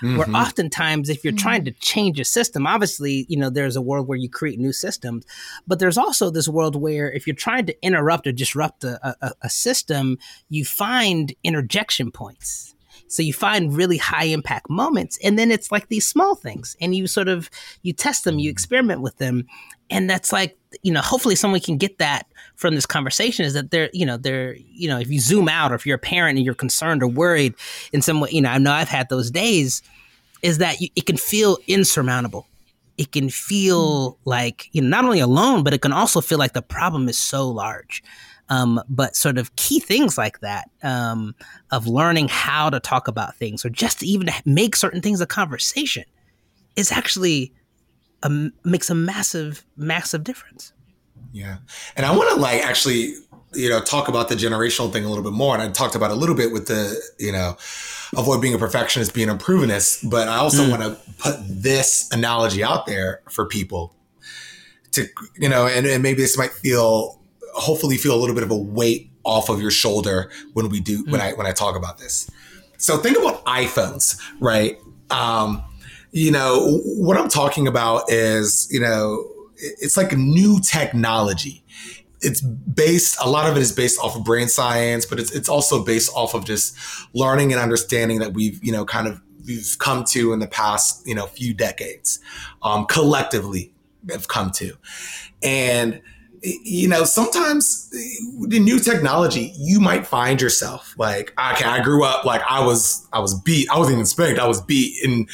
where 0.00 0.18
mm-hmm. 0.18 0.34
oftentimes 0.34 1.08
if 1.08 1.24
you're 1.24 1.32
mm-hmm. 1.32 1.38
trying 1.38 1.64
to 1.64 1.70
change 1.72 2.20
a 2.20 2.24
system 2.24 2.66
obviously 2.66 3.26
you 3.28 3.36
know 3.36 3.50
there's 3.50 3.76
a 3.76 3.82
world 3.82 4.06
where 4.06 4.18
you 4.18 4.28
create 4.28 4.58
new 4.58 4.72
systems 4.72 5.24
but 5.66 5.78
there's 5.78 5.98
also 5.98 6.30
this 6.30 6.48
world 6.48 6.76
where 6.76 7.10
if 7.10 7.26
you're 7.26 7.36
trying 7.36 7.66
to 7.66 7.84
interrupt 7.84 8.26
or 8.26 8.32
disrupt 8.32 8.84
a, 8.84 9.16
a, 9.20 9.32
a 9.42 9.50
system 9.50 10.18
you 10.48 10.64
find 10.64 11.34
interjection 11.42 12.10
points 12.10 12.74
so 13.08 13.22
you 13.22 13.32
find 13.32 13.76
really 13.76 13.96
high 13.96 14.24
impact 14.24 14.68
moments 14.70 15.18
and 15.22 15.38
then 15.38 15.50
it's 15.50 15.72
like 15.72 15.88
these 15.88 16.06
small 16.06 16.34
things 16.34 16.76
and 16.80 16.94
you 16.94 17.06
sort 17.06 17.28
of 17.28 17.50
you 17.82 17.92
test 17.92 18.24
them 18.24 18.38
you 18.38 18.48
mm-hmm. 18.48 18.52
experiment 18.52 19.00
with 19.00 19.16
them 19.18 19.46
and 19.90 20.08
that's 20.08 20.32
like 20.32 20.56
you 20.82 20.92
know 20.92 21.00
hopefully 21.00 21.34
someone 21.34 21.60
can 21.60 21.76
get 21.76 21.98
that 21.98 22.26
from 22.56 22.74
this 22.74 22.86
conversation 22.86 23.44
is 23.44 23.54
that 23.54 23.70
they're 23.70 23.90
you 23.92 24.04
know 24.04 24.16
they're 24.16 24.54
you 24.56 24.88
know 24.88 24.98
if 24.98 25.10
you 25.10 25.20
zoom 25.20 25.48
out 25.48 25.72
or 25.72 25.74
if 25.74 25.86
you're 25.86 25.96
a 25.96 25.98
parent 25.98 26.36
and 26.36 26.44
you're 26.44 26.54
concerned 26.54 27.02
or 27.02 27.08
worried 27.08 27.54
in 27.92 28.02
some 28.02 28.20
way 28.20 28.28
you 28.30 28.42
know 28.42 28.50
i 28.50 28.58
know 28.58 28.72
i've 28.72 28.88
had 28.88 29.08
those 29.08 29.30
days 29.30 29.82
is 30.42 30.58
that 30.58 30.80
you, 30.80 30.88
it 30.94 31.06
can 31.06 31.16
feel 31.16 31.58
insurmountable. 31.66 32.46
It 32.96 33.12
can 33.12 33.28
feel 33.28 34.12
mm-hmm. 34.12 34.28
like 34.28 34.68
you 34.72 34.82
know 34.82 34.88
not 34.88 35.04
only 35.04 35.20
alone 35.20 35.62
but 35.62 35.72
it 35.72 35.80
can 35.80 35.92
also 35.92 36.20
feel 36.20 36.38
like 36.38 36.52
the 36.52 36.62
problem 36.62 37.08
is 37.08 37.16
so 37.16 37.48
large 37.48 38.02
um, 38.50 38.80
but 38.88 39.14
sort 39.16 39.38
of 39.38 39.54
key 39.56 39.80
things 39.80 40.16
like 40.16 40.40
that 40.40 40.70
um, 40.82 41.34
of 41.70 41.86
learning 41.86 42.28
how 42.28 42.70
to 42.70 42.80
talk 42.80 43.08
about 43.08 43.36
things 43.36 43.64
or 43.64 43.70
just 43.70 44.00
to 44.00 44.06
even 44.06 44.30
make 44.44 44.76
certain 44.76 45.00
things 45.02 45.20
a 45.20 45.26
conversation 45.26 46.04
is 46.76 46.92
actually 46.92 47.52
a, 48.22 48.50
makes 48.64 48.90
a 48.90 48.94
massive 48.94 49.64
massive 49.76 50.24
difference 50.24 50.72
Yeah. 51.32 51.58
And 51.96 52.06
I 52.06 52.16
want 52.16 52.30
to 52.30 52.36
like 52.36 52.62
actually, 52.64 53.14
you 53.54 53.68
know, 53.68 53.80
talk 53.80 54.08
about 54.08 54.28
the 54.28 54.34
generational 54.34 54.92
thing 54.92 55.04
a 55.04 55.08
little 55.08 55.24
bit 55.24 55.32
more. 55.32 55.54
And 55.54 55.62
I 55.62 55.68
talked 55.70 55.94
about 55.94 56.10
a 56.10 56.14
little 56.14 56.34
bit 56.34 56.52
with 56.52 56.66
the, 56.66 57.00
you 57.18 57.32
know, 57.32 57.56
avoid 58.16 58.40
being 58.40 58.54
a 58.54 58.58
perfectionist, 58.58 59.14
being 59.14 59.28
a 59.28 59.36
provenist. 59.36 60.08
But 60.08 60.28
I 60.28 60.36
also 60.36 60.68
want 60.68 60.82
to 60.82 60.98
put 61.18 61.36
this 61.46 62.08
analogy 62.12 62.64
out 62.64 62.86
there 62.86 63.22
for 63.28 63.46
people 63.46 63.94
to, 64.92 65.06
you 65.36 65.48
know, 65.48 65.66
and, 65.66 65.86
and 65.86 66.02
maybe 66.02 66.22
this 66.22 66.38
might 66.38 66.52
feel, 66.52 67.17
hopefully 67.58 67.96
feel 67.96 68.14
a 68.14 68.20
little 68.20 68.34
bit 68.34 68.44
of 68.44 68.50
a 68.50 68.56
weight 68.56 69.10
off 69.24 69.48
of 69.48 69.60
your 69.60 69.70
shoulder 69.70 70.30
when 70.54 70.68
we 70.68 70.80
do, 70.80 71.04
when 71.08 71.20
I, 71.20 71.32
when 71.32 71.46
I 71.46 71.52
talk 71.52 71.76
about 71.76 71.98
this. 71.98 72.30
So 72.78 72.96
think 72.96 73.18
about 73.18 73.44
iPhones, 73.44 74.18
right? 74.40 74.78
Um, 75.10 75.62
you 76.12 76.30
know, 76.30 76.80
what 76.84 77.18
I'm 77.18 77.28
talking 77.28 77.66
about 77.66 78.10
is, 78.10 78.68
you 78.70 78.80
know, 78.80 79.28
it's 79.56 79.96
like 79.96 80.16
new 80.16 80.60
technology. 80.60 81.64
It's 82.20 82.40
based, 82.40 83.18
a 83.20 83.28
lot 83.28 83.50
of 83.50 83.56
it 83.56 83.60
is 83.60 83.72
based 83.72 84.00
off 84.00 84.16
of 84.16 84.24
brain 84.24 84.48
science, 84.48 85.04
but 85.04 85.20
it's, 85.20 85.32
it's 85.32 85.48
also 85.48 85.84
based 85.84 86.10
off 86.14 86.34
of 86.34 86.44
just 86.44 86.76
learning 87.12 87.52
and 87.52 87.60
understanding 87.60 88.20
that 88.20 88.32
we've, 88.32 88.62
you 88.64 88.72
know, 88.72 88.84
kind 88.84 89.06
of, 89.06 89.20
we've 89.46 89.76
come 89.78 90.04
to 90.04 90.32
in 90.32 90.38
the 90.38 90.46
past, 90.46 91.06
you 91.06 91.14
know, 91.14 91.26
few 91.26 91.54
decades, 91.54 92.20
um, 92.62 92.86
collectively 92.86 93.72
have 94.10 94.28
come 94.28 94.50
to. 94.52 94.74
And, 95.42 96.00
you 96.42 96.88
know, 96.88 97.04
sometimes 97.04 97.90
the 97.90 98.60
new 98.60 98.78
technology, 98.78 99.52
you 99.56 99.80
might 99.80 100.06
find 100.06 100.40
yourself 100.40 100.94
like, 100.96 101.30
okay, 101.30 101.64
I 101.64 101.82
grew 101.82 102.04
up 102.04 102.24
like 102.24 102.42
I 102.48 102.64
was, 102.64 103.06
I 103.12 103.18
was 103.18 103.38
beat. 103.40 103.68
I 103.70 103.78
wasn't 103.78 103.94
even 103.94 104.06
spanked. 104.06 104.38
I 104.38 104.46
was 104.46 104.60
beat. 104.60 105.02
And 105.04 105.28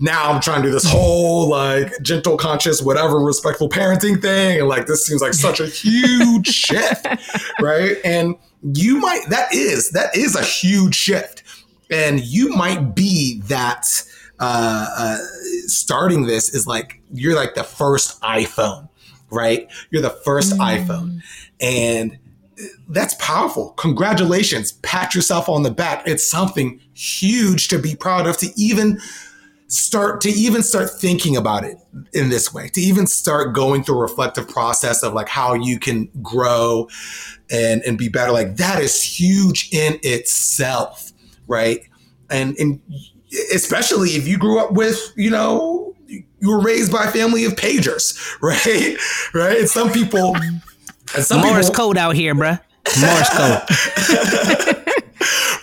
now 0.00 0.30
I'm 0.30 0.40
trying 0.40 0.62
to 0.62 0.68
do 0.68 0.72
this 0.72 0.88
whole 0.88 1.48
like 1.48 1.92
gentle, 2.02 2.36
conscious, 2.36 2.82
whatever, 2.82 3.20
respectful 3.20 3.68
parenting 3.68 4.20
thing. 4.20 4.60
And 4.60 4.68
like, 4.68 4.86
this 4.86 5.06
seems 5.06 5.22
like 5.22 5.34
such 5.34 5.60
a 5.60 5.66
huge 5.66 6.46
shift. 6.54 7.06
Right. 7.60 7.96
And 8.04 8.36
you 8.62 8.98
might, 8.98 9.22
that 9.30 9.52
is, 9.54 9.90
that 9.92 10.14
is 10.16 10.36
a 10.36 10.44
huge 10.44 10.94
shift. 10.94 11.42
And 11.90 12.20
you 12.20 12.50
might 12.50 12.94
be 12.94 13.40
that, 13.42 13.86
uh, 14.40 14.86
uh, 14.96 15.18
starting 15.66 16.26
this 16.26 16.52
is 16.52 16.66
like, 16.66 17.00
you're 17.12 17.36
like 17.36 17.54
the 17.54 17.64
first 17.64 18.20
iPhone 18.22 18.88
right? 19.34 19.68
You're 19.90 20.02
the 20.02 20.10
first 20.10 20.54
mm. 20.54 20.86
iPhone. 20.86 21.22
And 21.60 22.18
that's 22.88 23.14
powerful. 23.14 23.70
Congratulations. 23.70 24.72
Pat 24.72 25.14
yourself 25.14 25.48
on 25.48 25.62
the 25.62 25.70
back. 25.70 26.06
It's 26.06 26.26
something 26.26 26.80
huge 26.94 27.68
to 27.68 27.78
be 27.78 27.96
proud 27.96 28.26
of 28.26 28.36
to 28.38 28.48
even 28.56 29.00
start 29.68 30.20
to 30.20 30.28
even 30.28 30.62
start 30.62 30.90
thinking 30.90 31.36
about 31.36 31.64
it 31.64 31.78
in 32.12 32.28
this 32.28 32.52
way 32.52 32.68
to 32.68 32.80
even 32.80 33.06
start 33.06 33.54
going 33.54 33.82
through 33.82 33.96
a 33.96 34.02
reflective 34.02 34.46
process 34.46 35.02
of 35.02 35.14
like 35.14 35.28
how 35.28 35.54
you 35.54 35.80
can 35.80 36.08
grow 36.22 36.86
and 37.50 37.82
and 37.82 37.96
be 37.96 38.08
better 38.08 38.30
like 38.30 38.56
that 38.56 38.80
is 38.80 39.02
huge 39.02 39.70
in 39.72 39.98
itself 40.02 41.12
right 41.48 41.80
and 42.30 42.56
and 42.58 42.80
especially 43.52 44.10
if 44.10 44.28
you 44.28 44.36
grew 44.36 44.60
up 44.60 44.72
with 44.72 45.12
you 45.16 45.30
know 45.30 45.93
you 46.06 46.50
were 46.50 46.60
raised 46.60 46.92
by 46.92 47.04
a 47.04 47.10
family 47.10 47.44
of 47.44 47.54
pagers 47.54 48.18
right? 48.42 48.96
Right? 49.32 49.60
And 49.60 49.68
some 49.68 49.90
people 49.90 50.36
and 50.36 51.24
some 51.24 51.40
morse 51.40 51.68
people, 51.68 51.84
code 51.84 51.98
out 51.98 52.14
here 52.14 52.34
bruh. 52.34 52.60
Morse 53.00 53.30
code. 53.30 54.80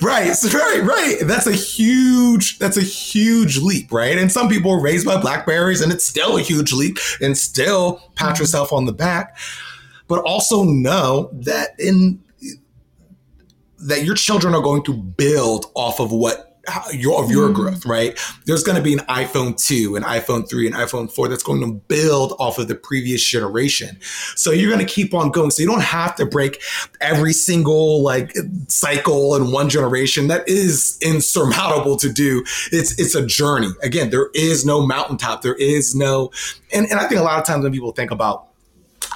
Right 0.01 0.35
right 0.51 0.81
right. 0.83 1.17
That's 1.21 1.45
a 1.45 1.51
huge 1.51 2.57
that's 2.57 2.75
a 2.75 2.81
huge 2.81 3.59
leap 3.59 3.91
right? 3.91 4.17
And 4.17 4.31
some 4.31 4.49
people 4.49 4.71
are 4.71 4.81
raised 4.81 5.05
by 5.05 5.21
blackberries 5.21 5.79
and 5.79 5.91
it's 5.91 6.03
still 6.03 6.37
a 6.37 6.41
huge 6.41 6.73
leap 6.73 6.97
and 7.21 7.37
still 7.37 8.01
pat 8.15 8.33
mm-hmm. 8.33 8.41
yourself 8.41 8.73
on 8.73 8.85
the 8.85 8.93
back 8.93 9.37
but 10.07 10.19
also 10.25 10.63
know 10.63 11.29
that 11.31 11.69
in 11.79 12.19
that 13.77 14.03
your 14.03 14.15
children 14.15 14.53
are 14.53 14.61
going 14.61 14.83
to 14.83 14.93
build 14.93 15.67
off 15.73 16.01
of 16.01 16.11
what 16.11 16.50
your 16.93 17.23
of 17.23 17.31
your 17.31 17.47
mm-hmm. 17.47 17.55
growth, 17.55 17.85
right? 17.85 18.19
There's 18.45 18.63
going 18.63 18.77
to 18.77 18.83
be 18.83 18.93
an 18.93 18.99
iPhone 18.99 19.59
2, 19.59 19.95
an 19.95 20.03
iPhone 20.03 20.47
3, 20.47 20.67
an 20.67 20.73
iPhone 20.73 21.11
4 21.11 21.27
that's 21.27 21.43
going 21.43 21.61
to 21.61 21.73
build 21.87 22.33
off 22.39 22.59
of 22.59 22.67
the 22.67 22.75
previous 22.75 23.23
generation. 23.23 23.97
So 24.35 24.51
you're 24.51 24.71
going 24.71 24.85
to 24.85 24.91
keep 24.91 25.13
on 25.13 25.31
going. 25.31 25.51
So 25.51 25.61
you 25.61 25.67
don't 25.67 25.81
have 25.81 26.15
to 26.15 26.25
break 26.25 26.61
every 26.99 27.33
single 27.33 28.03
like 28.03 28.35
cycle 28.67 29.35
in 29.35 29.51
one 29.51 29.69
generation. 29.69 30.27
That 30.27 30.47
is 30.47 30.97
insurmountable 31.01 31.97
to 31.97 32.11
do. 32.11 32.43
It's 32.71 32.97
it's 32.99 33.15
a 33.15 33.25
journey. 33.25 33.71
Again, 33.81 34.09
there 34.09 34.29
is 34.33 34.65
no 34.65 34.85
mountaintop. 34.85 35.41
There 35.41 35.55
is 35.55 35.95
no 35.95 36.31
and, 36.73 36.85
and 36.89 36.99
I 36.99 37.07
think 37.07 37.19
a 37.19 37.23
lot 37.23 37.39
of 37.39 37.45
times 37.45 37.63
when 37.63 37.73
people 37.73 37.91
think 37.91 38.11
about 38.11 38.50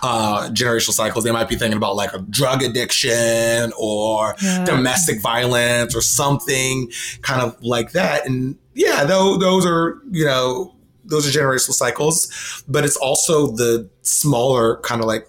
uh, 0.03 0.49
generational 0.49 0.93
cycles, 0.93 1.23
they 1.23 1.31
might 1.31 1.49
be 1.49 1.55
thinking 1.55 1.77
about 1.77 1.95
like 1.95 2.13
a 2.13 2.19
drug 2.19 2.61
addiction 2.63 3.71
or 3.77 4.35
domestic 4.65 5.21
violence 5.21 5.95
or 5.95 6.01
something 6.01 6.91
kind 7.21 7.41
of 7.41 7.61
like 7.63 7.91
that. 7.91 8.25
And 8.25 8.57
yeah, 8.73 9.05
though 9.05 9.37
those 9.37 9.65
are, 9.65 10.01
you 10.11 10.25
know, 10.25 10.75
those 11.05 11.27
are 11.27 11.39
generational 11.39 11.73
cycles, 11.73 12.63
but 12.67 12.83
it's 12.83 12.97
also 12.97 13.47
the 13.47 13.89
smaller 14.01 14.77
kind 14.77 15.01
of 15.01 15.07
like 15.07 15.27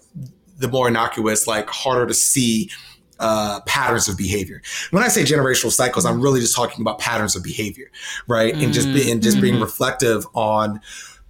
the 0.57 0.67
more 0.67 0.87
innocuous, 0.87 1.47
like 1.47 1.69
harder 1.69 2.07
to 2.07 2.13
see 2.13 2.69
uh, 3.19 3.61
patterns 3.61 4.07
of 4.07 4.17
behavior. 4.17 4.61
When 4.91 5.03
I 5.03 5.07
say 5.07 5.23
generational 5.23 5.71
cycles, 5.71 6.05
I'm 6.05 6.21
really 6.21 6.39
just 6.39 6.55
talking 6.55 6.81
about 6.81 6.99
patterns 6.99 7.35
of 7.35 7.43
behavior, 7.43 7.89
right? 8.27 8.53
And 8.53 8.73
just 8.73 8.91
being 8.93 9.21
just 9.21 9.41
being 9.41 9.59
reflective 9.59 10.25
on 10.33 10.81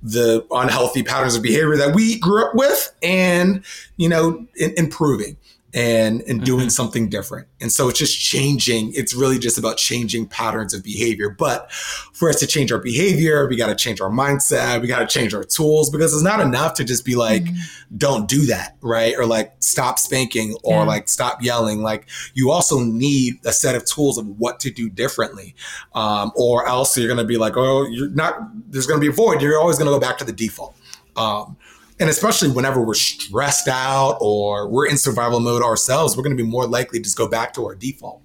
the 0.02 0.46
unhealthy 0.52 1.04
patterns 1.04 1.36
of 1.36 1.42
behavior 1.42 1.76
that 1.78 1.96
we 1.96 2.20
grew 2.20 2.46
up 2.46 2.56
with 2.56 2.94
and, 3.02 3.64
you 3.98 4.08
know, 4.08 4.46
in, 4.56 4.74
improving 4.78 5.38
and 5.74 6.22
and 6.22 6.44
doing 6.44 6.62
mm-hmm. 6.62 6.70
something 6.70 7.10
different. 7.10 7.48
And 7.60 7.72
so 7.72 7.90
it's 7.90 8.00
just 8.00 8.18
changing. 8.20 8.94
It's 8.94 9.14
really 9.14 9.38
just 9.38 9.58
about 9.58 9.78
changing 9.78 10.28
patterns 10.28 10.74
of 10.74 10.84
behavior. 10.84 11.30
But 11.30 11.72
for 11.72 12.30
us 12.30 12.40
to 12.40 12.48
change 12.48 12.72
our 12.72 12.80
behavior, 12.80 13.48
we 13.48 13.58
got 13.58 13.68
to 13.68 13.76
change 13.76 14.00
our 14.00 14.10
mindset. 14.10 14.82
We 14.82 14.88
got 14.88 15.00
to 15.00 15.08
change 15.08 15.34
our 15.34 15.44
tools 15.44 15.90
because 15.90 16.14
it's 16.14 16.24
not 16.24 16.40
enough 16.40 16.74
to 16.76 16.84
just 16.84 17.06
be 17.06 17.16
like, 17.16 17.44
mm-hmm. 17.44 17.98
don't 17.98 18.30
do 18.30 18.46
that, 18.46 18.78
right? 18.82 19.16
Or 19.18 19.26
like 19.26 19.54
stop 19.60 20.00
spanking 20.00 20.56
or 20.64 20.78
yeah. 20.78 20.84
like 20.84 21.10
stop 21.10 21.44
yelling. 21.44 21.82
Like 21.82 22.08
you 22.34 22.50
also 22.50 22.80
need 22.80 23.36
a 23.46 23.52
set 23.52 23.76
of 23.76 23.86
tools 23.86 24.18
of 24.18 24.28
what 24.40 24.60
to 24.62 24.72
do 24.72 24.90
differently, 24.90 25.54
um, 25.96 26.32
or 26.36 26.66
else 26.68 26.98
you're 26.98 27.08
going 27.08 27.18
to 27.18 27.26
be 27.26 27.38
like, 27.38 27.58
oh, 27.58 27.86
you're 27.88 28.10
not. 28.10 28.40
There's 28.72 28.88
going 28.88 29.00
to 29.00 29.02
be 29.02 29.12
a 29.12 29.16
void. 29.16 29.42
You're 29.42 29.60
always 29.60 29.78
going 29.78 29.88
to 29.88 29.94
go 29.94 30.00
back 30.00 30.18
to 30.20 30.26
the 30.26 30.32
default. 30.32 30.76
Um, 31.18 31.58
and 32.00 32.10
especially 32.10 32.50
whenever 32.50 32.82
we're 32.82 32.94
stressed 32.94 33.68
out 33.68 34.18
or 34.22 34.68
we're 34.70 34.88
in 34.88 34.98
survival 34.98 35.40
mode 35.40 35.64
ourselves, 35.64 36.16
we're 36.16 36.24
going 36.24 36.38
to 36.38 36.44
be 36.44 36.48
more 36.48 36.68
likely 36.68 37.00
to 37.00 37.04
just 37.04 37.18
go 37.18 37.28
back 37.28 37.54
to 37.54 37.66
our 37.66 37.76
default. 37.76 38.22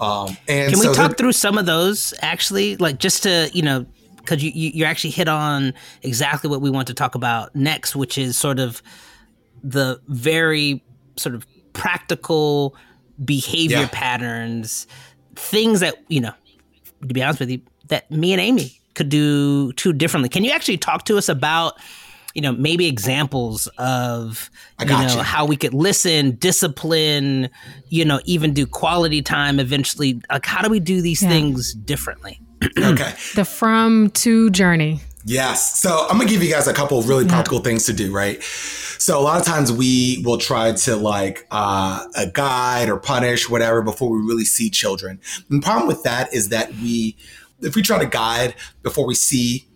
Um, 0.00 0.36
and 0.46 0.70
can 0.70 0.78
we 0.78 0.86
so 0.86 0.94
talk 0.94 1.16
through 1.16 1.32
some 1.32 1.58
of 1.58 1.66
those 1.66 2.14
actually, 2.22 2.76
like 2.76 2.98
just 2.98 3.24
to 3.24 3.50
you 3.52 3.62
know, 3.62 3.84
because 4.18 4.42
you 4.42 4.52
you 4.52 4.84
actually 4.84 5.10
hit 5.10 5.26
on 5.26 5.74
exactly 6.02 6.48
what 6.48 6.60
we 6.60 6.70
want 6.70 6.86
to 6.88 6.94
talk 6.94 7.14
about 7.14 7.54
next, 7.56 7.96
which 7.96 8.16
is 8.16 8.36
sort 8.36 8.60
of 8.60 8.82
the 9.64 10.00
very 10.06 10.84
sort 11.16 11.34
of 11.34 11.44
practical 11.72 12.76
behavior 13.24 13.78
yeah. 13.78 13.88
patterns, 13.90 14.86
things 15.34 15.80
that 15.80 15.96
you 16.06 16.20
know, 16.20 16.32
to 17.00 17.14
be 17.14 17.22
honest 17.22 17.40
with 17.40 17.50
you, 17.50 17.60
that 17.88 18.08
me 18.10 18.32
and 18.32 18.40
Amy 18.40 18.78
could 18.94 19.08
do 19.08 19.72
too 19.72 19.92
differently. 19.92 20.28
Can 20.28 20.44
you 20.44 20.52
actually 20.52 20.78
talk 20.78 21.04
to 21.06 21.18
us 21.18 21.28
about? 21.28 21.74
You 22.38 22.42
know, 22.42 22.52
maybe 22.52 22.86
examples 22.86 23.66
of 23.78 24.48
you 24.78 24.86
know 24.86 25.08
you. 25.08 25.22
how 25.22 25.44
we 25.44 25.56
could 25.56 25.74
listen, 25.74 26.36
discipline, 26.36 27.50
you 27.88 28.04
know, 28.04 28.20
even 28.26 28.54
do 28.54 28.64
quality 28.64 29.22
time 29.22 29.58
eventually. 29.58 30.22
Like 30.30 30.46
how 30.46 30.62
do 30.62 30.70
we 30.70 30.78
do 30.78 31.02
these 31.02 31.20
yeah. 31.20 31.30
things 31.30 31.74
differently? 31.74 32.40
okay. 32.78 33.12
The 33.34 33.44
from 33.44 34.10
to 34.10 34.50
journey. 34.50 35.00
Yes. 35.24 35.80
So 35.80 36.06
I'm 36.08 36.16
gonna 36.16 36.30
give 36.30 36.40
you 36.40 36.48
guys 36.48 36.68
a 36.68 36.72
couple 36.72 37.00
of 37.00 37.08
really 37.08 37.24
yeah. 37.24 37.30
practical 37.30 37.58
things 37.58 37.86
to 37.86 37.92
do, 37.92 38.14
right? 38.14 38.40
So 38.40 39.18
a 39.18 39.22
lot 39.22 39.40
of 39.40 39.44
times 39.44 39.72
we 39.72 40.22
will 40.24 40.38
try 40.38 40.70
to 40.70 40.94
like 40.94 41.44
uh, 41.50 42.06
a 42.14 42.28
guide 42.28 42.88
or 42.88 42.98
punish 42.98 43.50
whatever 43.50 43.82
before 43.82 44.10
we 44.10 44.20
really 44.20 44.44
see 44.44 44.70
children. 44.70 45.18
And 45.50 45.60
the 45.60 45.64
problem 45.66 45.88
with 45.88 46.04
that 46.04 46.32
is 46.32 46.50
that 46.50 46.72
we, 46.74 47.16
if 47.62 47.74
we 47.74 47.82
try 47.82 47.98
to 47.98 48.06
guide 48.06 48.54
before 48.84 49.08
we 49.08 49.16
see, 49.16 49.66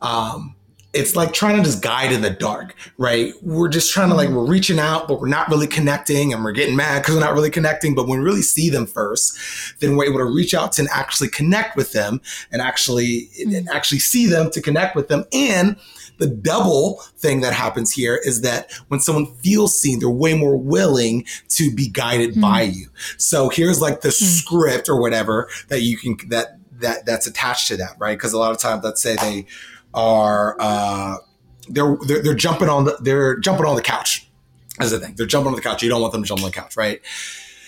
um, 0.00 0.54
it's 0.92 1.16
like 1.16 1.32
trying 1.32 1.56
to 1.56 1.62
just 1.62 1.82
guide 1.82 2.12
in 2.12 2.20
the 2.20 2.30
dark, 2.30 2.74
right? 2.98 3.32
We're 3.40 3.68
just 3.68 3.92
trying 3.92 4.10
to 4.10 4.14
like, 4.14 4.28
we're 4.28 4.44
reaching 4.44 4.78
out, 4.78 5.08
but 5.08 5.20
we're 5.20 5.28
not 5.28 5.48
really 5.48 5.66
connecting 5.66 6.34
and 6.34 6.44
we're 6.44 6.52
getting 6.52 6.76
mad 6.76 7.00
because 7.00 7.14
we're 7.14 7.22
not 7.22 7.32
really 7.32 7.50
connecting. 7.50 7.94
But 7.94 8.08
when 8.08 8.18
we 8.18 8.24
really 8.24 8.42
see 8.42 8.68
them 8.68 8.86
first, 8.86 9.38
then 9.80 9.96
we're 9.96 10.04
able 10.04 10.18
to 10.18 10.26
reach 10.26 10.52
out 10.52 10.72
to 10.72 10.82
and 10.82 10.90
actually 10.92 11.28
connect 11.28 11.76
with 11.76 11.92
them 11.92 12.20
and 12.50 12.60
actually, 12.60 13.30
and 13.38 13.68
actually 13.70 14.00
see 14.00 14.26
them 14.26 14.50
to 14.50 14.60
connect 14.60 14.94
with 14.94 15.08
them. 15.08 15.24
And 15.32 15.76
the 16.18 16.26
double 16.26 17.00
thing 17.16 17.40
that 17.40 17.54
happens 17.54 17.90
here 17.92 18.20
is 18.22 18.42
that 18.42 18.70
when 18.88 19.00
someone 19.00 19.34
feels 19.36 19.78
seen, 19.80 19.98
they're 19.98 20.10
way 20.10 20.34
more 20.34 20.56
willing 20.56 21.24
to 21.48 21.74
be 21.74 21.88
guided 21.88 22.34
mm. 22.34 22.42
by 22.42 22.62
you. 22.62 22.88
So 23.16 23.48
here's 23.48 23.80
like 23.80 24.02
the 24.02 24.08
mm. 24.08 24.22
script 24.22 24.90
or 24.90 25.00
whatever 25.00 25.48
that 25.68 25.80
you 25.80 25.96
can, 25.96 26.18
that, 26.28 26.58
that, 26.80 27.06
that's 27.06 27.26
attached 27.26 27.68
to 27.68 27.78
that, 27.78 27.96
right? 27.98 28.16
Because 28.16 28.34
a 28.34 28.38
lot 28.38 28.50
of 28.50 28.58
times, 28.58 28.84
let's 28.84 29.00
say 29.00 29.16
they, 29.16 29.46
are 29.94 30.56
uh, 30.60 31.16
they're, 31.68 31.96
they're 32.06 32.22
they're 32.22 32.34
jumping 32.34 32.68
on 32.68 32.84
the 32.84 32.96
they're 33.00 33.38
jumping 33.38 33.66
on 33.66 33.76
the 33.76 33.82
couch. 33.82 34.28
That's 34.78 34.90
the 34.90 34.98
thing. 34.98 35.14
They're 35.16 35.26
jumping 35.26 35.48
on 35.48 35.54
the 35.54 35.62
couch. 35.62 35.82
You 35.82 35.90
don't 35.90 36.00
want 36.00 36.12
them 36.12 36.22
to 36.22 36.28
jump 36.28 36.40
on 36.40 36.46
the 36.46 36.52
couch, 36.52 36.76
right? 36.76 37.00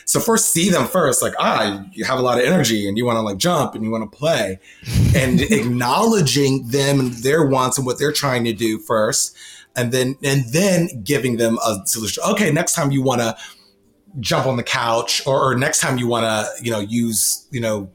So 0.06 0.20
first 0.20 0.52
see 0.52 0.70
them 0.70 0.86
first, 0.86 1.22
like, 1.22 1.34
ah, 1.38 1.84
you 1.92 2.04
have 2.04 2.18
a 2.18 2.22
lot 2.22 2.38
of 2.38 2.44
energy 2.44 2.86
and 2.86 2.98
you 2.98 3.06
want 3.06 3.16
to 3.16 3.22
like 3.22 3.38
jump 3.38 3.74
and 3.74 3.84
you 3.84 3.90
want 3.90 4.10
to 4.10 4.16
play 4.16 4.58
and 5.14 5.40
acknowledging 5.50 6.68
them 6.68 7.00
and 7.00 7.12
their 7.14 7.46
wants 7.46 7.78
and 7.78 7.86
what 7.86 7.98
they're 7.98 8.12
trying 8.12 8.44
to 8.44 8.52
do 8.52 8.78
first. 8.78 9.36
And 9.76 9.90
then, 9.90 10.16
and 10.22 10.44
then 10.52 11.02
giving 11.02 11.36
them 11.36 11.58
a 11.66 11.78
solution. 11.86 12.22
Okay. 12.28 12.52
Next 12.52 12.74
time 12.74 12.92
you 12.92 13.02
want 13.02 13.22
to 13.22 13.36
jump 14.20 14.46
on 14.46 14.56
the 14.56 14.62
couch 14.62 15.26
or, 15.26 15.50
or 15.50 15.56
next 15.56 15.80
time 15.80 15.98
you 15.98 16.06
want 16.06 16.24
to, 16.24 16.64
you 16.64 16.70
know, 16.70 16.78
use, 16.78 17.48
you 17.50 17.60
know, 17.60 17.90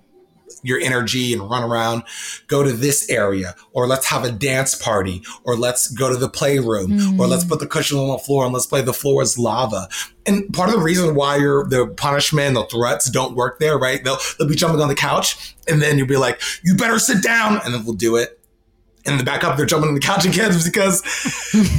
your 0.64 0.80
energy 0.80 1.34
and 1.34 1.50
run 1.50 1.64
around, 1.64 2.04
go 2.48 2.64
to 2.64 2.72
this 2.72 3.10
area, 3.10 3.56
or 3.72 3.88
let's 3.88 4.08
have 4.08 4.24
a 4.24 4.32
dance 4.32 4.76
party, 4.76 5.24
or 5.44 5.56
let's 5.56 5.90
go 5.92 6.10
to 6.10 6.18
the 6.18 6.30
playroom, 6.30 6.92
mm. 6.92 7.20
or 7.20 7.28
let's 7.28 7.44
put 7.44 7.60
the 7.60 7.68
cushion 7.68 7.98
on 7.98 8.10
the 8.10 8.18
floor 8.18 8.46
and 8.46 8.54
let's 8.54 8.66
play 8.66 8.82
the 8.82 8.94
floor 8.94 9.22
is 9.22 9.38
lava. 9.38 9.88
And 10.26 10.52
part 10.54 10.70
of 10.70 10.76
the 10.76 10.82
reason 10.82 11.16
why 11.16 11.38
your 11.38 11.68
the 11.68 11.88
punishment, 11.88 12.56
the 12.56 12.66
threats 12.66 13.10
don't 13.10 13.36
work 13.36 13.60
there, 13.60 13.78
right? 13.78 14.04
They'll 14.04 14.18
they'll 14.38 14.48
be 14.48 14.56
jumping 14.56 14.82
on 14.82 14.88
the 14.88 14.96
couch, 14.96 15.56
and 15.68 15.82
then 15.82 15.98
you'll 15.98 16.08
be 16.08 16.18
like, 16.18 16.42
"You 16.64 16.76
better 16.76 17.00
sit 17.00 17.24
down," 17.24 17.60
and 17.64 17.74
then 17.74 17.86
we'll 17.86 17.96
do 17.96 18.16
it 18.16 18.40
and 19.06 19.20
the 19.20 19.24
back 19.24 19.44
up, 19.44 19.58
they're 19.58 19.66
jumping 19.66 19.90
on 19.90 19.96
the 19.96 20.02
couch 20.02 20.26
again 20.26 20.52
because 20.66 21.02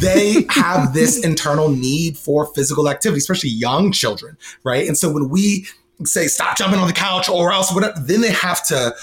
they 0.01 0.47
have 0.51 0.95
this 0.95 1.23
internal 1.25 1.69
need 1.69 2.17
for 2.17 2.47
physical 2.55 2.89
activity, 2.89 3.19
especially 3.19 3.51
young 3.51 3.93
children, 3.93 4.37
right? 4.65 4.87
And 4.87 4.97
so 4.97 5.13
when 5.13 5.29
we 5.29 5.67
say 6.05 6.27
stop 6.27 6.57
jumping 6.57 6.79
on 6.81 6.87
the 6.87 6.93
couch 6.93 7.29
or 7.29 7.53
else 7.53 7.73
whatever, 7.73 7.99
then 8.01 8.21
they 8.21 8.33
have 8.33 8.67
to 8.69 8.95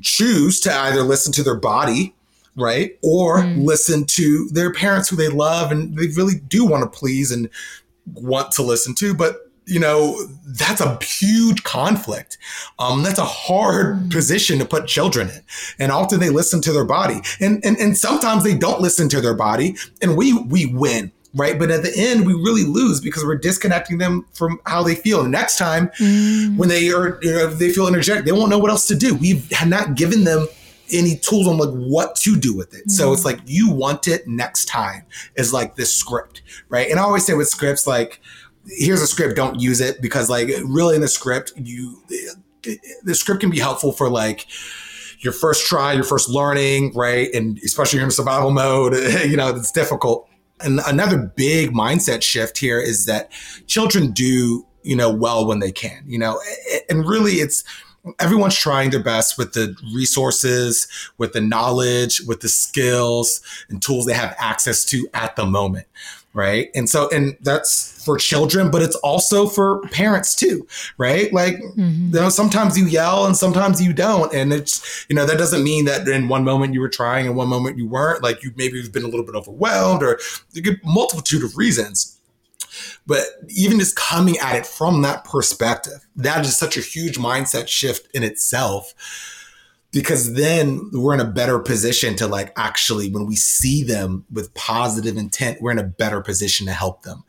choose 0.00 0.60
to 0.60 0.72
either 0.72 1.02
listen 1.02 1.32
to 1.32 1.42
their 1.42 1.56
body, 1.56 2.14
right, 2.56 2.98
or 3.02 3.42
mm. 3.42 3.64
listen 3.64 4.04
to 4.04 4.48
their 4.52 4.72
parents 4.72 5.08
who 5.08 5.16
they 5.16 5.28
love 5.28 5.70
and 5.70 5.96
they 5.96 6.06
really 6.08 6.34
do 6.48 6.64
want 6.64 6.82
to 6.82 6.98
please 6.98 7.30
and 7.30 7.48
want 8.14 8.52
to 8.52 8.62
listen 8.62 8.94
to, 8.96 9.14
but 9.14 9.48
you 9.64 9.78
know 9.78 10.18
that's 10.44 10.80
a 10.80 10.98
huge 11.02 11.62
conflict. 11.62 12.36
Um, 12.78 13.02
that's 13.02 13.18
a 13.18 13.24
hard 13.24 13.96
mm. 13.96 14.10
position 14.10 14.58
to 14.58 14.64
put 14.64 14.86
children 14.86 15.30
in. 15.30 15.40
And 15.78 15.92
often 15.92 16.18
they 16.18 16.30
listen 16.30 16.60
to 16.62 16.72
their 16.72 16.84
body. 16.84 17.20
And, 17.40 17.64
and 17.64 17.76
and 17.78 17.96
sometimes 17.96 18.42
they 18.42 18.56
don't 18.56 18.80
listen 18.80 19.08
to 19.10 19.20
their 19.20 19.34
body. 19.34 19.76
And 20.02 20.16
we 20.16 20.32
we 20.32 20.66
win 20.66 21.12
right? 21.34 21.58
But 21.58 21.70
at 21.70 21.82
the 21.82 21.92
end, 21.96 22.26
we 22.26 22.34
really 22.34 22.64
lose 22.64 23.00
because 23.00 23.24
we're 23.24 23.38
disconnecting 23.38 23.98
them 23.98 24.26
from 24.32 24.60
how 24.66 24.82
they 24.82 24.94
feel. 24.94 25.22
And 25.22 25.30
next 25.30 25.58
time, 25.58 25.88
mm. 25.98 26.56
when 26.56 26.68
they 26.68 26.90
are, 26.90 27.18
you 27.22 27.32
know, 27.32 27.46
they 27.46 27.72
feel 27.72 27.86
energetic, 27.86 28.24
they 28.24 28.32
won't 28.32 28.50
know 28.50 28.58
what 28.58 28.70
else 28.70 28.86
to 28.88 28.94
do. 28.94 29.14
We've 29.14 29.50
not 29.66 29.94
given 29.94 30.24
them 30.24 30.46
any 30.92 31.16
tools 31.16 31.46
on 31.46 31.56
like 31.56 31.70
what 31.70 32.16
to 32.16 32.36
do 32.36 32.54
with 32.54 32.74
it. 32.74 32.86
Mm. 32.86 32.90
So 32.90 33.12
it's 33.12 33.24
like 33.24 33.40
you 33.46 33.70
want 33.70 34.08
it 34.08 34.26
next 34.28 34.66
time 34.66 35.04
is 35.36 35.52
like 35.52 35.76
this 35.76 35.94
script, 35.94 36.42
right? 36.68 36.90
And 36.90 37.00
I 37.00 37.02
always 37.02 37.24
say 37.24 37.34
with 37.34 37.48
scripts, 37.48 37.86
like 37.86 38.20
here's 38.66 39.00
a 39.00 39.06
script, 39.06 39.34
don't 39.36 39.60
use 39.60 39.80
it 39.80 40.02
because 40.02 40.28
like 40.28 40.48
really 40.64 40.94
in 40.94 41.00
the 41.00 41.08
script, 41.08 41.52
you 41.56 42.02
the 43.02 43.14
script 43.14 43.40
can 43.40 43.50
be 43.50 43.58
helpful 43.58 43.90
for 43.90 44.08
like 44.08 44.46
your 45.20 45.32
first 45.32 45.66
try, 45.66 45.92
your 45.92 46.04
first 46.04 46.28
learning, 46.28 46.92
right? 46.94 47.28
And 47.32 47.58
especially 47.64 47.98
you're 47.98 48.04
in 48.04 48.10
survival 48.10 48.50
mode, 48.50 48.94
you 49.24 49.36
know, 49.36 49.48
it's 49.48 49.72
difficult 49.72 50.28
and 50.64 50.80
another 50.86 51.18
big 51.18 51.72
mindset 51.72 52.22
shift 52.22 52.58
here 52.58 52.80
is 52.80 53.06
that 53.06 53.30
children 53.66 54.10
do, 54.12 54.66
you 54.82 54.96
know, 54.96 55.10
well 55.10 55.46
when 55.46 55.58
they 55.58 55.72
can, 55.72 56.02
you 56.06 56.18
know, 56.18 56.40
and 56.88 57.06
really 57.06 57.34
it's, 57.34 57.64
everyone's 58.18 58.56
trying 58.56 58.90
their 58.90 59.02
best 59.02 59.38
with 59.38 59.52
the 59.52 59.76
resources, 59.94 60.88
with 61.18 61.32
the 61.32 61.40
knowledge, 61.40 62.20
with 62.26 62.40
the 62.40 62.48
skills 62.48 63.40
and 63.68 63.80
tools 63.80 64.06
they 64.06 64.12
have 64.14 64.34
access 64.38 64.84
to 64.86 65.06
at 65.14 65.36
the 65.36 65.46
moment 65.46 65.86
right? 66.34 66.70
And 66.74 66.88
so, 66.88 67.08
and 67.10 67.36
that's 67.40 68.02
for 68.04 68.16
children, 68.16 68.70
but 68.70 68.82
it's 68.82 68.96
also 68.96 69.46
for 69.46 69.80
parents 69.88 70.34
too, 70.34 70.66
right? 70.98 71.32
Like, 71.32 71.56
mm-hmm. 71.56 72.06
you 72.06 72.20
know, 72.20 72.28
sometimes 72.30 72.78
you 72.78 72.86
yell 72.86 73.26
and 73.26 73.36
sometimes 73.36 73.82
you 73.82 73.92
don't. 73.92 74.32
And 74.32 74.52
it's, 74.52 75.06
you 75.08 75.16
know, 75.16 75.26
that 75.26 75.38
doesn't 75.38 75.62
mean 75.62 75.84
that 75.84 76.08
in 76.08 76.28
one 76.28 76.44
moment 76.44 76.74
you 76.74 76.80
were 76.80 76.88
trying 76.88 77.26
and 77.26 77.36
one 77.36 77.48
moment 77.48 77.78
you 77.78 77.86
weren't. 77.86 78.22
Like, 78.22 78.42
you 78.42 78.52
maybe 78.56 78.78
you've 78.78 78.92
been 78.92 79.04
a 79.04 79.08
little 79.08 79.26
bit 79.26 79.34
overwhelmed 79.34 80.02
or 80.02 80.18
a 80.56 80.60
multitude 80.84 81.44
of 81.44 81.56
reasons. 81.56 82.18
But 83.06 83.24
even 83.48 83.78
just 83.78 83.96
coming 83.96 84.38
at 84.38 84.56
it 84.56 84.66
from 84.66 85.02
that 85.02 85.24
perspective, 85.24 86.06
that 86.16 86.46
is 86.46 86.56
such 86.56 86.76
a 86.76 86.80
huge 86.80 87.18
mindset 87.18 87.68
shift 87.68 88.08
in 88.14 88.22
itself 88.22 88.94
because 89.92 90.34
then 90.34 90.90
we're 90.92 91.14
in 91.14 91.20
a 91.20 91.24
better 91.24 91.58
position 91.58 92.16
to 92.16 92.26
like 92.26 92.52
actually 92.56 93.10
when 93.10 93.26
we 93.26 93.36
see 93.36 93.82
them 93.84 94.24
with 94.32 94.52
positive 94.54 95.16
intent 95.16 95.60
we're 95.60 95.70
in 95.70 95.78
a 95.78 95.84
better 95.84 96.20
position 96.20 96.66
to 96.66 96.72
help 96.72 97.02
them. 97.02 97.24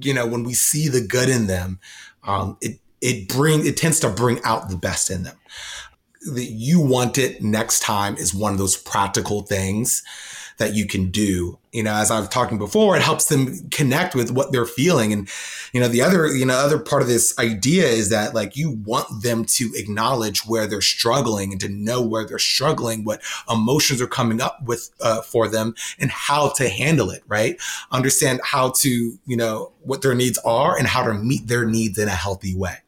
You 0.00 0.14
know 0.14 0.26
when 0.26 0.44
we 0.44 0.54
see 0.54 0.88
the 0.88 1.00
good 1.00 1.28
in 1.28 1.46
them 1.46 1.78
um, 2.24 2.56
it 2.60 2.80
it 3.00 3.28
bring 3.28 3.66
it 3.66 3.76
tends 3.76 4.00
to 4.00 4.08
bring 4.08 4.40
out 4.44 4.68
the 4.68 4.76
best 4.76 5.10
in 5.10 5.22
them. 5.22 5.36
That 6.32 6.44
you 6.44 6.80
want 6.80 7.18
it 7.18 7.42
next 7.42 7.80
time 7.80 8.16
is 8.16 8.34
one 8.34 8.52
of 8.52 8.58
those 8.58 8.76
practical 8.76 9.42
things 9.42 10.02
that 10.58 10.74
you 10.74 10.86
can 10.86 11.10
do. 11.10 11.58
You 11.72 11.82
know, 11.82 11.94
as 11.94 12.10
I've 12.10 12.30
talking 12.30 12.58
before, 12.58 12.96
it 12.96 13.02
helps 13.02 13.24
them 13.24 13.68
connect 13.70 14.14
with 14.14 14.30
what 14.30 14.52
they're 14.52 14.64
feeling. 14.64 15.12
And, 15.12 15.28
you 15.72 15.80
know, 15.80 15.88
the 15.88 16.02
other, 16.02 16.28
you 16.28 16.46
know, 16.46 16.54
other 16.54 16.78
part 16.78 17.02
of 17.02 17.08
this 17.08 17.36
idea 17.38 17.86
is 17.86 18.10
that 18.10 18.32
like 18.32 18.56
you 18.56 18.70
want 18.70 19.22
them 19.22 19.44
to 19.44 19.72
acknowledge 19.74 20.46
where 20.46 20.68
they're 20.68 20.80
struggling 20.80 21.50
and 21.50 21.60
to 21.60 21.68
know 21.68 22.00
where 22.00 22.24
they're 22.24 22.38
struggling, 22.38 23.04
what 23.04 23.22
emotions 23.50 24.00
are 24.00 24.06
coming 24.06 24.40
up 24.40 24.62
with 24.62 24.90
uh, 25.00 25.22
for 25.22 25.48
them 25.48 25.74
and 25.98 26.12
how 26.12 26.50
to 26.50 26.68
handle 26.68 27.10
it, 27.10 27.24
right? 27.26 27.60
Understand 27.90 28.40
how 28.44 28.70
to, 28.78 29.18
you 29.26 29.36
know, 29.36 29.72
what 29.82 30.02
their 30.02 30.14
needs 30.14 30.38
are 30.44 30.78
and 30.78 30.86
how 30.86 31.02
to 31.02 31.12
meet 31.12 31.48
their 31.48 31.64
needs 31.64 31.98
in 31.98 32.08
a 32.08 32.12
healthy 32.12 32.54
way 32.54 32.83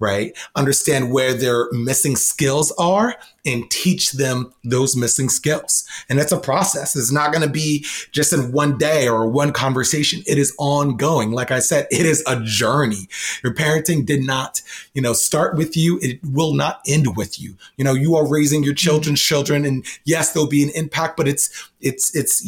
right? 0.00 0.36
Understand 0.56 1.12
where 1.12 1.34
their 1.34 1.70
missing 1.72 2.16
skills 2.16 2.72
are 2.78 3.16
and 3.44 3.70
teach 3.70 4.12
them 4.12 4.52
those 4.64 4.96
missing 4.96 5.28
skills. 5.28 5.86
And 6.08 6.18
it's 6.18 6.32
a 6.32 6.40
process. 6.40 6.96
It's 6.96 7.12
not 7.12 7.32
going 7.32 7.46
to 7.46 7.52
be 7.52 7.84
just 8.10 8.32
in 8.32 8.50
one 8.50 8.78
day 8.78 9.06
or 9.06 9.28
one 9.28 9.52
conversation. 9.52 10.22
It 10.26 10.38
is 10.38 10.54
ongoing. 10.58 11.32
Like 11.32 11.50
I 11.50 11.60
said, 11.60 11.86
it 11.90 12.06
is 12.06 12.24
a 12.26 12.40
journey. 12.40 13.08
Your 13.44 13.54
parenting 13.54 14.04
did 14.06 14.26
not, 14.26 14.62
you 14.94 15.02
know, 15.02 15.12
start 15.12 15.56
with 15.56 15.76
you. 15.76 15.98
It 16.02 16.18
will 16.24 16.54
not 16.54 16.80
end 16.88 17.16
with 17.16 17.40
you. 17.40 17.56
You 17.76 17.84
know, 17.84 17.94
you 17.94 18.16
are 18.16 18.26
raising 18.26 18.64
your 18.64 18.74
children's 18.74 19.20
mm-hmm. 19.20 19.34
children 19.34 19.64
and 19.66 19.84
yes, 20.04 20.32
there'll 20.32 20.48
be 20.48 20.62
an 20.62 20.70
impact, 20.74 21.16
but 21.18 21.28
it's, 21.28 21.70
it's, 21.80 22.14
it's, 22.16 22.46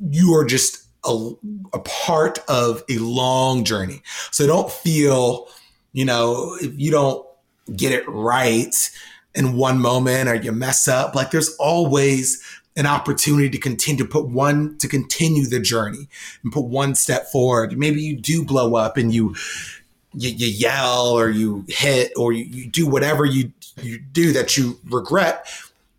you 0.00 0.32
are 0.34 0.44
just 0.44 0.84
a, 1.04 1.30
a 1.72 1.80
part 1.80 2.38
of 2.48 2.84
a 2.88 2.98
long 2.98 3.64
journey. 3.64 4.02
So 4.30 4.46
don't 4.46 4.70
feel, 4.70 5.48
you 5.98 6.04
know, 6.04 6.56
if 6.60 6.78
you 6.78 6.92
don't 6.92 7.26
get 7.74 7.90
it 7.90 8.08
right 8.08 8.90
in 9.34 9.56
one 9.56 9.80
moment 9.80 10.28
or 10.28 10.36
you 10.36 10.52
mess 10.52 10.86
up, 10.86 11.16
like 11.16 11.32
there's 11.32 11.56
always 11.56 12.40
an 12.76 12.86
opportunity 12.86 13.50
to 13.50 13.58
continue 13.58 14.04
to 14.04 14.08
put 14.08 14.28
one 14.28 14.78
to 14.78 14.86
continue 14.86 15.44
the 15.44 15.58
journey 15.58 16.08
and 16.44 16.52
put 16.52 16.66
one 16.66 16.94
step 16.94 17.26
forward. 17.26 17.76
Maybe 17.76 18.00
you 18.00 18.16
do 18.16 18.44
blow 18.44 18.76
up 18.76 18.96
and 18.96 19.12
you 19.12 19.34
you, 20.14 20.30
you 20.30 20.46
yell 20.46 21.08
or 21.08 21.30
you 21.30 21.64
hit 21.66 22.12
or 22.16 22.32
you, 22.32 22.44
you 22.44 22.70
do 22.70 22.86
whatever 22.86 23.24
you 23.24 23.50
you 23.82 23.98
do 23.98 24.32
that 24.34 24.56
you 24.56 24.78
regret 24.84 25.48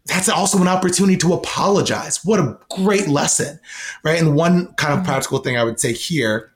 that's 0.06 0.30
also 0.30 0.60
an 0.60 0.70
opportunity 0.70 1.18
to 1.18 1.34
apologize. 1.34 2.24
What 2.24 2.40
a 2.40 2.58
great 2.70 3.10
lesson, 3.10 3.60
right? 4.04 4.18
And 4.18 4.34
one 4.34 4.74
kind 4.76 4.94
of 4.94 5.00
mm-hmm. 5.00 5.08
practical 5.08 5.40
thing 5.40 5.58
I 5.58 5.64
would 5.66 5.80
say 5.82 5.92
here 5.92 6.54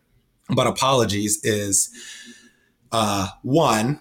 about 0.49 0.67
apologies 0.67 1.43
is 1.43 1.89
uh, 2.93 3.27
one, 3.41 3.99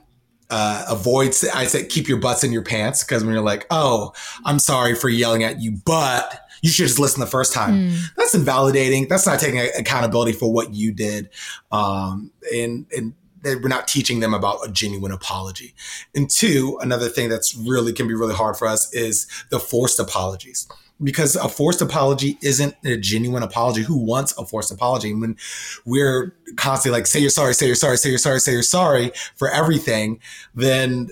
uh, 0.51 0.85
avoid, 0.89 1.29
I 1.55 1.65
said, 1.65 1.89
keep 1.89 2.09
your 2.09 2.19
butts 2.19 2.45
in 2.45 2.53
your 2.53 2.63
pants 2.63 3.03
because 3.03 3.25
when 3.25 3.33
you're 3.33 3.43
like, 3.43 3.67
oh, 3.71 4.13
I'm 4.45 4.59
sorry 4.59 4.95
for 4.95 5.09
yelling 5.09 5.43
at 5.43 5.61
you, 5.61 5.79
but 5.85 6.47
you 6.61 6.71
should 6.71 6.87
just 6.87 6.99
listen 6.99 7.21
the 7.21 7.27
first 7.27 7.55
time. 7.55 7.91
Mm. 7.91 8.01
That's 8.17 8.35
invalidating. 8.35 9.09
That's 9.09 9.27
not 9.27 9.41
taking 9.41 9.59
accountability 9.59 10.33
for 10.33 10.53
what 10.53 10.75
you 10.75 10.93
did. 10.93 11.31
Um, 11.73 12.31
and, 12.55 12.87
and 12.95 13.15
we're 13.45 13.69
not 13.69 13.89
teaching 13.89 14.21
them 14.21 14.35
about 14.35 14.59
a 14.69 14.71
genuine 14.71 15.11
apology. 15.11 15.75
And 16.15 16.31
two, 16.31 16.79
another 16.83 17.09
thing 17.09 17.31
that's 17.31 17.57
really 17.57 17.93
can 17.93 18.07
be 18.07 18.15
really 18.15 18.35
hard 18.35 18.57
for 18.57 18.69
us 18.69 18.93
is 18.93 19.27
the 19.49 19.59
forced 19.59 19.99
apologies 19.99 20.69
because 21.03 21.37
a 21.37 21.49
forced 21.49 21.81
apology 21.81 22.39
isn't 22.43 22.75
a 22.85 22.97
genuine 22.97 23.43
apology. 23.43 23.83
Who 23.83 23.97
wants 23.97 24.37
a 24.39 24.45
forced 24.45 24.71
apology? 24.71 25.13
When 25.15 25.37
we're 25.85 26.35
constantly 26.57 26.99
like, 26.99 27.07
say 27.07 27.21
you're 27.21 27.31
sorry, 27.31 27.55
say 27.55 27.67
you're 27.67 27.75
sorry, 27.75 27.97
say 27.97 28.11
you're 28.11 28.19
sorry, 28.19 28.41
say 28.41 28.53
you're 28.53 28.63
sorry 28.63 29.13
for 29.37 29.51
everything, 29.51 30.21
then 30.55 31.09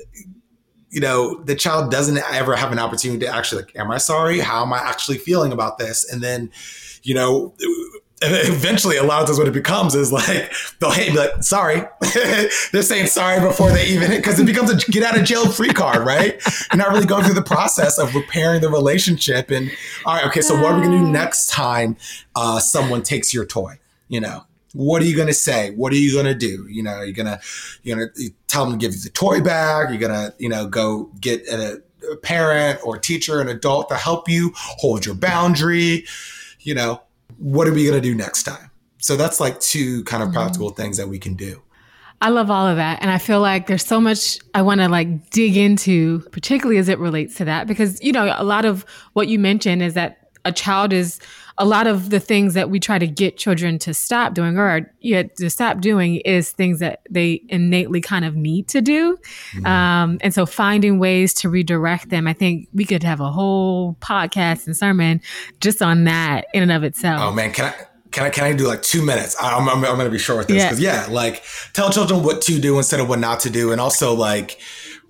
you 0.90 1.00
know 1.00 1.40
the 1.44 1.54
child 1.54 1.90
doesn't 1.90 2.18
ever 2.32 2.56
have 2.56 2.72
an 2.72 2.78
opportunity 2.78 3.24
to 3.24 3.32
actually 3.32 3.62
like, 3.62 3.76
am 3.76 3.90
I 3.90 3.98
sorry? 3.98 4.40
How 4.40 4.62
am 4.62 4.72
I 4.72 4.78
actually 4.78 5.18
feeling 5.18 5.52
about 5.52 5.78
this? 5.78 6.10
And 6.10 6.22
then, 6.22 6.50
you 7.02 7.14
know, 7.14 7.54
eventually 8.22 8.96
a 8.96 9.02
lot 9.02 9.22
of 9.22 9.26
times 9.26 9.38
what 9.38 9.48
it 9.48 9.54
becomes 9.54 9.94
is 9.94 10.12
like 10.12 10.52
they'll 10.78 10.90
hate 10.90 11.12
me 11.12 11.18
like 11.18 11.42
sorry. 11.42 11.82
They're 12.72 12.82
saying 12.82 13.06
sorry 13.06 13.40
before 13.40 13.70
they 13.70 13.86
even 13.86 14.10
because 14.10 14.38
it 14.38 14.46
becomes 14.46 14.70
a 14.70 14.76
get 14.90 15.02
out 15.02 15.18
of 15.18 15.24
jail 15.24 15.50
free 15.50 15.70
card 15.70 16.06
right? 16.06 16.40
You're 16.72 16.78
not 16.78 16.90
really 16.90 17.06
going 17.06 17.24
through 17.24 17.34
the 17.34 17.42
process 17.42 17.98
of 17.98 18.14
repairing 18.14 18.60
the 18.60 18.68
relationship 18.68 19.50
and 19.50 19.70
all 20.04 20.14
right 20.14 20.26
okay 20.26 20.42
so 20.42 20.54
what 20.54 20.72
are 20.72 20.80
we 20.80 20.86
going 20.86 20.98
to 20.98 21.04
do 21.06 21.10
next 21.10 21.48
time 21.50 21.96
uh, 22.36 22.58
someone 22.58 23.02
takes 23.02 23.32
your 23.32 23.46
toy? 23.46 23.78
You 24.08 24.20
know 24.20 24.44
what 24.72 25.02
are 25.02 25.06
you 25.06 25.16
going 25.16 25.28
to 25.28 25.34
say? 25.34 25.70
What 25.70 25.92
are 25.92 25.96
you 25.96 26.12
going 26.12 26.26
to 26.26 26.34
do? 26.34 26.66
You 26.68 26.82
know 26.82 26.92
are 26.92 27.04
you're 27.04 27.14
going 27.14 27.26
to 27.26 27.40
you're 27.82 27.96
going 27.96 28.10
to 28.14 28.30
tell 28.48 28.64
them 28.64 28.78
to 28.78 28.84
give 28.84 28.94
you 28.94 29.00
the 29.00 29.10
toy 29.10 29.40
back? 29.40 29.88
You're 29.88 29.98
going 29.98 30.12
to 30.12 30.34
you 30.38 30.48
know 30.48 30.66
go 30.66 31.10
get 31.20 31.46
a, 31.48 31.82
a 32.12 32.16
parent 32.16 32.80
or 32.84 32.98
teacher 32.98 33.40
an 33.40 33.48
adult 33.48 33.88
to 33.88 33.96
help 33.96 34.28
you 34.28 34.52
hold 34.54 35.06
your 35.06 35.14
boundary? 35.14 36.04
You 36.60 36.74
know 36.74 37.00
what 37.40 37.66
are 37.66 37.72
we 37.72 37.84
going 37.84 38.00
to 38.00 38.00
do 38.00 38.14
next 38.14 38.44
time? 38.44 38.70
So 38.98 39.16
that's 39.16 39.40
like 39.40 39.58
two 39.60 40.04
kind 40.04 40.22
of 40.22 40.28
mm-hmm. 40.28 40.38
practical 40.38 40.70
things 40.70 40.96
that 40.98 41.08
we 41.08 41.18
can 41.18 41.34
do. 41.34 41.60
I 42.22 42.28
love 42.28 42.50
all 42.50 42.66
of 42.66 42.76
that. 42.76 43.00
And 43.00 43.10
I 43.10 43.16
feel 43.16 43.40
like 43.40 43.66
there's 43.66 43.84
so 43.84 43.98
much 43.98 44.38
I 44.54 44.60
want 44.60 44.82
to 44.82 44.88
like 44.88 45.30
dig 45.30 45.56
into, 45.56 46.20
particularly 46.32 46.78
as 46.78 46.90
it 46.90 46.98
relates 46.98 47.34
to 47.36 47.46
that, 47.46 47.66
because, 47.66 48.02
you 48.02 48.12
know, 48.12 48.34
a 48.36 48.44
lot 48.44 48.66
of 48.66 48.84
what 49.14 49.28
you 49.28 49.38
mentioned 49.38 49.82
is 49.82 49.94
that 49.94 50.28
a 50.44 50.52
child 50.52 50.92
is 50.92 51.18
a 51.60 51.66
lot 51.66 51.86
of 51.86 52.08
the 52.08 52.18
things 52.18 52.54
that 52.54 52.70
we 52.70 52.80
try 52.80 52.98
to 52.98 53.06
get 53.06 53.36
children 53.36 53.78
to 53.80 53.92
stop 53.92 54.32
doing 54.32 54.58
or 54.58 54.90
yet 55.00 55.36
to 55.36 55.50
stop 55.50 55.82
doing 55.82 56.16
is 56.16 56.52
things 56.52 56.78
that 56.78 57.02
they 57.10 57.42
innately 57.50 58.00
kind 58.00 58.24
of 58.24 58.34
need 58.34 58.66
to 58.68 58.80
do. 58.80 59.18
Mm-hmm. 59.52 59.66
Um, 59.66 60.18
and 60.22 60.32
so 60.32 60.46
finding 60.46 60.98
ways 60.98 61.34
to 61.34 61.50
redirect 61.50 62.08
them, 62.08 62.26
I 62.26 62.32
think 62.32 62.66
we 62.72 62.86
could 62.86 63.02
have 63.02 63.20
a 63.20 63.30
whole 63.30 63.94
podcast 64.00 64.66
and 64.66 64.74
sermon 64.74 65.20
just 65.60 65.82
on 65.82 66.04
that 66.04 66.46
in 66.54 66.62
and 66.62 66.72
of 66.72 66.82
itself. 66.82 67.20
Oh 67.22 67.32
man, 67.32 67.52
can 67.52 67.66
I? 67.66 67.74
Can 68.10 68.24
I 68.24 68.30
can 68.30 68.42
I 68.42 68.52
do 68.54 68.66
like 68.66 68.82
two 68.82 69.04
minutes? 69.04 69.36
I'm 69.40 69.68
I'm, 69.68 69.84
I'm 69.84 69.94
going 69.94 69.98
to 70.00 70.10
be 70.10 70.18
short 70.18 70.38
with 70.38 70.48
this 70.48 70.64
because 70.64 70.80
yeah. 70.80 71.06
yeah, 71.06 71.12
like 71.12 71.44
tell 71.74 71.90
children 71.90 72.24
what 72.24 72.42
to 72.42 72.58
do 72.58 72.76
instead 72.76 72.98
of 72.98 73.08
what 73.08 73.20
not 73.20 73.38
to 73.40 73.50
do, 73.50 73.70
and 73.70 73.80
also 73.80 74.14
like 74.14 74.58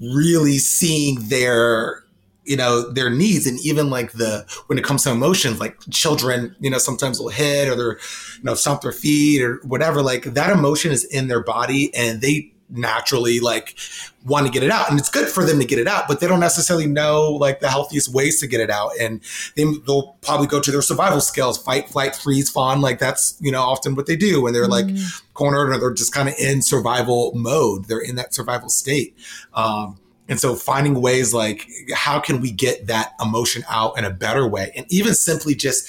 really 0.01 0.59
seeing 0.59 1.17
their 1.29 2.05
you 2.51 2.57
know 2.57 2.91
their 2.91 3.09
needs. 3.09 3.47
And 3.47 3.61
even 3.61 3.91
like 3.91 4.13
the 4.13 4.45
when 4.67 4.77
it 4.77 4.85
comes 4.85 5.05
to 5.05 5.13
emotions 5.13 5.61
like 5.61 5.79
children 5.89 6.57
you 6.59 6.69
know 6.69 6.79
sometimes 6.79 7.21
will 7.21 7.29
hit 7.29 7.69
or 7.69 7.77
they're 7.77 7.99
you 8.39 8.43
know 8.43 8.55
stomp 8.55 8.83
their 8.83 8.93
feet 8.93 9.41
or 9.41 9.61
whatever 9.63 10.03
like 10.03 10.25
that 10.25 10.51
emotion 10.51 10.91
is 10.91 11.05
in 11.05 11.29
their 11.29 11.43
body 11.43 11.95
and 11.95 12.21
they 12.21 12.53
naturally 12.69 13.41
like 13.41 13.77
want 14.25 14.47
to 14.47 14.53
get 14.53 14.65
it 14.65 14.71
out. 14.71 14.91
And 14.91 14.99
it's 14.99 15.09
good 15.09 15.29
for 15.29 15.45
them 15.45 15.61
to 15.61 15.65
get 15.65 15.79
it 15.79 15.87
out 15.87 16.09
but 16.09 16.19
they 16.19 16.27
don't 16.27 16.41
necessarily 16.41 16.89
know 16.89 17.31
like 17.31 17.61
the 17.61 17.69
healthiest 17.69 18.13
ways 18.13 18.41
to 18.41 18.49
get 18.49 18.61
it 18.61 18.71
out. 18.71 18.91
And 19.01 19.21
they, 19.55 19.65
they'll 19.87 20.17
probably 20.21 20.49
go 20.49 20.61
to 20.61 20.73
their 20.73 20.83
survival 20.83 21.21
skills 21.21 21.57
fight 21.57 21.89
flight 21.89 22.17
freeze 22.17 22.51
fawn 22.51 22.81
like 22.81 22.99
that's 22.99 23.37
you 23.41 23.53
know 23.53 23.63
often 23.63 23.95
what 23.95 24.07
they 24.07 24.17
do 24.17 24.43
when 24.43 24.53
they're 24.53 24.67
mm. 24.67 24.71
like 24.71 24.89
cornered 25.35 25.71
or 25.71 25.79
they're 25.79 25.93
just 25.93 26.13
kind 26.13 26.29
of 26.29 26.35
in 26.37 26.63
survival 26.63 27.31
mode. 27.37 27.85
They're 27.85 28.01
in 28.01 28.17
that 28.17 28.35
survival 28.35 28.71
state. 28.71 29.17
Um, 29.55 30.01
and 30.31 30.41
so 30.41 30.55
finding 30.55 31.03
ways 31.03 31.35
like 31.35 31.69
how 31.95 32.19
can 32.21 32.41
we 32.41 32.51
get 32.51 32.87
that 32.87 33.13
emotion 33.21 33.65
out 33.69 33.99
in 33.99 34.05
a 34.05 34.11
better 34.11 34.47
way? 34.49 34.73
And 34.75 34.87
even 34.89 35.13
simply 35.15 35.55
just 35.55 35.87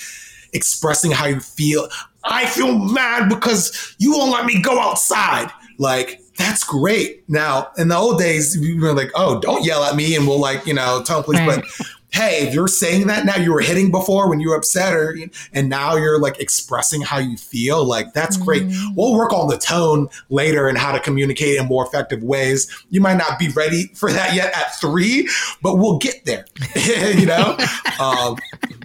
expressing 0.54 1.12
how 1.12 1.28
you 1.28 1.40
feel. 1.40 1.88
I 2.24 2.46
feel 2.46 2.78
mad 2.78 3.30
because 3.30 3.96
you 3.98 4.12
won't 4.12 4.32
let 4.32 4.46
me 4.46 4.62
go 4.62 4.80
outside. 4.80 5.50
Like, 5.78 6.22
that's 6.38 6.64
great. 6.64 7.28
Now, 7.30 7.72
in 7.78 7.88
the 7.88 7.96
old 7.96 8.20
days, 8.20 8.58
we 8.60 8.80
were 8.80 8.94
like, 8.94 9.12
oh, 9.16 9.40
don't 9.40 9.64
yell 9.64 9.84
at 9.84 9.96
me 9.96 10.16
and 10.16 10.28
we'll 10.28 10.40
like, 10.40 10.66
you 10.66 10.74
know, 10.74 11.02
tell 11.04 11.24
police. 11.24 11.42
Right. 11.42 11.64
But 11.80 11.88
hey, 12.12 12.46
if 12.48 12.54
you're 12.54 12.68
saying 12.68 13.08
that 13.08 13.26
now, 13.26 13.38
you 13.38 13.54
were 13.54 13.62
hitting 13.62 13.90
before 13.90 14.30
when 14.30 14.40
you 14.40 14.50
were 14.50 14.56
upset, 14.56 14.94
or 14.94 15.18
and 15.54 15.70
now 15.70 15.96
you're 15.96 16.20
like 16.20 16.40
expressing 16.40 17.02
how 17.02 17.18
you 17.18 17.38
feel. 17.38 17.86
Like 17.86 18.14
that's 18.14 18.36
mm-hmm. 18.36 18.46
great. 18.46 18.64
We'll 18.96 19.14
work 19.14 19.34
on 19.34 19.48
the 19.48 19.58
tone 19.58 20.10
later 20.30 20.68
and 20.68 20.78
how 20.78 20.92
to 20.92 21.00
communicate 21.00 21.60
in 21.60 21.68
more 21.68 21.86
effective 21.86 22.22
ways. 22.22 22.70
You 22.90 23.02
might 23.02 23.18
not 23.18 23.40
be 23.40 23.50
ready 23.50 23.88
for 23.96 24.12
that 24.12 24.36
yet 24.36 24.56
at 24.56 24.76
three, 24.80 25.30
but 25.62 25.78
we'll 25.78 25.98
get 25.98 26.26
there. 26.26 26.46
you 27.16 27.26
know, 27.26 27.58
um, 28.00 28.38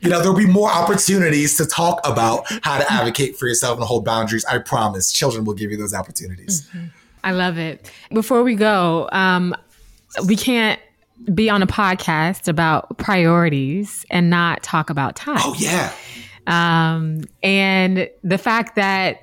you 0.03 0.11
know, 0.11 0.21
there'll 0.21 0.37
be 0.37 0.47
more 0.47 0.71
opportunities 0.71 1.57
to 1.57 1.67
talk 1.67 2.01
about 2.05 2.45
how 2.63 2.79
to 2.79 2.93
advocate 2.93 3.37
for 3.37 3.49
yourself 3.49 3.79
and 3.79 3.87
hold 3.87 4.05
boundaries. 4.05 4.45
I 4.45 4.59
promise, 4.59 5.13
children 5.13 5.45
will 5.45 5.55
give 5.55 5.71
you 5.71 5.77
those 5.77 5.95
opportunities. 5.95 6.69
Mm-hmm. 6.69 6.87
I 7.25 7.33
love 7.33 7.59
it. 7.59 7.91
Before 8.13 8.45
we 8.45 8.55
go, 8.55 9.09
um, 9.11 9.55
we 10.27 10.37
can't 10.37 10.81
be 11.33 11.51
on 11.51 11.63
a 11.63 11.67
podcast 11.67 12.49
about 12.49 12.99
priorities 12.99 14.05
and 14.11 14.31
not 14.31 14.63
talk 14.63 14.91
about 14.91 15.17
time. 15.17 15.39
Oh 15.41 15.55
yeah. 15.59 15.93
Um, 16.47 17.23
and 17.43 18.09
the 18.23 18.39
fact 18.39 18.77
that 18.77 19.23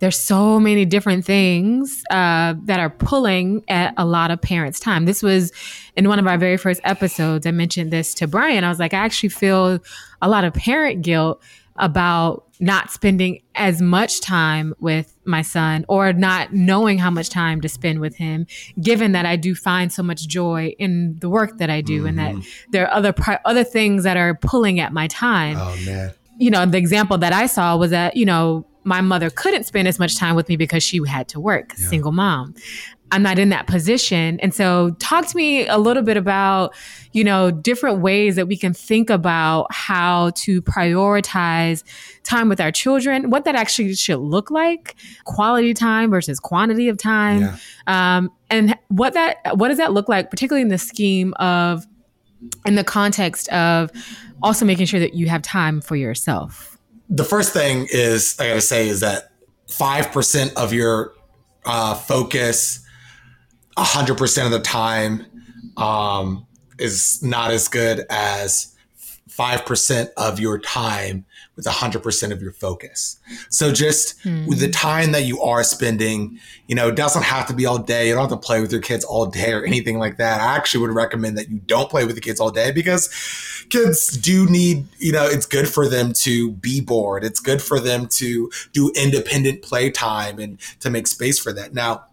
there's 0.00 0.18
so 0.18 0.58
many 0.58 0.84
different 0.84 1.24
things 1.24 2.02
uh, 2.10 2.54
that 2.64 2.80
are 2.80 2.90
pulling 2.90 3.64
at 3.68 3.94
a 3.96 4.04
lot 4.04 4.30
of 4.30 4.40
parents' 4.40 4.80
time. 4.80 5.06
This 5.06 5.22
was 5.22 5.52
in 5.96 6.08
one 6.08 6.18
of 6.18 6.26
our 6.26 6.36
very 6.36 6.56
first 6.56 6.80
episodes. 6.84 7.46
I 7.46 7.52
mentioned 7.52 7.90
this 7.90 8.12
to 8.14 8.26
Bryan. 8.26 8.64
I 8.64 8.68
was 8.68 8.78
like, 8.78 8.92
I 8.92 8.98
actually 8.98 9.28
feel 9.30 9.78
a 10.20 10.28
lot 10.28 10.44
of 10.44 10.52
parent 10.52 11.02
guilt 11.02 11.42
about 11.76 12.43
not 12.60 12.90
spending 12.90 13.42
as 13.54 13.80
much 13.80 14.20
time 14.20 14.74
with 14.78 15.16
my 15.24 15.42
son 15.42 15.84
or 15.88 16.12
not 16.12 16.52
knowing 16.52 16.98
how 16.98 17.10
much 17.10 17.28
time 17.28 17.60
to 17.60 17.68
spend 17.68 18.00
with 18.00 18.16
him 18.16 18.46
given 18.80 19.12
that 19.12 19.26
I 19.26 19.36
do 19.36 19.54
find 19.54 19.92
so 19.92 20.02
much 20.02 20.28
joy 20.28 20.74
in 20.78 21.18
the 21.20 21.28
work 21.28 21.58
that 21.58 21.70
I 21.70 21.80
do 21.80 21.98
mm-hmm. 21.98 22.06
and 22.06 22.18
that 22.18 22.34
mm-hmm. 22.34 22.70
there 22.70 22.86
are 22.86 22.94
other 22.94 23.14
other 23.44 23.64
things 23.64 24.04
that 24.04 24.16
are 24.16 24.34
pulling 24.34 24.80
at 24.80 24.92
my 24.92 25.08
time. 25.08 25.56
Oh 25.58 25.76
man. 25.84 26.12
you 26.38 26.50
know, 26.50 26.64
the 26.66 26.78
example 26.78 27.18
that 27.18 27.32
I 27.32 27.46
saw 27.46 27.76
was 27.76 27.90
that, 27.90 28.16
you 28.16 28.24
know, 28.24 28.66
my 28.84 29.00
mother 29.00 29.30
couldn't 29.30 29.64
spend 29.64 29.88
as 29.88 29.98
much 29.98 30.16
time 30.16 30.36
with 30.36 30.48
me 30.48 30.56
because 30.56 30.82
she 30.82 31.00
had 31.06 31.28
to 31.28 31.40
work, 31.40 31.72
yeah. 31.78 31.88
single 31.88 32.12
mom. 32.12 32.54
I'm 33.14 33.22
not 33.22 33.38
in 33.38 33.50
that 33.50 33.68
position. 33.68 34.40
And 34.40 34.52
so 34.52 34.90
talk 34.98 35.28
to 35.28 35.36
me 35.36 35.68
a 35.68 35.78
little 35.78 36.02
bit 36.02 36.16
about, 36.16 36.74
you 37.12 37.22
know, 37.22 37.52
different 37.52 38.00
ways 38.00 38.34
that 38.34 38.48
we 38.48 38.56
can 38.56 38.74
think 38.74 39.08
about 39.08 39.68
how 39.70 40.30
to 40.30 40.60
prioritize 40.60 41.84
time 42.24 42.48
with 42.48 42.60
our 42.60 42.72
children, 42.72 43.30
what 43.30 43.44
that 43.44 43.54
actually 43.54 43.94
should 43.94 44.18
look 44.18 44.50
like, 44.50 44.96
quality 45.26 45.72
time 45.74 46.10
versus 46.10 46.40
quantity 46.40 46.88
of 46.88 46.98
time. 46.98 47.42
Yeah. 47.42 47.56
Um, 47.86 48.32
and 48.50 48.76
what 48.88 49.14
that 49.14 49.56
what 49.56 49.68
does 49.68 49.78
that 49.78 49.92
look 49.92 50.08
like, 50.08 50.28
particularly 50.28 50.62
in 50.62 50.68
the 50.68 50.78
scheme 50.78 51.34
of 51.34 51.86
in 52.66 52.74
the 52.74 52.82
context 52.82 53.48
of 53.50 53.92
also 54.42 54.64
making 54.64 54.86
sure 54.86 54.98
that 54.98 55.14
you 55.14 55.28
have 55.28 55.40
time 55.40 55.80
for 55.80 55.94
yourself? 55.94 56.78
The 57.08 57.24
first 57.24 57.52
thing 57.52 57.86
is 57.92 58.34
I 58.40 58.48
gotta 58.48 58.60
say 58.60 58.88
is 58.88 58.98
that 59.00 59.30
five 59.68 60.10
percent 60.10 60.52
of 60.56 60.72
your 60.72 61.14
uh, 61.64 61.94
focus 61.94 62.83
100% 63.76 64.44
of 64.44 64.50
the 64.50 64.60
time 64.60 65.26
um, 65.76 66.46
is 66.78 67.22
not 67.22 67.50
as 67.50 67.68
good 67.68 68.04
as 68.10 68.74
5% 69.28 70.08
of 70.16 70.38
your 70.38 70.58
time 70.58 71.24
with 71.56 71.66
100% 71.66 72.32
of 72.32 72.42
your 72.42 72.52
focus. 72.52 73.18
So 73.48 73.72
just 73.72 74.18
mm. 74.20 74.46
with 74.46 74.60
the 74.60 74.70
time 74.70 75.12
that 75.12 75.24
you 75.24 75.40
are 75.40 75.64
spending, 75.64 76.38
you 76.68 76.74
know, 76.74 76.88
it 76.88 76.96
doesn't 76.96 77.22
have 77.22 77.46
to 77.48 77.54
be 77.54 77.66
all 77.66 77.78
day. 77.78 78.08
You 78.08 78.14
don't 78.14 78.28
have 78.28 78.40
to 78.40 78.46
play 78.46 78.60
with 78.60 78.70
your 78.70 78.80
kids 78.80 79.04
all 79.04 79.26
day 79.26 79.52
or 79.52 79.64
anything 79.64 79.98
like 79.98 80.18
that. 80.18 80.40
I 80.40 80.56
actually 80.56 80.82
would 80.86 80.94
recommend 80.94 81.36
that 81.38 81.48
you 81.48 81.58
don't 81.58 81.90
play 81.90 82.04
with 82.04 82.14
the 82.14 82.20
kids 82.20 82.38
all 82.38 82.50
day 82.50 82.70
because 82.70 83.08
kids 83.70 84.16
do 84.16 84.48
need, 84.48 84.86
you 84.98 85.12
know, 85.12 85.26
it's 85.26 85.46
good 85.46 85.68
for 85.68 85.88
them 85.88 86.12
to 86.14 86.52
be 86.52 86.80
bored. 86.80 87.24
It's 87.24 87.40
good 87.40 87.62
for 87.62 87.80
them 87.80 88.06
to 88.08 88.50
do 88.72 88.92
independent 88.94 89.62
playtime 89.62 90.38
and 90.38 90.58
to 90.80 90.90
make 90.90 91.06
space 91.06 91.38
for 91.38 91.52
that. 91.52 91.74
Now, 91.74 92.04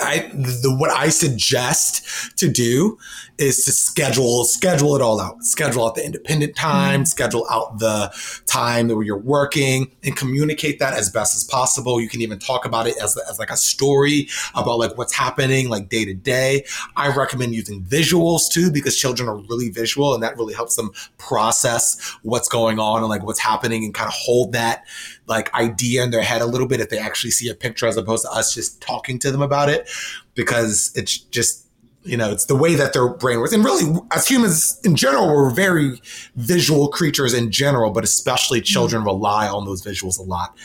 I 0.00 0.30
the 0.32 0.74
what 0.78 0.90
I 0.90 1.08
suggest 1.08 2.36
to 2.38 2.48
do 2.48 2.98
is 3.38 3.64
to 3.64 3.72
schedule 3.72 4.44
schedule 4.44 4.94
it 4.96 5.02
all 5.02 5.20
out. 5.20 5.42
Schedule 5.44 5.86
out 5.86 5.94
the 5.94 6.04
independent 6.04 6.56
time, 6.56 7.00
mm-hmm. 7.00 7.04
schedule 7.04 7.46
out 7.50 7.78
the 7.78 8.12
time 8.46 8.88
where 8.88 9.02
you're 9.02 9.18
working, 9.18 9.90
and 10.04 10.16
communicate 10.16 10.78
that 10.78 10.94
as 10.94 11.10
best 11.10 11.36
as 11.36 11.44
possible. 11.44 12.00
You 12.00 12.08
can 12.08 12.20
even 12.20 12.38
talk 12.38 12.64
about 12.64 12.86
it 12.86 12.94
as, 13.02 13.16
as 13.30 13.38
like 13.38 13.50
a 13.50 13.56
story 13.56 14.28
about 14.54 14.78
like 14.78 14.96
what's 14.98 15.14
happening 15.14 15.68
like 15.68 15.88
day 15.88 16.04
to 16.04 16.14
day. 16.14 16.64
I 16.96 17.14
recommend 17.14 17.54
using 17.54 17.82
visuals 17.82 18.50
too 18.50 18.70
because 18.70 18.96
children 18.96 19.28
are 19.28 19.36
really 19.36 19.70
visual 19.70 20.14
and 20.14 20.22
that 20.22 20.36
really 20.36 20.54
helps 20.54 20.76
them 20.76 20.90
process 21.16 22.16
what's 22.22 22.48
going 22.48 22.78
on 22.78 22.98
and 23.00 23.08
like 23.08 23.24
what's 23.24 23.40
happening 23.40 23.84
and 23.84 23.94
kind 23.94 24.08
of 24.08 24.14
hold 24.14 24.52
that 24.52 24.84
like 25.28 25.52
idea 25.54 26.02
in 26.02 26.10
their 26.10 26.22
head 26.22 26.40
a 26.40 26.46
little 26.46 26.66
bit 26.66 26.80
if 26.80 26.88
they 26.88 26.98
actually 26.98 27.30
see 27.30 27.48
a 27.48 27.54
picture 27.54 27.86
as 27.86 27.96
opposed 27.96 28.24
to 28.24 28.30
us 28.30 28.54
just 28.54 28.80
talking 28.80 29.18
to 29.18 29.30
them 29.30 29.42
about 29.42 29.68
it 29.68 29.88
because 30.34 30.90
it's 30.96 31.18
just 31.18 31.66
you 32.02 32.16
know 32.16 32.30
it's 32.30 32.46
the 32.46 32.56
way 32.56 32.74
that 32.74 32.92
their 32.92 33.08
brain 33.08 33.38
works 33.38 33.52
and 33.52 33.64
really 33.64 34.00
as 34.12 34.26
humans 34.26 34.80
in 34.84 34.96
general 34.96 35.26
we're 35.26 35.50
very 35.50 36.00
visual 36.36 36.88
creatures 36.88 37.34
in 37.34 37.50
general 37.50 37.90
but 37.90 38.02
especially 38.02 38.60
children 38.60 39.00
mm-hmm. 39.00 39.08
rely 39.08 39.46
on 39.46 39.64
those 39.64 39.82
visuals 39.82 40.18
a 40.18 40.22
lot 40.22 40.56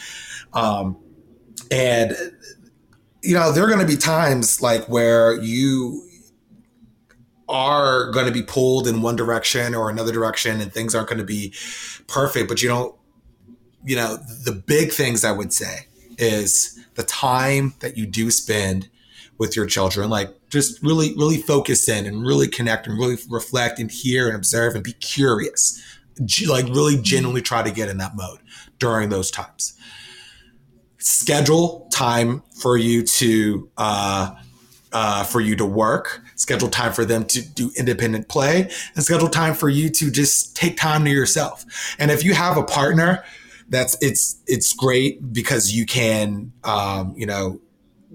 um, 0.53 0.97
and 1.70 2.16
you 3.22 3.34
know 3.34 3.51
there 3.51 3.64
are 3.64 3.68
going 3.68 3.80
to 3.80 3.86
be 3.86 3.97
times 3.97 4.61
like 4.61 4.88
where 4.88 5.39
you 5.41 6.07
are 7.49 8.09
going 8.11 8.26
to 8.26 8.32
be 8.32 8.41
pulled 8.41 8.88
in 8.88 9.01
one 9.01 9.16
direction 9.16 9.76
or 9.76 9.89
another 9.89 10.14
direction 10.14 10.61
and 10.61 10.72
things 10.72 10.95
aren't 10.95 11.09
going 11.09 11.20
to 11.20 11.26
be 11.26 11.53
perfect 12.07 12.47
but 12.47 12.61
you 12.61 12.70
don't 12.70 12.95
you 13.86 13.96
know, 13.96 14.18
the 14.18 14.52
big 14.52 14.92
things 14.92 15.24
I 15.24 15.32
would 15.32 15.54
say 15.54 15.88
is 16.18 16.80
the 16.96 17.04
time 17.04 17.74
that 17.80 17.98
you 17.98 18.06
do 18.06 18.32
spend 18.32 18.90
with 19.38 19.56
your 19.56 19.66
children, 19.66 20.10
like 20.10 20.30
just 20.50 20.82
really, 20.84 21.14
really 21.16 21.38
focus 21.38 21.90
in 21.90 22.06
and 22.06 22.26
really 22.26 22.48
connect 22.48 22.88
and 22.88 22.98
really 22.98 23.18
reflect 23.30 23.80
and 23.80 23.92
hear 23.92 24.28
and 24.28 24.36
observe 24.36 24.76
and 24.76 24.84
be 24.84 24.94
curious. 24.94 25.82
Like 26.48 26.66
really 26.68 27.02
genuinely 27.02 27.42
try 27.42 27.64
to 27.64 27.72
get 27.72 27.90
in 27.90 27.98
that 27.98 28.16
mode 28.16 28.40
during 28.78 29.10
those 29.10 29.32
times. 29.32 29.76
Schedule 31.00 31.90
time 31.92 32.44
for 32.62 32.78
you 32.78 33.04
to 33.04 33.70
uh, 33.78 34.36
uh, 34.94 35.24
for 35.24 35.42
you 35.42 35.56
to 35.56 35.66
work, 35.66 36.22
schedule 36.36 36.70
time 36.70 36.94
for 36.94 37.04
them 37.04 37.26
to 37.26 37.42
do 37.42 37.72
independent 37.76 38.30
play, 38.30 38.70
and 38.96 39.04
schedule 39.04 39.28
time 39.28 39.56
for 39.56 39.68
you 39.68 39.90
to 39.90 40.12
just 40.12 40.56
take 40.56 40.78
time 40.78 41.04
to 41.04 41.10
yourself. 41.10 41.66
And 41.98 42.12
if 42.12 42.24
you 42.24 42.36
have 42.36 42.58
a 42.58 42.64
partner 42.64 43.24
that's 43.74 43.97
it's 44.01 44.41
it's 44.47 44.74
great 44.74 45.34
because 45.34 45.71
you 45.71 45.86
can 45.86 46.51
um, 46.63 47.13
you 47.17 47.26
know 47.26 47.59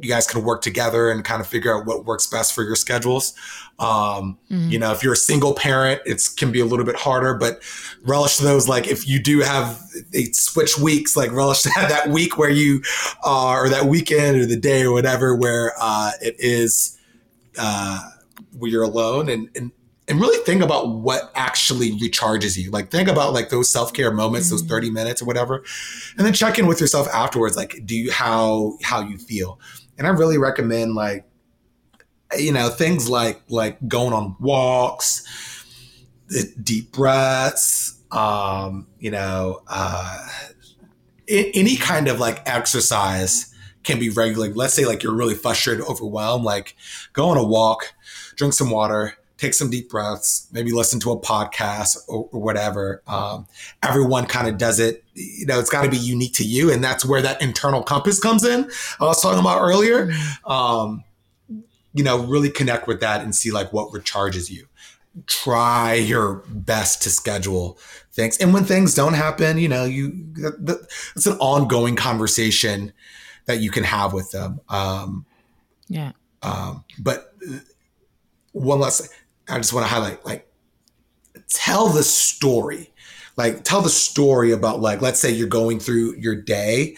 you 0.01 0.09
guys 0.09 0.27
can 0.27 0.45
work 0.45 0.63
together 0.63 1.11
and 1.11 1.25
kind 1.25 1.41
of 1.41 1.47
figure 1.47 1.77
out 1.77 1.85
what 1.85 2.05
works 2.05 2.27
best 2.27 2.55
for 2.55 2.63
your 2.63 2.77
schedules. 2.77 3.35
Um, 3.81 4.39
mm-hmm. 4.51 4.71
You 4.71 4.79
know, 4.79 4.93
if 4.93 5.03
you're 5.03 5.15
a 5.15 5.17
single 5.17 5.55
parent, 5.55 6.01
it 6.07 6.23
can 6.37 6.53
be 6.53 6.61
a 6.61 6.65
little 6.65 6.85
bit 6.85 6.95
harder, 6.95 7.35
but 7.35 7.61
relish 8.05 8.37
those. 8.37 8.69
Like 8.69 8.87
if 8.87 9.09
you 9.09 9.21
do 9.21 9.41
have 9.41 9.81
they 10.13 10.25
switch 10.33 10.79
weeks, 10.79 11.17
like 11.17 11.33
relish 11.33 11.63
that, 11.77 11.89
that 11.89 12.09
week 12.11 12.39
where 12.39 12.51
you 12.51 12.83
uh, 13.25 13.53
or 13.53 13.69
that 13.69 13.87
weekend 13.87 14.37
or 14.37 14.47
the 14.47 14.57
day 14.57 14.83
or 14.83 14.93
whatever 14.93 15.35
where 15.35 15.73
uh, 15.81 16.13
it 16.23 16.37
is 16.39 16.99
uh, 17.59 18.01
where 18.57 18.71
you're 18.71 18.85
alone 18.85 19.29
and, 19.29 19.51
and 19.57 19.73
and 20.09 20.21
really 20.21 20.43
think 20.45 20.63
about 20.63 20.89
what 20.89 21.31
actually 21.35 21.93
recharges 21.93 22.57
you. 22.57 22.71
Like 22.71 22.91
think 22.91 23.09
about 23.09 23.35
like 23.35 23.51
those 23.51 23.71
self-care 23.71 24.11
moments, 24.11 24.49
mm-hmm. 24.49 24.57
those 24.57 24.67
30 24.67 24.91
minutes 24.91 25.23
or 25.23 25.27
whatever. 25.27 25.63
And 26.17 26.27
then 26.27 26.33
check 26.33 26.59
in 26.59 26.67
with 26.67 26.81
yourself 26.81 27.07
afterwards. 27.09 27.57
Like, 27.57 27.83
do 27.85 27.95
you 27.95 28.11
how 28.11 28.79
how 28.83 29.01
you 29.03 29.19
feel? 29.19 29.61
And 29.99 30.07
I 30.07 30.11
really 30.11 30.39
recommend 30.39 30.95
like, 30.95 31.29
you 32.39 32.53
know, 32.53 32.71
things 32.71 33.09
like 33.09 33.43
like 33.49 33.87
going 33.87 34.15
on 34.15 34.37
walks, 34.41 35.25
deep 36.63 36.93
breaths, 36.93 38.03
um, 38.11 38.87
you 38.99 39.11
know, 39.11 39.63
uh 39.69 40.27
any 41.29 41.77
kind 41.77 42.09
of 42.09 42.19
like 42.19 42.41
exercise 42.49 43.55
can 43.85 43.99
be 43.99 44.09
regular. 44.09 44.49
Let's 44.49 44.73
say 44.73 44.87
like 44.87 45.03
you're 45.03 45.15
really 45.15 45.35
frustrated, 45.35 45.85
overwhelmed, 45.85 46.43
like 46.43 46.75
go 47.13 47.29
on 47.29 47.37
a 47.37 47.45
walk, 47.45 47.93
drink 48.37 48.55
some 48.55 48.71
water, 48.71 49.18
take 49.39 49.55
some 49.55 49.71
deep 49.71 49.89
breaths, 49.89 50.49
maybe 50.53 50.73
listen 50.73 51.01
to 51.01 51.13
a 51.13 51.19
podcast 51.19 51.97
or, 52.09 52.29
or 52.33 52.41
whatever. 52.41 53.03
Um, 53.07 53.47
everyone 53.83 54.27
kind 54.27 54.49
of 54.49 54.59
does 54.59 54.81
it. 54.81 55.05
You 55.15 55.47
know, 55.47 55.61
it's 55.61 55.71
got 55.71 55.85
to 55.85 55.91
be 55.91 55.97
unique 55.97 56.35
to 56.35 56.45
you. 56.45 56.73
And 56.73 56.83
that's 56.83 57.05
where 57.05 57.23
that 57.23 57.41
internal 57.41 57.83
compass 57.83 58.21
comes 58.21 58.45
in. 58.45 58.69
I 59.01 59.05
was 59.05 59.23
talking 59.23 59.41
about 59.41 59.61
earlier. 59.63 60.13
Um, 60.45 61.05
you 61.95 62.05
know, 62.05 62.19
really 62.25 62.51
connect 62.51 62.87
with 62.87 63.01
that 63.01 63.23
and 63.23 63.35
see 63.35 63.51
like 63.51 63.73
what 63.73 63.93
recharges 63.93 64.51
you. 64.51 64.67
Try 65.27 65.95
your 65.95 66.45
best 66.49 67.03
to 67.03 67.11
schedule 67.11 67.79
things. 68.13 68.37
And 68.39 68.53
when 68.53 68.65
things 68.65 68.95
don't 68.95 69.15
happen, 69.15 69.59
you 69.59 69.69
know, 69.69 69.85
you, 69.85 70.27
it's 71.17 71.27
an 71.27 71.39
ongoing 71.39 71.97
conversation 71.97 72.93
that 73.47 73.61
you 73.61 73.71
can 73.71 73.85
have 73.85 74.13
with 74.13 74.31
them. 74.33 74.61
Um, 74.69 75.25
yeah. 75.89 76.13
Um, 76.43 76.85
but 77.01 77.35
one 78.53 78.81
last 78.81 79.13
I 79.49 79.57
just 79.57 79.73
want 79.73 79.87
to 79.87 79.93
highlight 79.93 80.25
like 80.25 80.51
tell 81.49 81.89
the 81.89 82.03
story. 82.03 82.93
Like 83.37 83.63
tell 83.65 83.81
the 83.81 83.89
story 83.89 84.53
about 84.53 84.81
like 84.81 85.01
let's 85.01 85.21
say 85.21 85.31
you're 85.31 85.49
going 85.49 85.79
through 85.79 86.17
your 86.17 86.35
day 86.35 86.97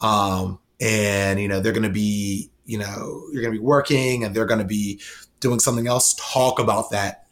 um 0.00 0.58
and 0.80 1.40
you 1.40 1.48
know 1.48 1.60
they're 1.60 1.72
going 1.72 1.82
to 1.82 1.88
be 1.88 2.50
you 2.66 2.76
know 2.76 3.22
you're 3.32 3.42
going 3.42 3.54
to 3.54 3.58
be 3.60 3.64
working 3.64 4.24
and 4.24 4.34
they're 4.34 4.46
going 4.46 4.60
to 4.60 4.66
be 4.66 5.00
doing 5.40 5.58
something 5.58 5.86
else 5.86 6.14
talk 6.18 6.58
about 6.58 6.90
that 6.90 7.26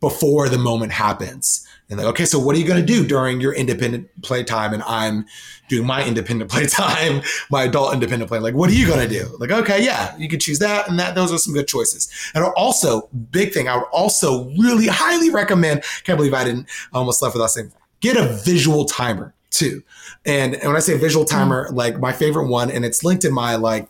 before 0.00 0.48
the 0.48 0.58
moment 0.58 0.92
happens 0.92 1.66
and 1.88 1.98
like, 1.98 2.08
okay, 2.08 2.24
so 2.24 2.38
what 2.38 2.56
are 2.56 2.58
you 2.58 2.66
going 2.66 2.80
to 2.80 2.86
do 2.86 3.06
during 3.06 3.40
your 3.40 3.54
independent 3.54 4.08
playtime? 4.22 4.74
And 4.74 4.82
I'm 4.82 5.24
doing 5.68 5.86
my 5.86 6.04
independent 6.04 6.50
playtime, 6.52 7.22
my 7.50 7.64
adult 7.64 7.94
independent 7.94 8.28
play. 8.28 8.40
Like, 8.40 8.54
what 8.54 8.70
are 8.70 8.74
you 8.74 8.86
going 8.86 9.06
to 9.06 9.12
do? 9.12 9.36
Like, 9.38 9.52
okay, 9.52 9.84
yeah, 9.84 10.16
you 10.16 10.28
could 10.28 10.40
choose 10.40 10.58
that 10.58 10.88
and 10.88 10.98
that. 10.98 11.14
Those 11.14 11.32
are 11.32 11.38
some 11.38 11.54
good 11.54 11.68
choices. 11.68 12.08
And 12.34 12.44
also, 12.56 13.08
big 13.30 13.52
thing, 13.52 13.68
I 13.68 13.76
would 13.76 13.86
also 13.92 14.50
really 14.58 14.88
highly 14.88 15.30
recommend. 15.30 15.84
Can't 16.04 16.16
believe 16.16 16.34
I 16.34 16.44
didn't 16.44 16.68
almost 16.92 17.22
left 17.22 17.34
without 17.34 17.50
saying, 17.50 17.72
get 18.00 18.16
a 18.16 18.26
visual 18.44 18.84
timer 18.84 19.32
too. 19.50 19.82
And, 20.24 20.54
and 20.54 20.66
when 20.66 20.76
I 20.76 20.80
say 20.80 20.98
visual 20.98 21.24
timer, 21.24 21.70
mm 21.70 21.76
like 21.76 21.98
my 21.98 22.12
favorite 22.12 22.48
one, 22.48 22.70
and 22.70 22.84
it's 22.84 23.04
linked 23.04 23.24
in 23.24 23.32
my 23.32 23.56
like 23.56 23.88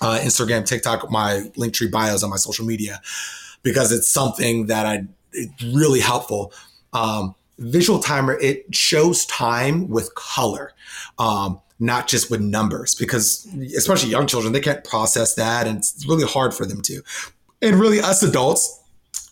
uh, 0.00 0.18
Instagram, 0.22 0.64
TikTok, 0.64 1.10
my 1.10 1.50
Linktree 1.56 1.90
bios 1.90 2.22
on 2.22 2.30
my 2.30 2.36
social 2.36 2.64
media, 2.64 3.00
because 3.62 3.92
it's 3.92 4.08
something 4.08 4.66
that 4.66 4.86
I 4.86 5.04
it's 5.32 5.62
really 5.62 6.00
helpful 6.00 6.52
um, 6.92 7.34
visual 7.58 7.98
timer, 7.98 8.38
it 8.40 8.74
shows 8.74 9.26
time 9.26 9.88
with 9.88 10.14
color. 10.14 10.72
Um, 11.18 11.60
not 11.82 12.06
just 12.06 12.30
with 12.30 12.42
numbers, 12.42 12.94
because 12.94 13.48
especially 13.74 14.10
young 14.10 14.26
children, 14.26 14.52
they 14.52 14.60
can't 14.60 14.84
process 14.84 15.34
that, 15.36 15.66
and 15.66 15.78
it's 15.78 16.04
really 16.06 16.26
hard 16.26 16.52
for 16.52 16.66
them 16.66 16.82
to. 16.82 17.00
And 17.62 17.80
really, 17.80 18.00
us 18.00 18.22
adults, 18.22 18.80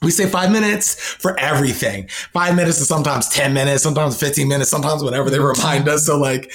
we 0.03 0.11
say 0.11 0.29
five 0.29 0.53
minutes 0.53 0.95
for 0.95 1.39
everything. 1.39 2.09
Five 2.09 2.55
minutes 2.55 2.81
is 2.81 2.89
sometimes 2.89 3.29
10 3.29 3.53
minutes, 3.53 3.83
sometimes 3.83 4.19
15 4.19 4.47
minutes, 4.49 4.71
sometimes 4.71 5.03
whenever 5.03 5.29
they 5.29 5.41
remind 5.41 5.89
us. 5.89 6.07
So 6.07 6.19
like 6.19 6.53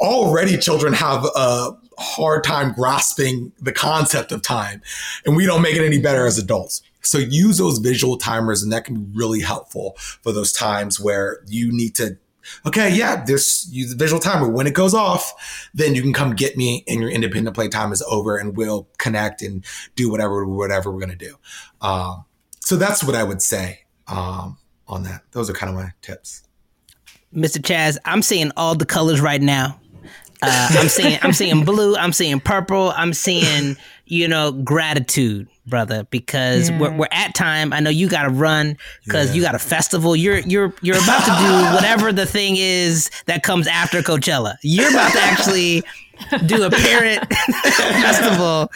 already 0.00 0.56
children 0.56 0.94
have 0.94 1.26
a 1.36 1.76
hard 1.98 2.44
time 2.44 2.72
grasping 2.72 3.52
the 3.60 3.72
concept 3.72 4.32
of 4.32 4.42
time 4.42 4.82
and 5.24 5.36
we 5.36 5.46
don't 5.46 5.62
make 5.62 5.76
it 5.76 5.84
any 5.84 6.00
better 6.00 6.26
as 6.26 6.38
adults. 6.38 6.82
So 7.02 7.18
use 7.18 7.58
those 7.58 7.78
visual 7.78 8.16
timers 8.16 8.62
and 8.62 8.72
that 8.72 8.84
can 8.84 8.94
be 8.94 9.18
really 9.18 9.40
helpful 9.40 9.94
for 9.98 10.32
those 10.32 10.52
times 10.52 10.98
where 10.98 11.40
you 11.46 11.72
need 11.72 11.94
to 11.96 12.18
okay, 12.64 12.94
yeah, 12.94 13.24
this 13.24 13.68
use 13.70 13.90
the 13.90 13.96
visual 13.96 14.20
timer. 14.20 14.48
When 14.48 14.66
it 14.66 14.74
goes 14.74 14.94
off, 14.94 15.68
then 15.74 15.94
you 15.94 16.02
can 16.02 16.12
come 16.12 16.34
get 16.34 16.56
me 16.56 16.84
and 16.86 17.00
your 17.00 17.10
independent 17.10 17.54
play 17.54 17.68
time 17.68 17.92
is 17.92 18.02
over 18.02 18.36
and 18.36 18.56
we'll 18.56 18.88
connect 18.98 19.42
and 19.42 19.64
do 19.94 20.10
whatever, 20.10 20.46
whatever 20.46 20.90
we're 20.90 21.06
to 21.06 21.16
do. 21.16 21.36
Um, 21.80 22.24
so 22.60 22.76
that's 22.76 23.04
what 23.04 23.14
I 23.14 23.24
would 23.24 23.42
say 23.42 23.80
um, 24.08 24.58
on 24.88 25.04
that. 25.04 25.22
Those 25.32 25.50
are 25.50 25.52
kind 25.52 25.70
of 25.70 25.76
my 25.76 25.92
tips. 26.02 26.42
Mr. 27.34 27.58
Chazz, 27.58 27.98
I'm 28.04 28.22
seeing 28.22 28.50
all 28.56 28.74
the 28.74 28.86
colors 28.86 29.20
right 29.20 29.42
now. 29.42 29.80
Uh, 30.42 30.68
I'm 30.72 30.88
seeing 30.88 31.18
I'm 31.22 31.32
seeing 31.32 31.64
blue. 31.64 31.96
I'm 31.96 32.12
seeing 32.12 32.40
purple. 32.40 32.92
I'm 32.94 33.12
seeing 33.14 33.76
you 34.04 34.28
know 34.28 34.52
gratitude, 34.52 35.48
brother, 35.66 36.06
because 36.10 36.70
yeah. 36.70 36.78
we're, 36.78 36.96
we're 36.96 37.08
at 37.12 37.34
time. 37.34 37.72
I 37.72 37.80
know 37.80 37.90
you 37.90 38.08
got 38.08 38.22
to 38.22 38.30
run 38.30 38.76
because 39.04 39.28
yeah. 39.28 39.34
you 39.34 39.42
got 39.42 39.54
a 39.54 39.58
festival. 39.58 40.16
You're 40.16 40.38
you're 40.38 40.72
you're 40.82 40.96
about 40.96 41.24
to 41.24 41.44
do 41.44 41.74
whatever 41.74 42.12
the 42.12 42.26
thing 42.26 42.56
is 42.56 43.10
that 43.26 43.42
comes 43.42 43.66
after 43.66 44.02
Coachella. 44.02 44.56
You're 44.62 44.90
about 44.90 45.12
to 45.12 45.20
actually 45.20 45.82
do 46.46 46.64
a 46.64 46.70
parent 46.70 47.32
festival 47.34 48.70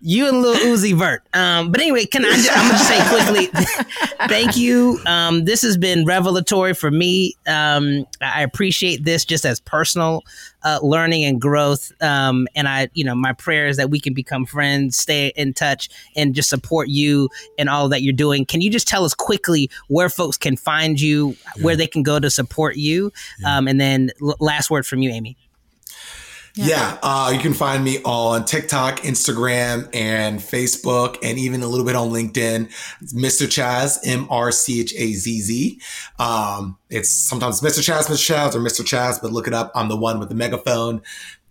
you 0.00 0.28
and 0.28 0.42
Lil 0.42 0.54
Uzi 0.56 0.94
Vert. 0.94 1.22
Um, 1.34 1.70
but 1.70 1.80
anyway, 1.80 2.04
can 2.04 2.24
I? 2.24 2.30
Just, 2.30 2.50
I'm 2.50 2.66
gonna 2.66 2.78
just 2.78 2.88
say 2.88 3.08
quickly, 3.08 3.86
thank 4.28 4.56
you. 4.56 4.98
Um, 5.06 5.44
this 5.44 5.62
has 5.62 5.76
been 5.76 6.04
revelatory 6.04 6.74
for 6.74 6.90
me. 6.90 7.34
Um, 7.46 8.06
I 8.20 8.42
appreciate 8.42 9.04
this 9.04 9.24
just 9.24 9.44
as 9.44 9.60
personal 9.60 10.22
uh, 10.62 10.78
learning 10.82 11.24
and 11.24 11.40
growth. 11.40 11.92
Um, 12.02 12.48
and 12.54 12.68
I, 12.68 12.88
you 12.94 13.04
know, 13.04 13.14
my 13.14 13.32
prayer 13.32 13.66
is 13.66 13.76
that 13.76 13.90
we 13.90 14.00
can 14.00 14.14
become 14.14 14.46
friends, 14.46 14.96
stay 14.96 15.32
in 15.36 15.52
touch, 15.52 15.88
and 16.16 16.34
just 16.34 16.48
support 16.48 16.88
you 16.88 17.28
and 17.58 17.68
all 17.68 17.88
that 17.88 18.02
you're 18.02 18.12
doing. 18.12 18.44
Can 18.44 18.60
you 18.60 18.70
just 18.70 18.88
tell 18.88 19.04
us 19.04 19.14
quickly 19.14 19.70
where 19.88 20.08
folks 20.08 20.36
can 20.36 20.56
find 20.56 21.00
you, 21.00 21.36
yeah. 21.56 21.62
where 21.62 21.76
they 21.76 21.86
can 21.86 22.02
go 22.02 22.18
to 22.18 22.30
support 22.30 22.76
you, 22.76 23.12
yeah. 23.40 23.58
Um, 23.58 23.68
and 23.68 23.80
then 23.80 24.10
l- 24.22 24.36
last 24.40 24.70
word 24.70 24.86
from 24.86 25.02
you, 25.02 25.10
Amy. 25.10 25.36
Yeah, 26.60 26.66
yeah 26.68 26.98
uh, 27.02 27.30
you 27.32 27.40
can 27.40 27.54
find 27.54 27.82
me 27.82 28.02
on 28.04 28.44
TikTok, 28.44 29.00
Instagram, 29.00 29.88
and 29.94 30.38
Facebook, 30.40 31.16
and 31.22 31.38
even 31.38 31.62
a 31.62 31.66
little 31.66 31.86
bit 31.86 31.96
on 31.96 32.10
LinkedIn. 32.10 32.70
It's 33.00 33.14
Mr. 33.14 33.46
Chazz, 33.46 33.98
M 34.04 34.26
R 34.28 34.52
C 34.52 34.80
H 34.82 34.94
A 34.94 35.12
Z 35.14 35.40
Z. 35.40 35.80
Um, 36.18 36.76
it's 36.90 37.10
sometimes 37.10 37.62
Mr. 37.62 37.80
Chaz, 37.80 38.08
Mr. 38.08 38.34
Chaz, 38.34 38.54
or 38.54 38.60
Mr. 38.60 38.84
Chaz, 38.84 39.20
but 39.22 39.32
look 39.32 39.46
it 39.46 39.54
up. 39.54 39.72
I'm 39.74 39.88
the 39.88 39.96
one 39.96 40.18
with 40.18 40.28
the 40.28 40.34
megaphone 40.34 41.00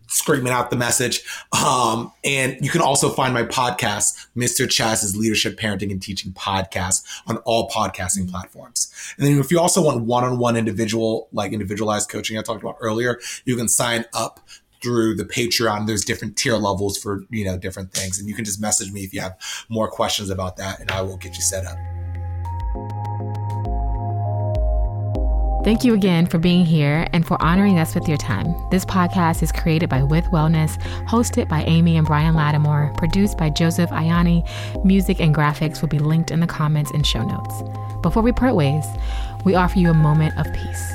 screaming 0.10 0.52
out 0.52 0.70
the 0.70 0.76
message. 0.76 1.24
Um, 1.54 2.12
and 2.24 2.58
you 2.62 2.70
can 2.70 2.82
also 2.82 3.10
find 3.10 3.34
my 3.34 3.44
podcast, 3.44 4.28
Mr. 4.36 4.66
Chazz's 4.66 5.16
Leadership, 5.16 5.58
Parenting, 5.58 5.92
and 5.92 6.02
Teaching 6.02 6.34
podcast 6.34 7.04
on 7.28 7.38
all 7.38 7.70
podcasting 7.70 8.30
platforms. 8.30 8.92
And 9.18 9.28
then 9.28 9.40
if 9.40 9.52
you 9.52 9.60
also 9.60 9.84
want 9.84 10.06
one-on-one 10.06 10.58
individual, 10.58 11.30
like 11.32 11.54
individualized 11.54 12.10
coaching 12.10 12.38
I 12.38 12.42
talked 12.42 12.62
about 12.62 12.78
earlier, 12.80 13.20
you 13.46 13.56
can 13.56 13.68
sign 13.68 14.06
up 14.14 14.40
through 14.82 15.16
the 15.16 15.26
Patreon. 15.26 15.88
There's 15.88 16.06
different 16.06 16.38
tier 16.38 16.56
levels 16.56 16.98
for, 16.98 17.26
you 17.30 17.46
know, 17.46 17.58
different 17.58 17.92
things. 17.92 18.20
And 18.20 18.28
you 18.28 18.36
can 18.36 18.46
just 18.46 18.62
message 18.62 18.92
me 18.92 19.02
if 19.02 19.14
you 19.14 19.22
have 19.22 19.38
more 19.70 19.90
questions 19.90 20.30
about 20.30 20.58
that 20.58 20.80
and 20.80 20.92
I 20.92 21.02
will 21.02 21.18
get 21.18 21.36
you 21.36 21.42
set 21.42 21.66
up. 21.66 21.78
Thank 25.66 25.84
you 25.84 25.94
again 25.94 26.26
for 26.26 26.38
being 26.38 26.66
here 26.66 27.06
and 27.12 27.28
for 27.28 27.40
honoring 27.44 27.80
us 27.80 27.94
with 27.94 28.08
your 28.08 28.18
time. 28.18 28.56
This 28.72 28.86
podcast 28.86 29.44
is 29.44 29.52
created 29.52 29.90
by 29.90 30.02
With 30.02 30.24
Wellness, 30.26 30.82
hosted 31.06 31.50
by 31.50 31.64
Amy 31.64 31.98
and 31.98 32.08
Bryan 32.08 32.34
Lattimore, 32.34 32.94
produced 32.96 33.38
by 33.38 33.50
Joseph 33.50 33.90
Ayani. 33.90 34.48
Music 34.86 35.20
and 35.20 35.36
graphics 35.36 35.82
will 35.82 35.90
be 35.90 36.00
linked 36.00 36.32
in 36.32 36.40
the 36.40 36.48
comments 36.48 36.92
and 36.92 37.06
show 37.06 37.24
notes. 37.24 37.62
Before 38.02 38.24
we 38.24 38.32
part 38.32 38.56
ways, 38.56 38.86
we 39.44 39.56
offer 39.56 39.78
you 39.78 39.90
a 39.90 39.94
moment 39.94 40.38
of 40.40 40.52
peace. 40.54 40.94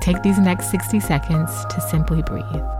Take 0.00 0.22
these 0.22 0.38
next 0.38 0.70
60 0.72 0.98
seconds 0.98 1.50
to 1.70 1.80
simply 1.80 2.22
breathe. 2.22 2.77